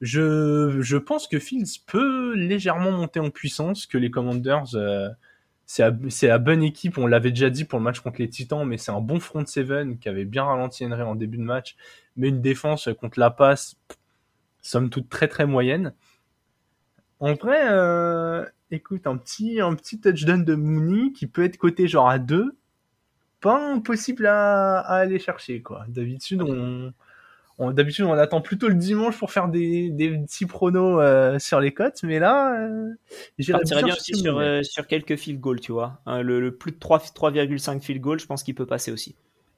Je, 0.01 0.81
je 0.81 0.97
pense 0.97 1.27
que 1.27 1.39
Fields 1.39 1.81
peut 1.87 2.35
légèrement 2.35 2.93
monter 2.93 3.21
en 3.21 3.31
puissance, 3.31 3.87
que 3.87 3.99
les 3.99 4.11
Commanders. 4.11 4.75
Euh, 4.75 5.09
c'est 5.69 6.29
la 6.29 6.39
bonne 6.39 6.63
équipe, 6.63 6.97
on 6.97 7.07
l'avait 7.07 7.31
déjà 7.31 7.51
dit 7.51 7.65
pour 7.65 7.79
le 7.79 7.85
match 7.85 8.01
contre 8.01 8.21
les 8.21 8.31
Titans, 8.31 8.67
mais 8.67 8.79
c'est 8.79 8.91
un 8.91 9.03
bon 9.03 9.21
front 9.21 9.45
seven 9.45 9.99
qui 9.99 10.09
avait 10.09 10.25
bien 10.25 10.45
ralenti 10.45 10.87
Henry 10.87 11.03
en 11.03 11.15
début 11.15 11.37
de 11.37 11.43
match, 11.43 11.77
mais 12.17 12.29
une 12.29 12.41
défense 12.41 12.89
contre 12.99 13.21
la 13.21 13.31
passe, 13.31 13.77
somme 14.63 14.89
toute 14.89 15.11
très 15.11 15.29
très 15.29 15.45
moyenne. 15.45 15.93
En 17.21 17.35
vrai, 17.35 17.67
euh, 17.69 18.47
écoute, 18.71 19.07
un 19.07 19.17
petit, 19.17 19.61
un 19.61 19.75
petit 19.75 20.01
touchdown 20.01 20.45
de 20.45 20.55
Mooney 20.55 21.13
qui 21.13 21.27
peut 21.27 21.45
être 21.45 21.57
coté 21.57 21.89
genre 21.89 22.09
à 22.09 22.19
2, 22.19 22.57
pas 23.41 23.73
impossible 23.73 24.27
à, 24.27 24.81
aller 24.81 25.19
chercher, 25.19 25.63
quoi. 25.63 25.85
D'habitude, 25.89 26.43
on, 26.43 26.93
on 27.59 27.73
d'habitude, 27.73 28.05
on 28.05 28.13
attend 28.13 28.41
plutôt 28.41 28.69
le 28.69 28.75
dimanche 28.75 29.19
pour 29.19 29.31
faire 29.31 29.49
des, 29.49 29.91
des 29.91 30.11
petits 30.11 30.47
pronos 30.47 31.01
euh, 31.01 31.39
sur 31.39 31.61
les 31.61 31.73
cotes, 31.73 32.03
mais 32.03 32.19
là, 32.19 32.61
euh, 32.61 32.91
j'irais 33.39 33.61
bien, 33.65 33.95
aussi 33.95 34.15
sur, 34.15 34.39
euh, 34.39 34.63
sur 34.63 34.87
quelques 34.87 35.17
field 35.17 35.41
goals, 35.41 35.61
tu 35.61 35.73
vois. 35.73 36.01
Hein, 36.07 36.23
le, 36.23 36.55
plus 36.55 36.73
de 36.73 36.79
3,5 36.79 37.81
field 37.81 38.01
goals, 38.01 38.21
je 38.21 38.27
pense 38.27 38.43
qu'il 38.43 38.55
peut 38.55 38.67
passer 38.67 38.93
aussi. 38.93 39.15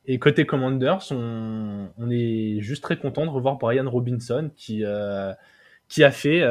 Et 0.06 0.18
côté 0.18 0.46
Commanders, 0.46 1.04
on, 1.10 1.88
on, 1.98 2.10
est 2.10 2.60
juste 2.60 2.82
très 2.82 2.98
content 2.98 3.26
de 3.26 3.30
revoir 3.30 3.58
Brian 3.58 3.88
Robinson 3.88 4.50
qui, 4.56 4.82
euh, 4.84 5.32
qui 5.88 6.02
a 6.04 6.10
fait. 6.10 6.42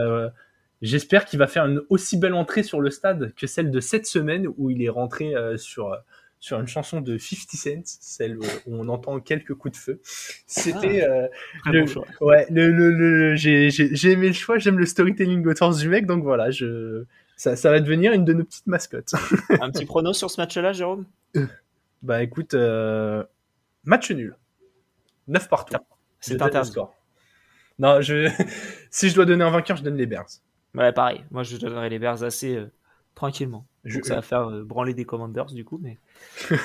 Euh, 0.82 0.86
j'espère 0.86 1.26
qu'il 1.26 1.40
va 1.40 1.48
faire 1.48 1.66
une 1.66 1.82
aussi 1.90 2.18
belle 2.18 2.34
entrée 2.34 2.64
sur 2.64 2.82
le 2.82 2.90
stade 2.90 3.34
que 3.36 3.48
celle 3.48 3.72
de 3.72 3.80
cette 3.80 4.06
semaine 4.06 4.48
où 4.58 4.70
il 4.70 4.84
est 4.84 4.90
rentré 4.90 5.36
euh, 5.36 5.58
sur, 5.58 5.96
sur 6.40 6.60
une 6.60 6.68
chanson 6.68 7.02
de 7.02 7.18
50 7.18 7.48
Cent, 7.52 7.98
celle 8.02 8.38
où 8.38 8.44
on 8.68 8.88
entend 8.90 9.20
quelques 9.20 9.54
coups 9.54 9.78
de 9.78 9.82
feu. 9.82 10.02
C'était. 10.48 11.06
Ah, 11.66 11.72
le, 11.72 11.86
choix. 11.86 12.06
Ouais, 12.22 12.48
le, 12.50 12.72
le, 12.72 12.92
le 12.92 13.36
j'ai 13.36 14.12
aimé 14.12 14.28
le 14.28 14.34
choix, 14.34 14.58
j'aime 14.58 14.80
le 14.80 14.86
storytelling 14.86 15.46
autour 15.48 15.76
du 15.76 15.90
mec, 15.90 16.06
donc 16.06 16.24
voilà, 16.24 16.52
je, 16.52 17.04
ça, 17.36 17.56
ça 17.56 17.72
va 17.72 17.80
devenir 17.80 18.14
une 18.14 18.26
de 18.26 18.34
nos 18.34 18.44
petites 18.44 18.68
mascottes. 18.68 19.14
un 19.62 19.72
petit 19.72 19.86
prono 19.86 20.14
sur 20.14 20.30
ce 20.30 20.42
match-là, 20.42 20.74
Jérôme? 20.74 21.06
Bah 22.02 22.24
écoute. 22.24 22.56
Match 23.84 24.12
nul. 24.12 24.36
9 25.28 25.48
partout. 25.48 25.76
C'est. 26.20 26.38
Score. 26.64 26.94
Non, 27.78 28.02
je... 28.02 28.30
si 28.92 29.10
je 29.10 29.16
dois 29.16 29.26
donner 29.26 29.44
un 29.44 29.52
vainqueur, 29.52 29.78
je 29.78 29.84
donne 29.84 29.96
les 29.96 30.06
Bears. 30.06 30.28
Ouais, 30.76 30.92
pareil. 30.92 31.24
Moi, 31.32 31.44
je 31.44 31.58
donnerai 31.58 31.90
les 31.90 32.00
Bears 32.00 32.24
assez 32.24 32.56
euh, 32.56 32.72
tranquillement. 33.16 33.66
Je... 33.86 34.00
ça 34.04 34.16
va 34.16 34.22
faire 34.22 34.50
euh, 34.50 34.64
branler 34.64 34.94
des 34.94 35.06
Commanders, 35.06 35.48
du 35.48 35.66
coup, 35.66 35.80
mais. 35.82 35.98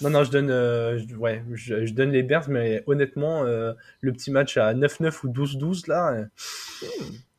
non, 0.00 0.10
non, 0.10 0.24
je 0.24 0.30
donne, 0.30 0.50
euh, 0.50 1.00
ouais, 1.18 1.42
je, 1.54 1.92
donne 1.92 2.10
les 2.10 2.22
Bears, 2.22 2.48
mais 2.48 2.82
honnêtement, 2.86 3.42
le 3.42 4.12
petit 4.12 4.30
match 4.30 4.56
à 4.56 4.74
9-9 4.74 5.26
ou 5.26 5.28
12-12, 5.28 5.88
là. 5.88 6.26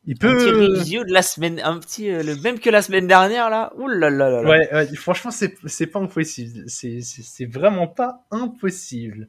Il 0.05 0.17
peut. 0.17 0.29
Un 0.29 0.35
petit 0.35 0.51
review 0.51 1.03
de 1.03 1.13
la 1.13 1.21
semaine, 1.21 1.61
un 1.63 1.79
petit, 1.79 2.09
le 2.09 2.35
même 2.41 2.59
que 2.59 2.69
la 2.69 2.81
semaine 2.81 3.07
dernière, 3.07 3.49
là. 3.49 3.73
Ouh 3.77 3.87
là 3.87 4.09
là 4.09 4.29
là. 4.29 4.41
Ouais, 4.49 4.73
ouais, 4.73 4.95
franchement, 4.95 5.31
c'est, 5.31 5.55
c'est 5.65 5.87
pas 5.87 5.99
impossible. 5.99 6.63
C'est, 6.67 7.01
c'est, 7.01 7.45
vraiment 7.45 7.87
pas 7.87 8.25
impossible. 8.31 9.27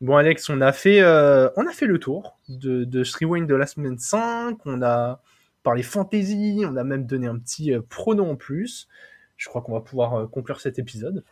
Bon, 0.00 0.16
Alex, 0.16 0.50
on 0.50 0.60
a 0.60 0.72
fait, 0.72 1.00
euh, 1.00 1.48
on 1.56 1.66
a 1.66 1.72
fait 1.72 1.86
le 1.86 1.98
tour 1.98 2.38
de, 2.48 2.84
de 2.84 3.02
Rewind 3.20 3.46
de 3.46 3.54
la 3.54 3.66
semaine 3.66 3.98
5. 3.98 4.58
On 4.66 4.82
a 4.82 5.20
parlé 5.62 5.82
fantasy. 5.82 6.62
On 6.64 6.76
a 6.76 6.84
même 6.84 7.06
donné 7.06 7.26
un 7.26 7.38
petit 7.38 7.72
euh, 7.72 7.80
pronom 7.80 8.32
en 8.32 8.36
plus. 8.36 8.88
Je 9.36 9.48
crois 9.48 9.62
qu'on 9.62 9.72
va 9.72 9.80
pouvoir 9.80 10.14
euh, 10.14 10.26
conclure 10.26 10.60
cet 10.60 10.78
épisode. 10.78 11.24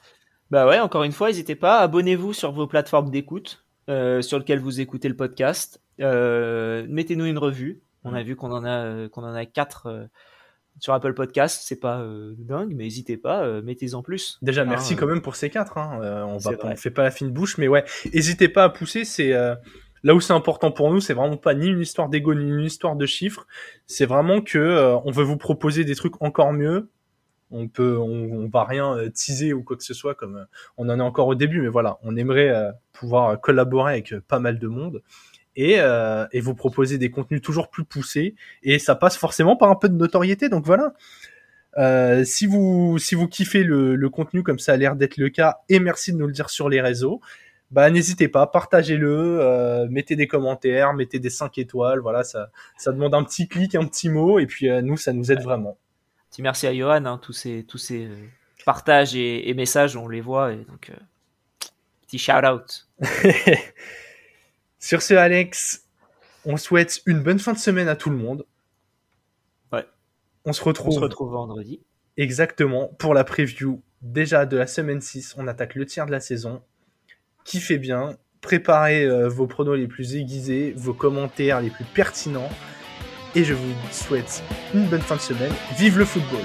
Bah 0.50 0.66
ouais, 0.66 0.80
encore 0.80 1.04
une 1.04 1.12
fois, 1.12 1.28
n'hésitez 1.28 1.56
pas. 1.56 1.80
Abonnez-vous 1.80 2.32
sur 2.32 2.52
vos 2.52 2.66
plateformes 2.66 3.10
d'écoute, 3.10 3.64
sur 3.88 4.38
lesquelles 4.38 4.60
vous 4.60 4.80
écoutez 4.80 5.08
le 5.08 5.16
podcast. 5.16 5.80
mettez-nous 5.98 7.24
une 7.24 7.38
revue 7.38 7.82
on 8.04 8.14
a 8.14 8.22
vu 8.22 8.36
qu'on 8.36 8.52
en 8.52 8.64
a 8.64 8.84
euh, 8.84 9.08
qu'on 9.08 9.24
en 9.24 9.34
a 9.34 9.46
quatre 9.46 9.86
euh, 9.86 10.06
sur 10.80 10.92
Apple 10.92 11.14
Podcast, 11.14 11.62
c'est 11.64 11.78
pas 11.78 12.00
euh, 12.00 12.34
dingue, 12.38 12.74
mais 12.74 12.84
n'hésitez 12.84 13.16
pas, 13.16 13.60
mettez-en 13.62 14.02
plus. 14.02 14.38
Déjà, 14.42 14.62
hein, 14.62 14.66
merci 14.66 14.96
quand 14.96 15.06
même 15.06 15.22
pour 15.22 15.36
ces 15.36 15.50
quatre. 15.50 15.78
Hein. 15.78 16.00
on 16.26 16.38
va, 16.38 16.52
on 16.62 16.76
fait 16.76 16.90
pas 16.90 17.02
la 17.02 17.10
fine 17.10 17.30
bouche, 17.30 17.58
mais 17.58 17.68
ouais, 17.68 17.84
n'hésitez 18.12 18.48
pas 18.48 18.64
à 18.64 18.68
pousser. 18.68 19.04
C'est 19.04 19.32
là 19.32 20.14
où 20.14 20.20
c'est 20.20 20.32
important 20.32 20.70
pour 20.70 20.92
nous, 20.92 21.00
c'est 21.00 21.14
vraiment 21.14 21.36
pas 21.36 21.54
ni 21.54 21.68
une 21.68 21.80
histoire 21.80 22.08
d'ego 22.08 22.34
ni 22.34 22.48
une 22.48 22.64
histoire 22.64 22.96
de 22.96 23.06
chiffres. 23.06 23.46
C'est 23.86 24.06
vraiment 24.06 24.40
que 24.40 24.96
on 25.04 25.10
veut 25.10 25.24
vous 25.24 25.36
proposer 25.36 25.84
des 25.84 25.94
trucs 25.94 26.20
encore 26.22 26.52
mieux. 26.52 26.90
On 27.50 27.68
peut, 27.68 27.96
on, 27.96 28.48
va 28.48 28.64
rien 28.64 28.98
teaser 29.14 29.52
ou 29.52 29.62
quoi 29.62 29.76
que 29.76 29.84
ce 29.84 29.94
soit, 29.94 30.14
comme 30.14 30.46
on 30.76 30.88
en 30.88 30.98
est 30.98 31.02
encore 31.02 31.28
au 31.28 31.34
début, 31.36 31.60
mais 31.60 31.68
voilà, 31.68 31.98
on 32.02 32.16
aimerait 32.16 32.52
pouvoir 32.92 33.40
collaborer 33.40 33.92
avec 33.92 34.18
pas 34.26 34.40
mal 34.40 34.58
de 34.58 34.66
monde 34.66 35.02
et, 35.56 35.76
euh, 35.78 36.26
et 36.32 36.40
vous 36.40 36.54
proposer 36.54 36.98
des 36.98 37.10
contenus 37.10 37.42
toujours 37.42 37.70
plus 37.70 37.84
poussés. 37.84 38.34
Et 38.62 38.78
ça 38.78 38.94
passe 38.94 39.16
forcément 39.16 39.56
par 39.56 39.70
un 39.70 39.76
peu 39.76 39.88
de 39.88 39.94
notoriété. 39.94 40.48
Donc 40.48 40.64
voilà. 40.64 40.94
Euh, 41.76 42.24
si 42.24 42.46
vous 42.46 42.98
si 42.98 43.14
vous 43.14 43.26
kiffez 43.26 43.64
le, 43.64 43.96
le 43.96 44.08
contenu 44.08 44.44
comme 44.44 44.60
ça 44.60 44.72
a 44.72 44.76
l'air 44.76 44.94
d'être 44.94 45.16
le 45.16 45.28
cas 45.28 45.58
et 45.68 45.80
merci 45.80 46.12
de 46.12 46.18
nous 46.18 46.28
le 46.28 46.32
dire 46.32 46.48
sur 46.48 46.68
les 46.68 46.80
réseaux 46.80 47.20
bah 47.72 47.90
n'hésitez 47.90 48.28
pas 48.28 48.46
partagez-le 48.46 49.40
euh, 49.40 49.88
mettez 49.90 50.14
des 50.14 50.28
commentaires 50.28 50.94
mettez 50.94 51.18
des 51.18 51.30
5 51.30 51.58
étoiles. 51.58 51.98
Voilà 51.98 52.22
ça 52.22 52.50
ça 52.78 52.92
demande 52.92 53.12
un 53.16 53.24
petit 53.24 53.48
clic 53.48 53.74
un 53.74 53.86
petit 53.86 54.08
mot. 54.08 54.38
Et 54.38 54.46
puis 54.46 54.68
nous 54.82 54.96
ça 54.96 55.12
nous 55.12 55.32
aide 55.32 55.42
vraiment. 55.42 55.76
Petit 56.30 56.42
merci 56.42 56.68
à 56.68 56.74
Johan 56.74 57.04
hein, 57.06 57.18
tous 57.20 57.32
ces 57.32 57.64
tous 57.64 57.78
ces 57.78 58.08
partages 58.64 59.16
et, 59.16 59.48
et, 59.50 59.54
messages 59.54 59.96
on 59.96 60.06
les 60.06 60.20
voit. 60.20 60.52
Et 60.52 60.64
donc 60.68 60.92
petit 62.06 62.18
shout 62.18 62.46
out 62.46 62.86
Sur 64.84 65.00
ce, 65.00 65.14
Alex, 65.14 65.86
on 66.44 66.58
souhaite 66.58 67.00
une 67.06 67.22
bonne 67.22 67.38
fin 67.38 67.54
de 67.54 67.58
semaine 67.58 67.88
à 67.88 67.96
tout 67.96 68.10
le 68.10 68.18
monde. 68.18 68.44
Ouais. 69.72 69.86
On 70.44 70.52
se 70.52 70.62
retrouve. 70.62 70.88
On 70.88 70.96
se 70.96 71.00
retrouve 71.00 71.32
vendredi. 71.32 71.80
Exactement. 72.18 72.88
Pour 72.98 73.14
la 73.14 73.24
preview 73.24 73.82
déjà 74.02 74.44
de 74.44 74.58
la 74.58 74.66
semaine 74.66 75.00
6, 75.00 75.36
on 75.38 75.48
attaque 75.48 75.74
le 75.74 75.86
tiers 75.86 76.04
de 76.04 76.10
la 76.10 76.20
saison. 76.20 76.60
Kiffez 77.44 77.78
bien. 77.78 78.18
Préparez 78.42 79.06
euh, 79.06 79.26
vos 79.26 79.46
pronos 79.46 79.74
les 79.74 79.88
plus 79.88 80.16
aiguisés, 80.16 80.74
vos 80.76 80.92
commentaires 80.92 81.62
les 81.62 81.70
plus 81.70 81.86
pertinents. 81.86 82.50
Et 83.34 83.42
je 83.42 83.54
vous 83.54 83.74
souhaite 83.90 84.42
une 84.74 84.86
bonne 84.88 85.00
fin 85.00 85.16
de 85.16 85.22
semaine. 85.22 85.52
Vive 85.78 85.98
le 85.98 86.04
football! 86.04 86.44